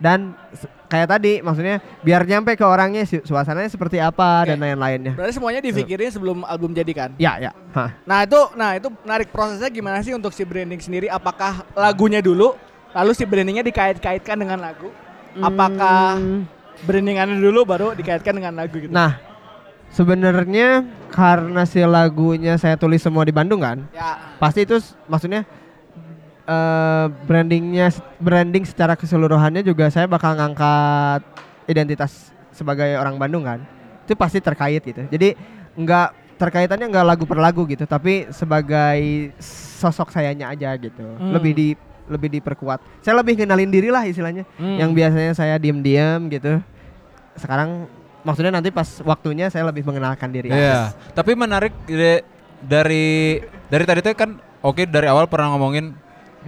[0.00, 0.32] Dan
[0.88, 4.48] kayak tadi maksudnya biar nyampe ke orangnya su- suasananya seperti apa Oke.
[4.48, 5.12] dan lain-lainnya.
[5.12, 7.10] Berarti semuanya dipikirin sebelum album jadi kan?
[7.14, 7.52] Ya, ya.
[7.76, 7.92] Hah.
[8.08, 11.06] Nah itu, nah itu menarik prosesnya gimana sih untuk si branding sendiri?
[11.06, 12.56] Apakah lagunya dulu,
[12.90, 14.88] lalu si brandingnya dikait-kaitkan dengan lagu?
[15.36, 16.48] Apakah Hmm.
[16.82, 18.90] brandingannya dulu baru dikaitkan dengan lagu gitu?
[18.90, 19.20] Nah,
[19.90, 25.44] sebenarnya karena si lagunya saya tulis semua di Bandung kan, ya, pasti itu maksudnya
[26.50, 31.22] eh brandingnya branding secara keseluruhannya juga saya bakal ngangkat
[31.70, 33.62] identitas sebagai orang Bandung kan,
[34.02, 35.06] itu pasti terkait gitu.
[35.06, 35.38] Jadi
[35.78, 39.30] nggak terkaitannya nggak lagu per lagu gitu, tapi sebagai
[39.78, 41.38] sosok sayanya aja gitu, Hmm.
[41.38, 41.68] lebih di
[42.10, 43.06] lebih diperkuat.
[43.06, 44.74] Saya lebih kenalin diri lah istilahnya, Hmm.
[44.82, 46.58] yang biasanya saya diem-diem gitu,
[47.38, 47.86] sekarang
[48.26, 50.50] maksudnya nanti pas waktunya saya lebih mengenalkan diri.
[50.50, 51.70] Iya, tapi menarik
[52.60, 53.38] dari
[53.70, 55.94] dari tadi tuh kan oke dari awal pernah ngomongin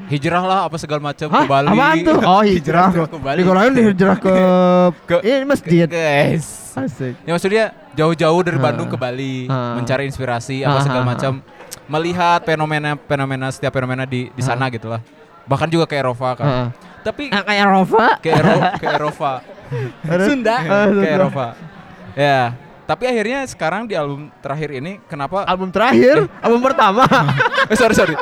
[0.08, 1.68] hijrah lah apa segala macam ke Bali.
[1.68, 2.18] Apaan tuh?
[2.30, 3.38] Oh hijrah ke, ke Bali.
[3.40, 4.34] Dikirain hijrah ke,
[5.08, 5.86] Ke- ini masjid.
[5.86, 6.72] Guys.
[6.72, 7.14] Asik.
[7.20, 8.56] Ya maksudnya jauh-jauh dari.
[8.56, 9.76] Bandung ke Bali Ah.
[9.76, 11.44] mencari inspirasi apa segala macam,
[11.86, 15.04] melihat fenomena-fenomena setiap fenomena di di sana gitu lah.
[15.44, 16.72] Bahkan juga ke Eropa kan.
[17.02, 18.06] Tapi Ah, kayak Rova.
[18.16, 19.32] ke Ero- ke Eropa,
[20.22, 20.56] Sunda.
[20.62, 21.08] Ke.
[21.10, 21.46] Eropa.
[22.14, 22.54] Ya,
[22.92, 27.04] tapi akhirnya sekarang di album terakhir ini kenapa Album terakhir, album pertama.
[27.72, 28.14] Eh sorry sorry.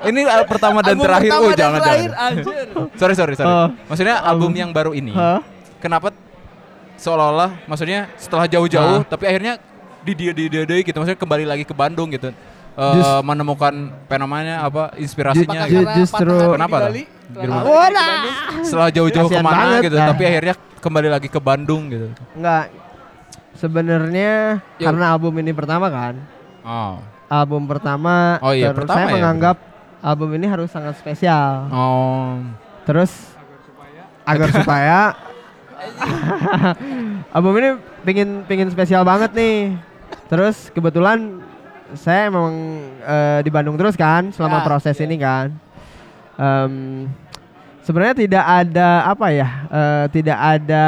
[0.00, 1.30] Ini al- pertama dan Album terakhir.
[1.30, 2.26] pertama Oh dan jangan terakhir, jangan.
[2.28, 2.66] anjir.
[2.96, 3.48] Sorry sorry sorry.
[3.48, 3.68] Oh.
[3.88, 5.12] Maksudnya album yang baru ini.
[5.12, 5.40] Hah?
[5.80, 6.12] Kenapa
[6.96, 9.08] seolah-olah maksudnya setelah jauh-jauh Hah?
[9.08, 9.56] tapi akhirnya
[10.00, 12.28] di dia di dia gitu maksudnya kembali lagi ke Bandung gitu.
[12.76, 13.74] Eh, Just- menemukan
[14.06, 15.84] fenomena apa inspirasinya gitu.
[15.96, 16.76] justru- Kenapa?
[16.88, 17.04] Bali?
[18.64, 20.06] Setelah jauh-jauh ke mana banget, gitu ah.
[20.10, 22.08] tapi akhirnya kembali lagi ke Bandung gitu.
[22.34, 22.89] Enggak.
[23.60, 26.16] Sebenarnya karena album ini pertama kan.
[26.64, 26.96] Oh.
[27.28, 28.40] Album pertama.
[28.40, 29.56] Oh iya, terus pertama saya ya, menganggap
[30.00, 31.68] album ini harus sangat spesial.
[31.68, 32.40] Oh.
[32.88, 33.12] Terus
[34.24, 34.98] agar supaya
[37.36, 37.70] album ini
[38.00, 39.76] pingin pingin spesial banget nih.
[40.32, 41.44] Terus kebetulan
[41.92, 45.52] saya emang eh, di Bandung terus kan selama Ya, proses ini kan.
[46.40, 46.74] Em,
[47.80, 50.86] Sebenarnya tidak ada apa ya, eh, tidak ada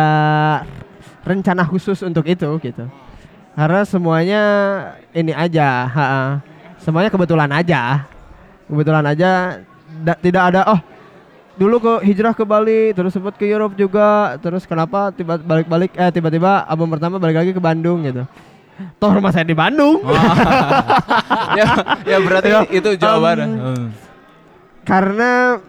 [1.23, 2.85] rencana khusus untuk itu gitu.
[3.53, 4.43] Karena semuanya
[5.11, 6.41] ini aja, ha-ha.
[6.79, 8.09] semuanya kebetulan aja,
[8.65, 9.61] kebetulan aja.
[9.93, 10.81] Da- tidak ada oh
[11.53, 16.09] dulu ke hijrah ke Bali terus sempat ke Europe juga terus kenapa tiba balik-balik eh
[16.09, 18.25] tiba-tiba album pertama balik lagi ke Bandung gitu
[18.97, 20.01] toh rumah saya di Bandung
[21.61, 21.67] ya,
[22.03, 23.47] ya berarti Ya, itu jawabannya.
[23.47, 23.87] um, Hmm.
[24.83, 25.61] karena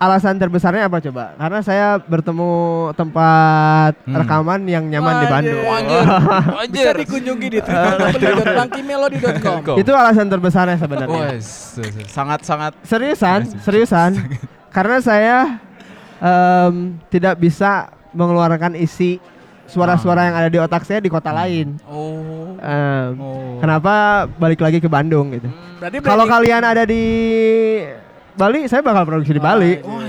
[0.00, 2.52] alasan terbesarnya apa coba karena saya bertemu
[2.94, 4.16] tempat Hmm.
[4.16, 5.30] rekaman yang nyaman di Anjir.
[5.30, 6.00] Bandung Anjir,
[6.48, 6.94] Bisa anjir.
[6.96, 9.56] dikunjungi di www.bangkimelody.com.
[9.62, 9.76] Kok?
[9.76, 11.76] itu alasan terbesarnya sebenarnya Wes,
[12.08, 14.10] sangat sangat seriusan seriusan
[14.74, 15.60] karena saya
[16.16, 19.20] em, tidak bisa mengeluarkan isi
[19.66, 22.56] suara-suara yang ada di otak saya di kota lain oh.
[22.56, 23.56] Em, Oh.
[23.58, 25.48] Kenapa balik lagi ke Bandung gitu?
[25.76, 27.04] Berarti Kalau kalian ada di
[28.34, 29.80] Bali, saya bakal produksi di Bali.
[29.82, 30.00] Oh.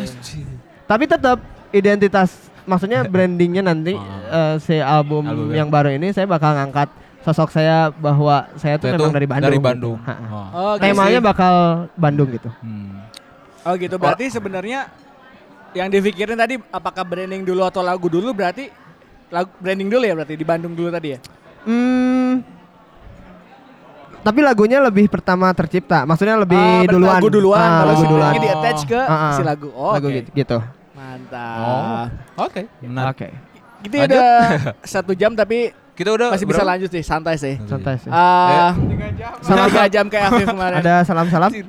[0.85, 1.37] Tapi tetap
[1.71, 6.89] identitas, maksudnya brandingnya nanti eh, si album Album yang baru ini saya bakal ngangkat
[7.21, 9.45] sosok saya bahwa saya tuh memang dari Bandung.
[9.45, 9.67] Dari gitu.
[9.69, 9.97] Bandung.
[10.01, 10.25] Ha-ha.
[10.25, 10.47] Oh.
[10.51, 10.83] Oh, gitu.
[10.89, 11.55] Temanya bakal
[11.93, 12.49] Bandung gitu.
[12.61, 13.05] Hmm.
[13.61, 14.89] Oh gitu, berarti sebenarnya
[15.77, 18.73] yang dipikirin tadi apakah branding dulu atau lagu dulu berarti
[19.31, 21.19] lagu branding dulu ya berarti di Bandung dulu tadi ya?
[21.63, 22.41] Hmm,
[24.21, 26.05] tapi lagunya lebih pertama tercipta.
[26.05, 27.17] Maksudnya lebih berarti duluan.
[27.17, 27.59] Lagu duluan.
[27.59, 28.31] Ah, kalau lagu duluan.
[28.37, 29.33] Di attach ke ah.
[29.35, 29.69] si lagu.
[29.73, 30.17] Oh, lagu oke.
[30.21, 30.29] gitu.
[30.37, 30.57] gitu.
[30.93, 32.07] Mantap.
[32.37, 32.61] Oke.
[32.81, 33.05] Benar.
[33.11, 33.50] Oke.
[33.81, 34.29] Itu udah
[34.93, 36.71] satu jam tapi Kita udah masih bisa berapa?
[36.71, 37.55] lanjut sih, santai sih.
[37.63, 38.09] Santai sih.
[38.09, 38.73] Ah,
[39.43, 40.77] Sama- tiga jam kayak Afif kemarin.
[40.79, 41.51] Ada salam-salam?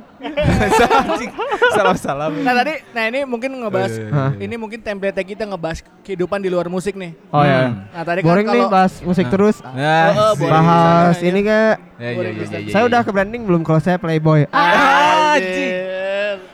[1.72, 2.30] Salam-salam.
[2.38, 4.30] Nah tadi, nah ini mungkin ngebahas, Eh, Hah?
[4.36, 7.12] ini mungkin template kita ngebahas kehidupan di luar musik nih.
[7.28, 7.68] Oh ya.
[7.68, 7.90] Hmm.
[7.90, 9.30] Nah tadi Boring kan nih kalau bahas musik Ah.
[9.30, 9.56] terus.
[9.74, 10.52] Ya, Oh, boleh.
[10.52, 11.44] Bahas bisa, ini ya.
[11.44, 12.54] kayak Ya, ya, ya, bisa.
[12.54, 12.88] ya, ya, saya ya.
[12.88, 14.46] udah ke branding belum kalau saya playboy.
[14.48, 15.74] Anjing.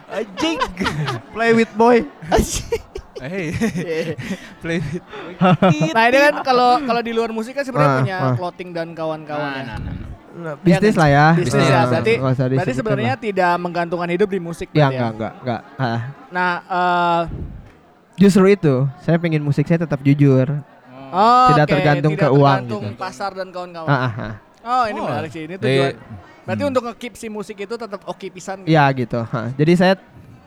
[0.09, 0.59] Anjing.
[1.31, 2.03] Play with boy.
[3.19, 3.47] Hey.
[4.63, 5.03] Play it.
[5.91, 8.35] Nah ini kan kalau kalau di luar musik kan sebenarnya Ah, punya ah.
[8.35, 9.63] clothing dan kawan-kawannya.
[9.65, 10.07] Nah, nah, nah.
[10.39, 11.27] Nah, Bisnis lah ya.
[11.35, 11.77] Bisnis ya.
[11.77, 13.21] Ah, Berarti berarti sebenarnya lah.
[13.21, 14.71] tidak menggantungkan hidup di musik.
[14.71, 15.61] Ya enggak enggak enggak.
[15.75, 16.01] Ah.
[16.31, 17.23] Nah, eh
[18.17, 20.51] Justru itu, saya pengen musik saya tetap jujur.
[21.09, 22.99] oh, Tidak oke, tergantung tidak ke uang tergantung gitu.
[22.99, 23.87] pasar dan kawan-kawan.
[23.87, 24.33] Ah, ah, ah.
[24.61, 25.07] Oh, ini Oh.
[25.07, 25.43] menarik sih.
[25.43, 25.95] Ini Jadi- tujuan.
[26.43, 26.71] Berarti Hmm.
[26.71, 28.57] untuk nge-keep si musik itu tetap oke pisan.
[28.61, 28.69] gitu.
[28.69, 29.21] Iya gitu.
[29.23, 29.53] ha.
[29.53, 29.95] Jadi saya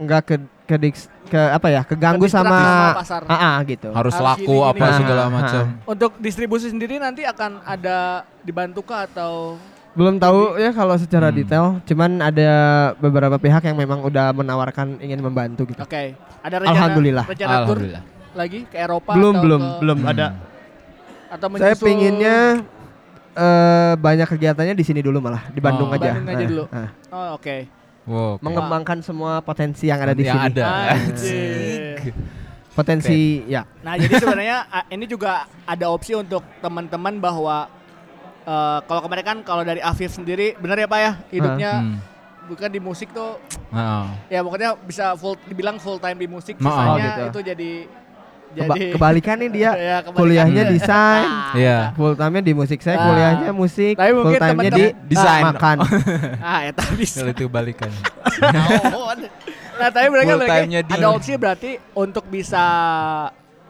[0.02, 3.22] enggak ke ke, diks- ke apa ya keganggu Terdistraksi sama, sama pasar.
[3.24, 3.90] ah, ah, gitu.
[3.92, 4.98] Harus Harus laku gini, apa gini.
[4.98, 5.64] segala Ah, macam.
[5.86, 7.98] Untuk distribusi sendiri nanti akan ada
[8.42, 9.60] dibantu kah atau
[9.92, 11.36] Belum tahu ya kalau secara Hmm.
[11.36, 12.50] detail, cuman ada
[12.96, 15.84] beberapa pihak yang memang udah menawarkan ingin membantu gitu.
[15.84, 17.26] Oke, ada rencana Alhamdulillah.
[17.28, 18.04] rencana Alhamdulillah.
[18.32, 20.10] lagi ke Eropa belum atau belum ke- belum Hmm.
[20.10, 20.28] ada.
[21.28, 22.38] atau Saya menyusul pinginnya
[23.34, 25.96] eh banyak kegiatannya di sini dulu malah di Bandung Oh.
[25.96, 26.12] aja.
[26.14, 26.64] Bandung aja Nah, dulu.
[26.68, 26.90] nah.
[27.10, 27.56] Oh, oke.
[28.04, 28.36] Wow.
[28.36, 28.42] oke.
[28.42, 30.48] Mengembangkan semua potensi yang ada di Yang sini.
[30.50, 30.68] ada.
[32.72, 33.68] Potensi ya.
[33.84, 34.58] Nah, jadi sebenarnya
[34.90, 37.68] ini juga ada opsi untuk teman-teman bahwa
[38.42, 41.98] eh, kalau kemarin kan kalau dari Afif sendiri benar ya Pak ya hidupnya Hmm.
[42.48, 43.38] bukan di musik tuh
[43.70, 47.24] Nah, ya pokoknya bisa full dibilang full time di musik sisanya oh, gitu.
[47.28, 47.72] itu jadi
[48.54, 50.18] jadi kebalikan nih dia Ya, kebalikan.
[50.18, 50.72] kuliahnya Iya.
[50.72, 51.28] desain,
[51.62, 51.78] Iya.
[51.94, 53.06] full time-nya di musik saya Ah.
[53.06, 55.44] kuliahnya musik, Tapi full mungkin time-nya di Desain.
[55.46, 55.78] makan.
[56.44, 57.20] ah eta bisa.
[57.20, 57.92] Kalau itu balikan.
[59.74, 60.56] Nah, tapi mereka mereka
[60.92, 62.64] ada opsi berarti untuk bisa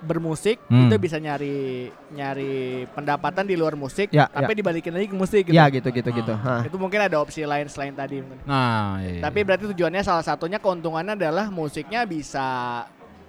[0.01, 0.89] bermusik Hmm.
[0.89, 2.53] itu bisa nyari nyari
[2.89, 5.53] pendapatan di luar musik Ya, tapi dibalikin lagi ke musik gitu.
[5.53, 6.15] Ya gitu gitu Ah.
[6.15, 6.33] gitu.
[6.35, 6.61] Hah.
[6.65, 8.17] Itu mungkin ada opsi lain selain tadi.
[8.43, 9.21] Nah, iya, iya.
[9.21, 12.81] Tapi berarti tujuannya salah satunya keuntungannya adalah musiknya bisa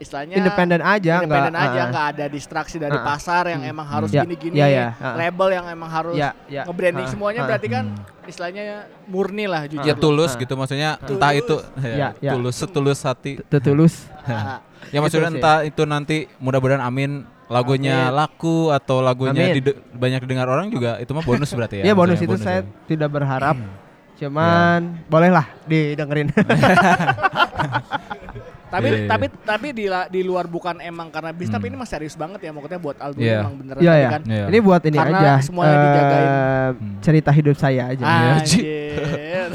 [0.02, 1.70] istilahnya Independen aja independen enggak.
[1.70, 3.00] aja nggak ada distraksi dari ah.
[3.00, 5.14] pasar yang emang harus Ya, gini-gini, ya, ya, ah.
[5.14, 6.62] label yang emang harus Ya, ya.
[6.66, 7.46] nge-branding Ah, semuanya ah.
[7.48, 7.84] berarti kan
[8.22, 9.82] istilahnya murni lah jujur.
[9.82, 11.10] ya tulus gitu maksudnya Tulus.
[11.12, 12.30] entah itu Ya, ya, ya.
[12.32, 13.38] tulus setulus hati.
[13.44, 14.06] Tetulus.
[14.22, 14.60] Ah,
[14.90, 15.34] Ya maksudnya sih.
[15.38, 18.16] entah itu nanti mudah-mudahan amin lagunya Amin.
[18.16, 19.54] laku atau lagunya Amin.
[19.54, 21.82] dide- banyak didengar orang juga itu mah bonus berarti ya.
[21.84, 22.62] Iya bonus maksudnya itu saya ya.
[22.86, 23.54] tidak berharap.
[23.54, 23.70] Hmm.
[24.14, 26.26] Cuman bolehlah didengerin.
[28.72, 29.06] Tapi Iya, iya.
[29.06, 31.76] tapi tapi di la- di luar bukan emang karena bis tapi Hmm.
[31.76, 33.38] ini mah serius banget ya maksudnya buat album Iya.
[33.38, 34.08] emang beneran Iya tadi ya.
[34.08, 34.22] kan.
[34.24, 34.44] Iya.
[34.48, 35.32] Ini buat ini Karena aja.
[35.38, 36.28] semuanya eh, dijagain.
[36.72, 36.96] Hmm.
[36.98, 38.02] cerita hidup saya aja.
[38.02, 39.48] Anjir.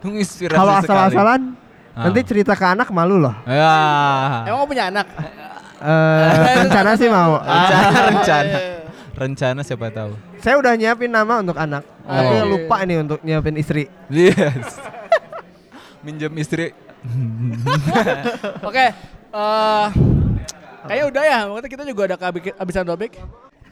[0.00, 0.86] Menginspirasi Kalau sekali.
[0.86, 1.42] asal-asalan
[1.90, 2.04] Ah.
[2.04, 3.34] nanti cerita ke anak malu loh.
[3.44, 3.74] Ya.
[4.44, 5.06] Emang punya anak?
[5.76, 7.38] Eh, rencana sih mau.
[7.38, 8.04] Rencana, Ah.
[8.08, 8.58] rencana.
[9.14, 10.10] Rencana siapa tahu.
[10.38, 12.50] Saya udah nyiapin nama untuk anak, tapi Oh.
[12.50, 13.86] lupa nih untuk nyiapin istri.
[14.08, 14.74] Yes.
[16.00, 16.74] Minjem istri.
[18.68, 18.84] Oke.
[19.34, 19.86] eh
[20.84, 21.38] kayaknya udah ya.
[21.46, 23.12] Maksudnya kita juga udah kehabisan topik.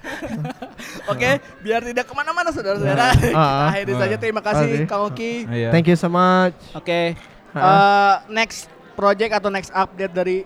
[1.13, 1.31] Oke,
[1.63, 3.15] biar tidak ke mana-mana saudara-saudara.
[3.15, 3.71] kita Ah.
[3.71, 4.17] akhiri saja.
[4.17, 4.87] Terima kasih Oke.
[4.87, 5.33] Kang Oki.
[5.47, 5.69] Iya.
[5.71, 6.55] Thank you so much.
[6.73, 7.15] Oke.
[7.53, 7.63] Ah.
[7.63, 10.39] eh, next project atau next update dari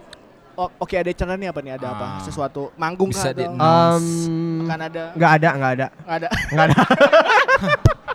[0.57, 1.77] Oke ada channel nih apa nih?
[1.77, 2.07] Ada apa?
[2.07, 2.21] Ah.
[2.21, 5.05] Sesuatu manggung Bisa kah di- atau Um, akan ada?
[5.13, 6.29] nggak ada, nggak ada, Nggak ada.
[6.49, 6.77] nggak ada,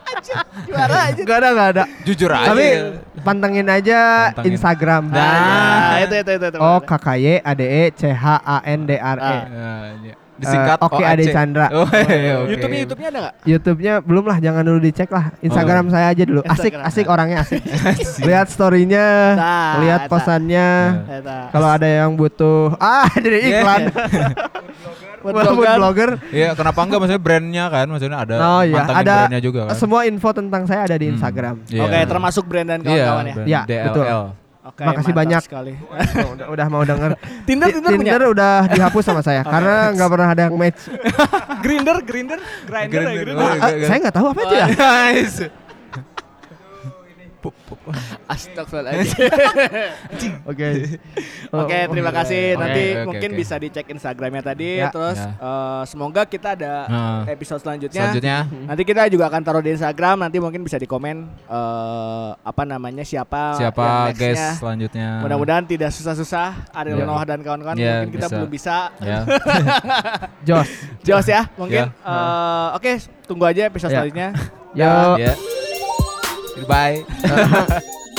[0.67, 1.21] Juara aja.
[1.21, 1.83] nggak ada, nggak ada.
[2.03, 2.47] Jujur aja.
[2.49, 2.81] Tapi ya.
[3.21, 3.99] pantengin aja
[4.29, 4.51] Pantengin.
[4.53, 5.03] Instagram.
[5.09, 6.45] Nah, itu itu itu.
[6.47, 6.57] itu.
[6.57, 9.21] Oh KKY ADE C H A N D R E.
[9.21, 9.41] Ah.
[9.43, 9.71] Ya,
[10.01, 10.15] iya.
[10.41, 11.11] Disingkat Eh, Oke, OAC.
[11.13, 11.67] Ade Chandra.
[11.69, 12.49] Oh, iya, oke.
[12.49, 13.35] YouTube-nya YouTube-nya ada nggak?
[13.45, 15.25] YouTube-nya belum lah, jangan dulu dicek lah.
[15.37, 16.41] Instagram saya aja dulu.
[16.41, 16.81] Asik, Instagram.
[16.89, 17.61] asik orangnya asik.
[17.93, 18.25] Asik.
[18.25, 19.05] lihat story-nya,
[19.37, 20.09] Nah, lihat eta.
[20.09, 20.69] posannya.
[21.13, 21.37] Eta.
[21.53, 23.81] Kalau ada yang butuh, ah jadi iklan.
[25.21, 25.77] Buat Walaupun blogger.
[25.77, 26.09] blogger.
[26.29, 27.85] Iya, kenapa enggak maksudnya brandnya kan?
[27.87, 29.75] Maksudnya ada Oh iya, mantengin ada brandnya juga kan.
[29.75, 31.13] semua info tentang saya ada di Hmm.
[31.13, 31.55] Instagram.
[31.67, 31.81] Iya.
[31.83, 33.33] Oke, termasuk brand dan Iya, kawan-kawan ya.
[33.33, 33.85] brand Ya, DLL.
[33.87, 34.05] betul.
[34.61, 35.41] Oke, Makasih banyak.
[35.41, 35.73] sekali.
[36.33, 37.17] Udah, udah mau denger.
[37.43, 38.11] Tinder Ti- Tinder punya.
[38.13, 40.81] Tinder udah dihapus sama saya karena nggak pernah ada yang match.
[41.65, 43.25] Grinder, Grinder, Grinder, ya, Grinder.
[43.27, 43.35] Grinder.
[43.37, 43.85] Oh, Ah, iya.
[43.85, 44.67] saya nggak tahu apa itu ya.
[48.31, 49.27] Astagfirullahaladzim.
[50.51, 50.67] Oke.
[51.61, 52.55] Oke, terima kasih.
[52.55, 53.37] Nanti oke, mungkin oke.
[53.37, 54.77] bisa dicek Instagramnya tadi.
[54.77, 54.87] Ya.
[54.89, 55.33] Terus Ya.
[55.33, 57.21] eh, semoga kita ada Nah.
[57.25, 58.07] episode selanjutnya.
[58.07, 60.21] Selanjutnya Nanti kita juga akan taruh di Instagram.
[60.21, 63.53] Nanti mungkin bisa di komen eh, apa namanya siapa.
[63.53, 64.15] yang siapa nextnya.
[64.15, 65.07] guys selanjutnya?
[65.21, 66.47] Mudah-mudahan tidak susah-susah.
[66.71, 67.05] Ariel Ya.
[67.05, 68.35] Noah dan kawan-kawan Ya, mungkin kita bisa.
[68.37, 68.77] belum bisa.
[68.99, 69.19] Ya.
[70.43, 70.69] Jos.
[71.01, 71.83] Jos ya, mungkin.
[71.83, 72.07] Ya.
[72.07, 72.91] eh, Oke,
[73.25, 73.97] tunggu aja episode Ya.
[73.99, 74.29] selanjutnya.
[74.71, 74.91] Yo.
[75.17, 75.60] ya.
[76.55, 77.05] Goodbye.